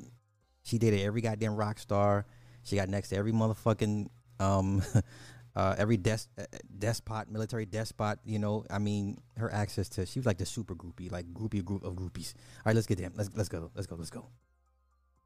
[0.62, 2.26] she dated every goddamn rock star.
[2.64, 4.10] She got next to every motherfucking
[4.40, 4.82] um,
[5.58, 6.44] uh, every des- uh,
[6.78, 8.20] despot, military despot.
[8.24, 11.64] You know, I mean, her access to she was like the super groupie, like groupie
[11.64, 12.34] group of groupies.
[12.58, 13.12] All right, let's get them.
[13.16, 13.70] Let's let's go.
[13.74, 13.96] Let's go.
[13.96, 14.26] Let's go.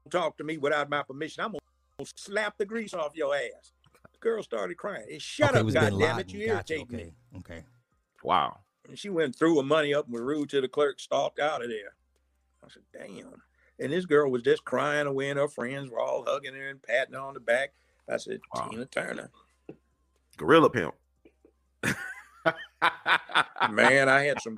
[0.09, 1.43] Talk to me without my permission.
[1.43, 3.73] I'm gonna slap the grease off your ass.
[4.11, 5.05] The girl started crying.
[5.07, 6.19] Hey, shut Okay, up, was Bin goddamn Laden.
[6.19, 6.33] it!
[6.33, 7.11] You Gotcha, irritate me.
[7.37, 7.63] Okay.
[8.23, 8.57] Wow.
[8.89, 11.63] And she went threw her money up and was rude to the clerk, stalked out
[11.63, 11.95] of there.
[12.65, 13.41] I said, damn.
[13.79, 16.81] And this girl was just crying away, and her friends were all hugging her and
[16.81, 17.73] patting her on the back.
[18.09, 18.39] I said,
[18.69, 19.29] Tina Turner.
[20.37, 20.93] Gorilla pimp.
[23.71, 24.57] Man, I had some,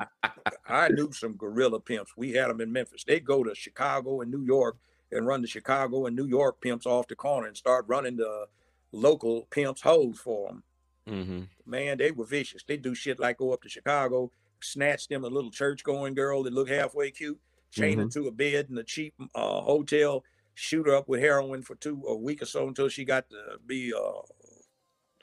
[0.68, 2.14] I knew some gorilla pimps.
[2.18, 3.04] We had them in Memphis.
[3.04, 4.78] They'd go to Chicago and New York
[5.12, 8.48] and run the Chicago and New York pimps off the corner and start running the
[8.92, 10.64] local pimps' hoes for them.
[11.08, 11.42] Mm-hmm.
[11.70, 12.64] Man, they were vicious.
[12.68, 14.32] They do shit like go up to Chicago,
[14.62, 17.40] snatch them a little church going girl that looked halfway cute,
[17.70, 18.14] chain her Mhm.
[18.14, 20.24] to a bed in a cheap uh, hotel,
[20.56, 23.60] shoot her up with heroin for two a week or so until she got to
[23.68, 24.22] be uh,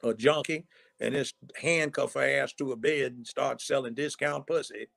[0.03, 0.67] a junkie,
[1.01, 4.89] and just handcuff her ass to a bed and start selling discount pussy.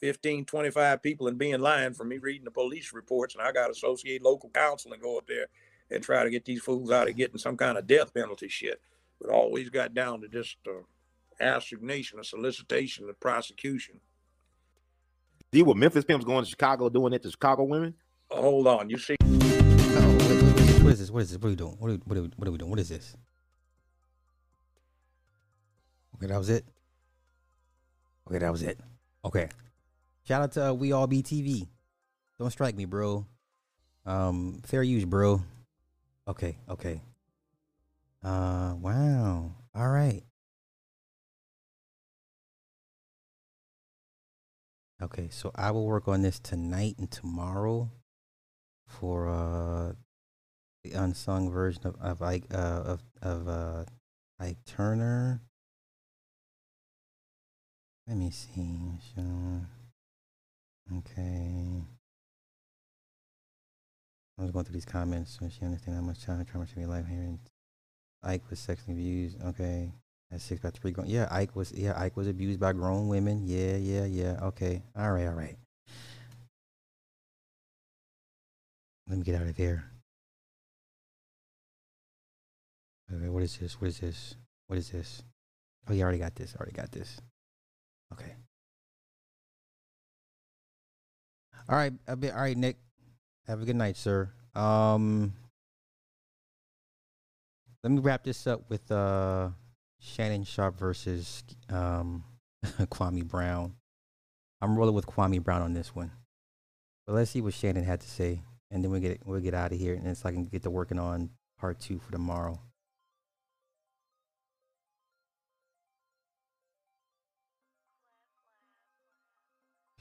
[0.00, 3.70] 15, 25 people and being lying for me reading the police reports, and I got
[3.70, 5.46] associate local counsel and go up there
[5.90, 8.80] and try to get these fools out of getting some kind of death penalty shit.
[9.20, 10.82] But always got down to just uh,
[11.40, 14.00] assignation, a solicitation, a prosecution.
[15.52, 17.94] See what Memphis pimps going to Chicago doing it to Chicago women?
[18.30, 19.16] hold on, you see.
[20.80, 21.10] What is this?
[21.10, 21.38] What is this?
[21.38, 21.76] What are we doing?
[21.78, 22.70] What are, what are, what are we doing?
[22.70, 23.16] What is this?
[26.16, 26.64] Okay, that was it.
[28.28, 28.78] Okay, that was it.
[29.24, 29.48] Okay.
[30.26, 31.68] Shout out to uh, We All Be TV.
[32.38, 33.26] Don't strike me, bro.
[34.06, 35.42] Um, fair use, bro.
[36.26, 37.00] Okay, okay.
[38.22, 39.52] Uh, wow.
[39.74, 40.22] All right.
[45.02, 47.90] Okay, so I will work on this tonight and tomorrow
[48.86, 49.92] for uh
[50.82, 53.84] the unsung version of of Ike uh, of of uh
[54.40, 55.42] Ike Turner.
[58.06, 58.78] Let me see.
[59.14, 59.66] Sure.
[60.98, 61.84] Okay.
[64.38, 66.82] I was going through these comments so she understand how much time trauma should be
[66.82, 67.22] alive here.
[67.22, 67.38] And
[68.22, 69.42] Ike was sexually abused.
[69.42, 69.92] Okay.
[70.30, 71.06] At six by three grown.
[71.06, 71.72] Yeah, Ike was.
[71.72, 73.46] Yeah, Ike was abused by grown women.
[73.46, 74.38] Yeah, yeah, yeah.
[74.42, 74.82] Okay.
[74.96, 75.56] All right, all right.
[79.08, 79.84] Let me get out of there.
[83.14, 83.80] Okay, what is this?
[83.80, 84.34] What is this?
[84.66, 85.22] What is this?
[85.88, 86.56] Oh, you already got this.
[86.56, 87.20] Already got this.
[88.14, 88.34] Okay.
[91.68, 92.32] All right, a bit.
[92.32, 92.76] All right, Nick.
[93.48, 94.30] Have a good night, sir.
[94.54, 95.32] Um,
[97.82, 99.50] let me wrap this up with uh
[99.98, 102.24] Shannon Sharpe versus um
[102.64, 103.74] Kwame Brown.
[104.60, 106.12] I'm rolling with Kwame Brown on this one.
[107.06, 109.72] But let's see what Shannon had to say, and then we get we'll get out
[109.72, 112.60] of here, and so I can get to working on part two for tomorrow.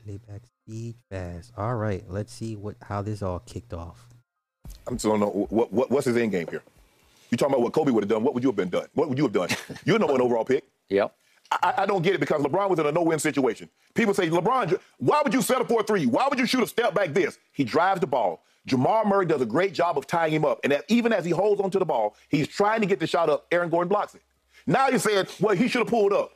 [0.05, 1.53] Playback speed fast.
[1.55, 4.09] All right, let's see what how this all kicked off.
[4.87, 6.61] I'm still don't know what, what what's his end game here.
[7.29, 8.23] You talking about what Kobe would have done?
[8.23, 8.87] What would you have been done?
[8.95, 9.49] What would you have done?
[9.85, 10.65] You're the number one overall pick.
[10.89, 11.15] Yep.
[11.51, 13.69] I, I don't get it because LeBron was in a no-win situation.
[13.93, 16.05] People say, LeBron, why would you settle for a three?
[16.05, 17.37] Why would you shoot a step back this?
[17.51, 18.43] He drives the ball.
[18.65, 20.59] Jamal Murray does a great job of tying him up.
[20.63, 23.29] And that even as he holds onto the ball, he's trying to get the shot
[23.29, 23.45] up.
[23.51, 24.21] Aaron Gordon blocks it.
[24.67, 26.31] Now you're saying, well, he should have pulled up.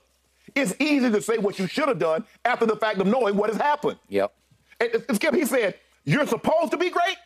[0.56, 3.50] It's easy to say what you should have done after the fact of knowing what
[3.50, 3.98] has happened.
[4.10, 4.34] Yep.
[4.80, 5.76] And, and Skip, he said,
[6.06, 7.18] you're supposed to be great?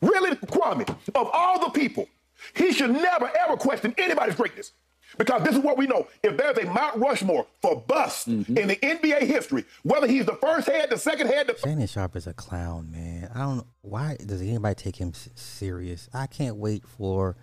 [0.00, 2.08] Really, Kwame, of all the people,
[2.54, 4.72] he should never, ever question anybody's greatness.
[5.18, 6.08] Because this is what we know.
[6.22, 8.56] If there's a Mount Rushmore for bust Mm-hmm.
[8.56, 12.16] in the NBA history, whether he's the first head, the second head, the Shannon Sharpe
[12.16, 13.30] is a clown, man.
[13.34, 16.08] I don't know why does anybody take him serious.
[16.14, 17.36] I can't wait for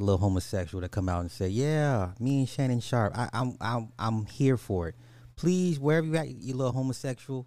[0.00, 3.56] the little homosexual to come out and say, "Yeah, me and Shannon Sharpe, I, I'm
[3.60, 4.96] I'm I'm here for it."
[5.36, 7.46] Please, wherever you at, you little homosexual,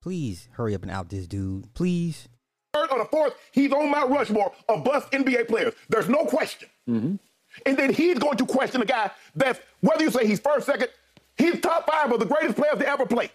[0.00, 2.28] please hurry up and out this dude, please.
[2.72, 5.74] third or the fourth, he's on Mount Rushmore of bust NBA players.
[5.88, 6.68] There's no question.
[6.88, 7.16] Mm-hmm.
[7.64, 10.88] And then he's going to question a guy that's, whether you say he's first, second,
[11.36, 13.30] he's top five of the greatest players to ever play.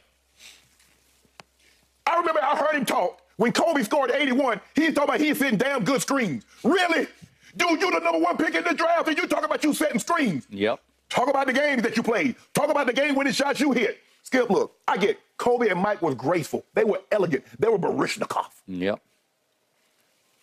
[2.06, 5.58] I remember I heard him talk When Kobe scored 81, he's talking about he's setting
[5.58, 6.46] damn good screens.
[6.64, 7.08] Really?
[7.56, 10.00] Dude, you the number one pick in the draft, and you talk about you setting
[10.00, 10.48] screens.
[10.50, 10.80] Yep.
[11.10, 12.36] Talk about the games that you played.
[12.54, 14.00] Talk about the game winning shots you hit.
[14.24, 16.64] Skip, look, I get Kobe and Mike was graceful.
[16.74, 17.44] They were elegant.
[17.60, 18.48] They were Baryshnikov.
[18.68, 19.02] Yep.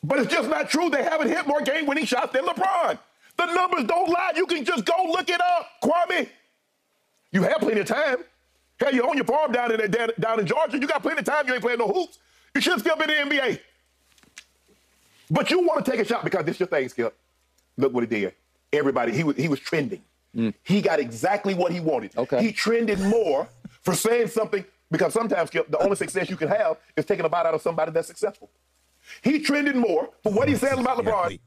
[0.04, 0.90] But it's just not true.
[0.90, 2.98] They haven't hit more game winning shots than LeBron.
[3.36, 4.32] The numbers don't lie.
[4.36, 6.28] You can just go look it up, Kwame.
[7.32, 8.18] You have plenty of time.
[8.80, 10.78] Hell, you own your farm down in down, down in Georgia.
[10.78, 11.46] You got plenty of time.
[11.46, 12.18] You ain't playing no hoops.
[12.54, 13.60] You should still be in the NBA.
[15.30, 17.14] But you want to take a shot because this your thing, Skip.
[17.76, 18.34] Look what he did.
[18.72, 20.02] Everybody, he was he was trending.
[20.62, 22.16] He got exactly what he wanted.
[22.16, 22.40] Okay.
[22.40, 23.48] He trended more
[23.82, 27.28] for saying something because sometimes, Skip, the only success you can have is taking a
[27.28, 28.48] bite out of somebody that's successful.
[29.22, 31.40] He trended more for what he said about LeBron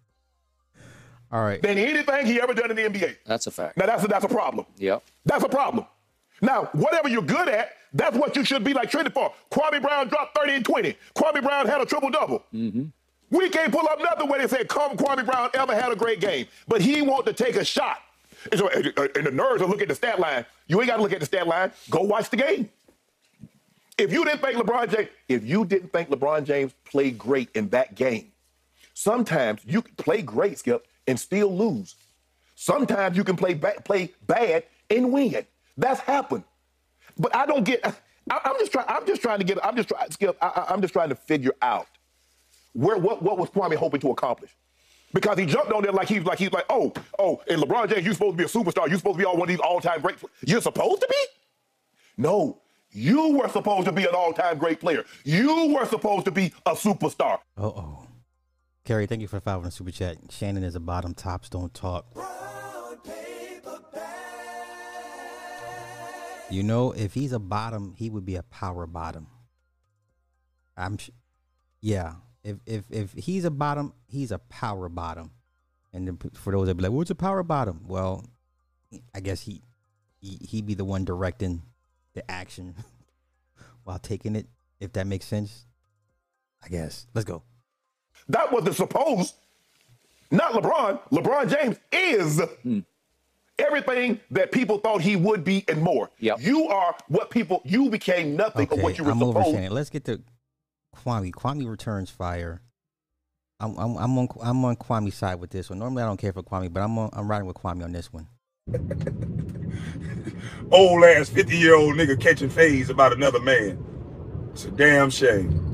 [1.32, 1.62] All right.
[1.62, 3.18] than anything he ever done in the NBA.
[3.26, 3.78] That's a fact.
[3.78, 4.66] Now that's a, that's a problem.
[4.78, 5.04] Yep.
[5.26, 5.86] That's a problem.
[6.42, 9.32] Now, whatever you're good at, that's what you should be like trending for.
[9.52, 10.98] Kwame Brown dropped 30 and 20.
[11.16, 12.44] Kwame Brown had a triple double.
[12.54, 12.86] Mm-hmm.
[13.32, 16.20] We can't pull up nothing where they say Kwame Kwame Brown ever had a great
[16.20, 18.00] game, but he want to take a shot.
[18.52, 20.46] And, so, and uh, and the nerds will look at the stat line.
[20.68, 21.72] You ain't got to look at the stat line.
[21.90, 22.70] Go watch the game.
[23.98, 27.70] If you didn't think LeBron James, if you didn't think LeBron James played great in
[27.70, 28.32] that game,
[28.94, 31.96] sometimes you can play great, Skip, and still lose.
[32.56, 35.46] Sometimes you can play ba- play bad and win.
[35.78, 36.44] That's happened.
[37.18, 37.86] But I don't get.
[37.86, 37.94] I,
[38.46, 38.88] I'm just trying.
[38.90, 39.64] I'm just trying to get.
[39.66, 40.12] I'm just trying.
[40.12, 40.38] Skip.
[40.42, 41.88] I, I'm just trying to figure out
[42.74, 44.56] where what what was Kwame hoping to accomplish.
[45.14, 48.06] Because he jumped on there like he's like he's like, oh, oh, and LeBron James,
[48.06, 48.88] you're supposed to be a superstar.
[48.88, 50.16] You're supposed to be all one of these all-time great.
[50.46, 51.16] You're supposed to be?
[52.18, 52.62] No,
[52.92, 55.04] you were supposed to be an all-time great player.
[55.26, 57.40] You were supposed to be a superstar.
[57.58, 58.08] Uh oh.
[58.86, 60.18] Kerry, thank you for the five on the super chat.
[60.30, 61.14] Shannon is a bottom.
[61.14, 62.06] Tops don't talk.
[66.50, 69.28] You know, if he's a bottom, he would be a power bottom.
[70.76, 71.12] I'm, sh-
[71.80, 72.16] yeah.
[72.44, 75.32] If if if he's a bottom, he's a power bottom.
[75.94, 78.26] And then for those that be like, "What's a power bottom?" Well,
[79.14, 79.62] I guess he
[80.20, 81.62] he he be the one directing
[82.14, 82.76] the action
[83.84, 84.48] while taking it.
[84.80, 85.66] If that makes sense,
[86.64, 87.06] I guess.
[87.14, 87.44] Let's go.
[88.30, 89.36] That wasn't supposed.
[90.32, 91.00] Not LeBron.
[91.12, 92.80] LeBron James is hmm.
[93.60, 96.10] everything that people thought he would be and more.
[96.20, 96.42] Yep.
[96.42, 97.62] You are what people.
[97.66, 99.56] You became nothing of what you were I'm over supposed.
[99.56, 99.74] Shannon.
[99.74, 100.22] Let's get to
[100.96, 101.32] Kwame.
[101.32, 102.62] Kwame returns fire.
[103.60, 105.80] I'm I'm I'm on I'm on Kwame's side with this one.
[105.80, 108.12] Normally I don't care for Kwame, but I'm on, I'm riding with Kwame on this
[108.12, 108.28] one.
[110.72, 113.84] old ass 50 year old nigga catching phase about another man.
[114.52, 115.68] It's a damn shame.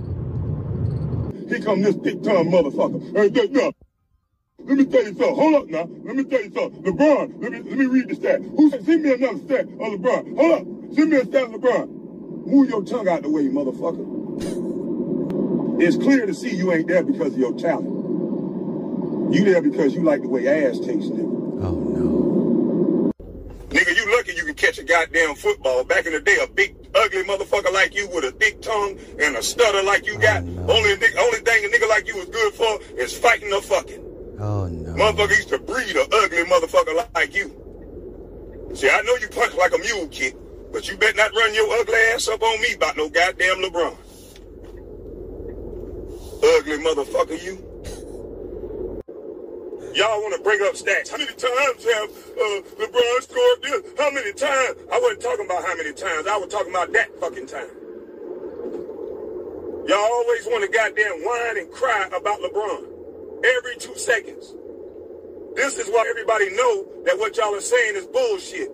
[1.47, 3.01] Here come this big tongue motherfucker.
[3.15, 3.75] Hey, look, look.
[4.65, 5.35] Let me tell you something.
[5.35, 5.89] Hold up now.
[6.03, 6.83] Let me tell you something.
[6.83, 8.41] LeBron, let me let me read the stat.
[8.41, 10.35] Who send me another stat of LeBron?
[10.35, 10.93] Hold up.
[10.93, 11.87] Send me a stat of LeBron.
[12.47, 14.66] Move your tongue out the way, motherfucker.
[15.79, 17.93] It's clear to see you ain't there because of your talent.
[19.31, 21.63] You there because you like the way ass tastes, nigga.
[21.63, 23.11] Oh no.
[23.69, 25.83] Nigga, you lucky you can catch a goddamn football.
[25.83, 29.35] Back in the day, a big ugly motherfucker like you with a thick tongue and
[29.35, 30.41] a stutter like you got.
[30.41, 33.53] Oh, only a nigga, only thing a nigga like you was good for is fighting
[33.53, 34.03] or fucking.
[34.39, 34.93] Oh no.
[34.93, 37.51] Motherfucker used to breed a ugly motherfucker like you.
[38.73, 40.35] See, I know you punch like a mule kid,
[40.71, 43.95] but you better not run your ugly ass up on me about no goddamn LeBron.
[46.43, 47.57] Ugly motherfucker, you.
[49.93, 51.09] Y'all want to bring up stats.
[51.09, 53.81] How many times have uh, LeBron scored this?
[53.97, 54.77] How many times?
[54.91, 56.27] I wasn't talking about how many times.
[56.27, 57.69] I was talking about that fucking time.
[59.87, 62.85] Y'all always want to goddamn whine and cry about LeBron
[63.43, 64.53] every two seconds.
[65.55, 68.69] This is why everybody know that what y'all are saying is bullshit.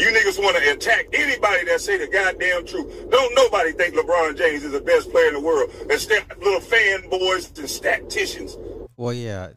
[0.00, 3.10] You niggas want to attack anybody that say the goddamn truth.
[3.10, 5.70] Don't nobody think LeBron James is the best player in the world.
[5.90, 8.56] Instead, little fanboys and statisticians.
[8.96, 9.50] Well, yeah,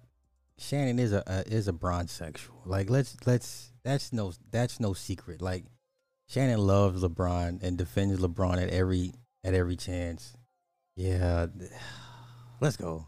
[0.57, 2.61] Shannon is a uh, is a bronze sexual.
[2.65, 5.41] Like let's let's that's no that's no secret.
[5.41, 5.63] Like
[6.27, 9.13] Shannon loves LeBron and defends LeBron at every
[9.45, 10.35] at every chance.
[10.97, 11.47] Yeah,
[12.59, 13.05] let's go.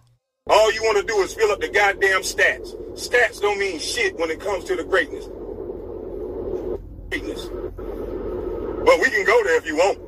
[0.48, 2.76] All you want to do is fill up the goddamn stats.
[2.94, 5.28] Stats don't mean shit when it comes to the greatness.
[7.10, 10.00] But we can go there if you want.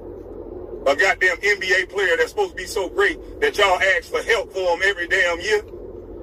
[0.88, 4.54] A goddamn NBA player that's supposed to be so great that y'all ask for help
[4.54, 5.62] for him every damn year.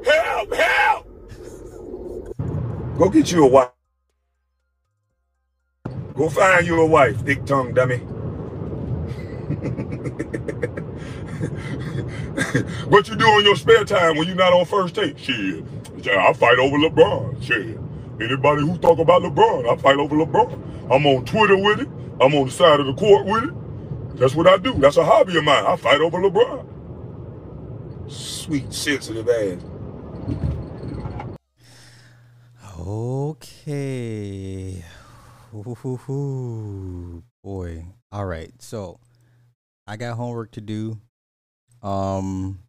[0.04, 0.54] Help!
[0.54, 1.06] Help!
[2.98, 3.70] Go get you a wife.
[6.14, 7.98] Go find you a wife, thick tongue dummy.
[12.88, 15.18] what you do in your spare time when you're not on first take?
[15.18, 15.64] Shit.
[16.06, 17.42] I fight over LeBron.
[17.42, 17.78] Shit.
[18.20, 20.92] Anybody who talk about LeBron, I fight over LeBron.
[20.92, 21.88] I'm on Twitter with it.
[22.20, 24.18] I'm on the side of the court with it.
[24.18, 24.72] That's what I do.
[24.74, 25.64] That's a hobby of mine.
[25.66, 28.10] I fight over LeBron.
[28.10, 29.60] Sweet, sensitive ass.
[32.78, 34.84] Okay.
[35.54, 37.86] Ooh, boy.
[38.12, 38.52] All right.
[38.60, 39.00] So
[39.86, 41.00] I got homework to do.
[41.82, 42.60] Um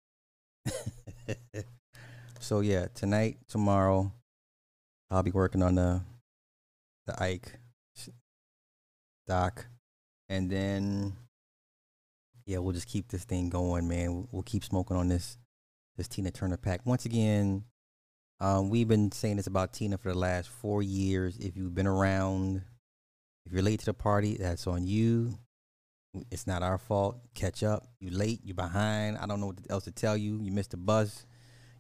[2.40, 4.12] So yeah, tonight, tomorrow,
[5.16, 6.02] I'll be working on the
[7.08, 7.58] the Ike
[9.26, 9.66] doc.
[10.28, 11.14] And then
[12.46, 14.28] yeah, we'll just keep this thing going, man.
[14.32, 15.38] We'll, keep smoking on this
[15.96, 16.86] this Tina Turner pack.
[16.86, 17.64] Once again,
[18.42, 21.38] um, we've been saying this about Tina for the last four years.
[21.38, 22.62] If you've been around,
[23.46, 25.40] if you're late to the party, that's on you.
[26.30, 27.22] It's not our fault.
[27.36, 27.88] Catch up.
[28.02, 28.42] You late.
[28.44, 29.18] You're behind.
[29.18, 30.42] I don't know what else to tell you.
[30.42, 31.26] You missed the bus.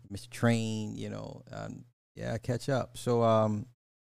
[0.03, 0.95] You missed the train.
[0.95, 1.41] You know.
[1.51, 1.83] Um,
[2.15, 2.97] yeah, catch up.
[2.97, 3.65] So, um,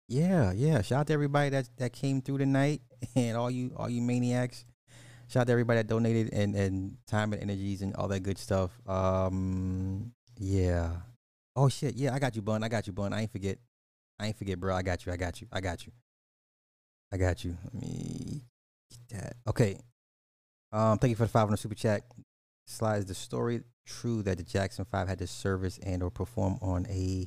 [0.08, 0.82] yeah, yeah.
[0.82, 2.82] Shout out to everybody that that came through tonight,
[3.16, 4.64] and all you all you maniacs.
[5.28, 8.38] Shout out to everybody that donated and and time and energies and all that good
[8.38, 8.70] stuff.
[8.86, 10.92] Um, yeah.
[11.56, 12.62] Oh shit, yeah, I got you, Bun.
[12.62, 13.12] I got you, Bun.
[13.12, 13.58] I ain't forget.
[14.20, 14.74] I ain't forget, bro.
[14.74, 15.12] I got you.
[15.12, 15.48] I got you.
[15.52, 15.92] I got you.
[17.12, 17.56] I got you.
[17.64, 18.42] Let me
[18.90, 19.36] get that.
[19.48, 19.78] Okay.
[20.72, 22.02] Um, thank you for the five the super chat.
[22.66, 26.86] Slides the story true that the Jackson Five had to service and or perform on
[26.88, 27.26] a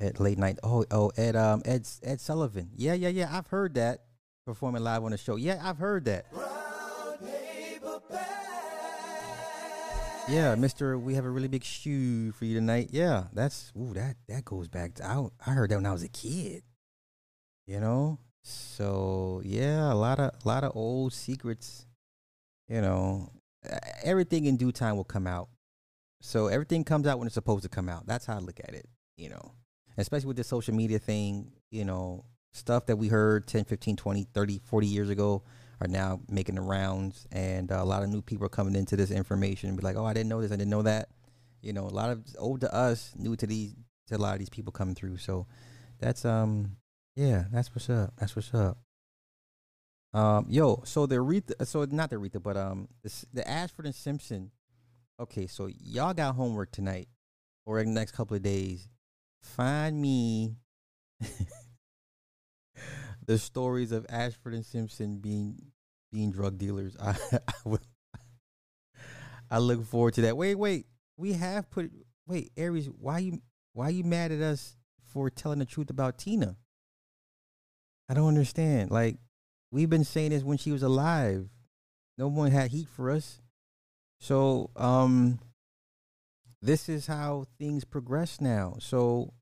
[0.00, 0.58] at late night.
[0.62, 2.70] Oh, oh, Ed, um, Ed, Ed Sullivan.
[2.76, 3.28] Yeah, yeah, yeah.
[3.30, 4.04] I've heard that
[4.46, 5.36] performing live on the show.
[5.36, 6.26] Yeah, I've heard that.
[10.28, 12.90] Yeah, Mister, we have a really big shoe for you tonight.
[12.92, 16.04] Yeah, that's ooh, that that goes back to I, I heard that when I was
[16.04, 16.62] a kid.
[17.66, 21.84] You know, so yeah, a lot of a lot of old secrets.
[22.68, 23.32] You know,
[24.04, 25.48] everything in due time will come out.
[26.20, 28.06] So everything comes out when it's supposed to come out.
[28.06, 28.86] That's how I look at it.
[29.16, 29.52] You know,
[30.00, 31.52] especially with the social media thing.
[31.70, 35.42] You know, stuff that we heard 10, 15, 20, 30, 40 years ago
[35.80, 38.96] are now making the rounds, and uh, a lot of new people are coming into
[38.96, 41.08] this information and be like, "Oh, I didn't know this, I didn't know that."
[41.62, 43.74] You know, a lot of old to us, new to these,
[44.08, 45.18] to a lot of these people coming through.
[45.18, 45.46] So
[45.98, 46.76] that's um,
[47.16, 48.14] yeah, that's what's up.
[48.18, 48.78] That's what's up.
[50.12, 53.94] Um, yo, so the Aretha, so not the Aretha, but um, the, the Ashford and
[53.94, 54.50] Simpson.
[55.18, 57.08] Okay, so y'all got homework tonight
[57.66, 58.88] or in the next couple of days.
[59.42, 60.56] Find me
[63.26, 65.58] the stories of Ashford and Simpson being
[66.12, 66.96] being drug dealers.
[67.00, 67.16] I,
[67.66, 67.76] I.
[69.50, 70.36] I look forward to that.
[70.36, 70.86] Wait, wait.
[71.16, 71.90] We have put.
[72.26, 72.86] Wait, Aries.
[72.86, 73.40] Why you
[73.72, 74.76] why you mad at us
[75.12, 76.56] for telling the truth about Tina?
[78.08, 78.90] I don't understand.
[78.90, 79.16] Like
[79.70, 81.48] we've been saying this when she was alive.
[82.16, 83.40] No one had heat for us.
[84.18, 85.40] So um,
[86.62, 88.76] this is how things progress now.
[88.78, 89.32] So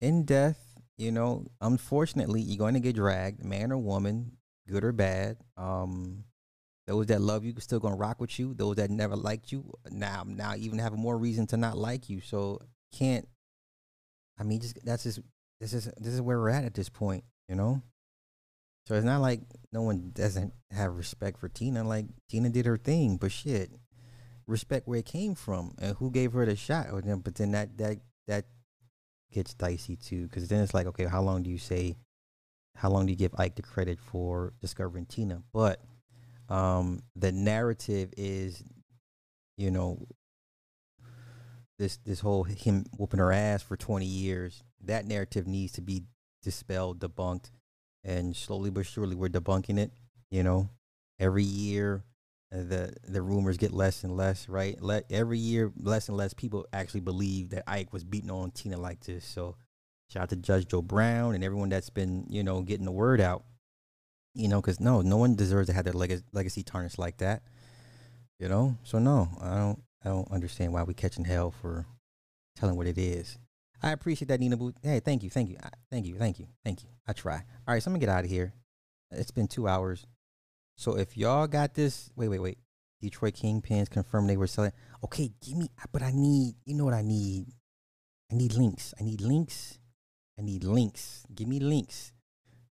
[0.00, 0.58] in death,
[0.96, 4.32] you know, unfortunately, you're going to get dragged, man or woman,
[4.68, 5.38] good or bad.
[5.56, 6.24] Um,
[6.86, 8.54] those that love you still going to rock with you.
[8.54, 12.20] Those that never liked you now, now even have more reason to not like you.
[12.20, 12.60] So
[12.92, 13.26] can't.
[14.38, 15.20] I mean, just that's just
[15.60, 17.24] this is this is where we're at at this point.
[17.48, 17.82] You know.
[18.86, 19.40] So it's not like
[19.72, 21.84] no one doesn't have respect for Tina.
[21.84, 23.70] Like Tina did her thing, but shit,
[24.46, 26.86] respect where it came from and who gave her the shot.
[26.92, 28.44] Or then, but then that that that
[29.32, 31.96] gets dicey too, because then it's like, okay, how long do you say?
[32.76, 35.42] How long do you give Ike the credit for discovering Tina?
[35.52, 35.80] But
[36.48, 38.64] um, the narrative is,
[39.56, 40.06] you know,
[41.78, 44.62] this this whole him whooping her ass for twenty years.
[44.82, 46.02] That narrative needs to be
[46.42, 47.50] dispelled, debunked,
[48.02, 49.92] and slowly but surely we're debunking it.
[50.30, 50.68] You know,
[51.18, 52.02] every year
[52.62, 54.48] the the rumors get less and less.
[54.48, 58.50] Right, Let every year less and less people actually believe that Ike was beating on
[58.50, 59.24] Tina like this.
[59.24, 59.56] So,
[60.08, 63.20] shout out to Judge Joe Brown and everyone that's been you know getting the word
[63.20, 63.44] out.
[64.34, 67.42] You know, because no, no one deserves to have their leg- legacy tarnished like that.
[68.40, 71.86] You know, so no, I don't, I don't understand why we catching hell for
[72.56, 73.38] telling what it is.
[73.80, 74.74] I appreciate that, Nina Booth.
[74.82, 75.56] Hey, thank you, thank you,
[75.90, 76.88] thank you, thank you, thank you.
[77.06, 77.36] I try.
[77.36, 78.54] All right, so I'm gonna get out of here.
[79.12, 80.04] It's been two hours.
[80.76, 82.58] So if y'all got this, wait, wait, wait.
[83.00, 84.72] Detroit Kingpins confirmed they were selling.
[85.04, 87.46] Okay, give me, but I need, you know what I need?
[88.32, 88.94] I need links.
[88.98, 89.78] I need links.
[90.38, 91.26] I need links.
[91.34, 92.12] Give me links.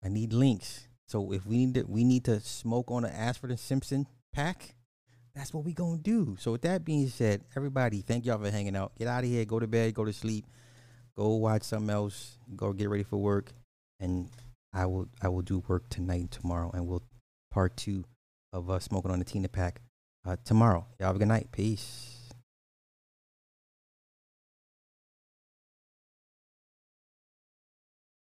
[0.05, 0.89] I need links.
[1.09, 4.75] So if we need to, we need to smoke on the Ashford and Simpson pack.
[5.35, 6.37] That's what we gonna do.
[6.41, 8.93] So with that being said, everybody, thank y'all for hanging out.
[8.99, 9.45] Get out of here.
[9.45, 9.95] Go to bed.
[9.95, 10.47] Go to sleep.
[11.17, 12.39] Go watch something else.
[12.57, 13.53] Go get ready for work.
[14.01, 14.29] And
[14.73, 17.03] I will I will do work tonight and tomorrow, and we'll
[17.57, 18.05] part two
[18.53, 19.81] of uh, smoking on the Tina pack
[20.27, 20.85] uh, tomorrow.
[21.01, 21.49] Y'all have a good night.
[21.53, 22.16] Peace.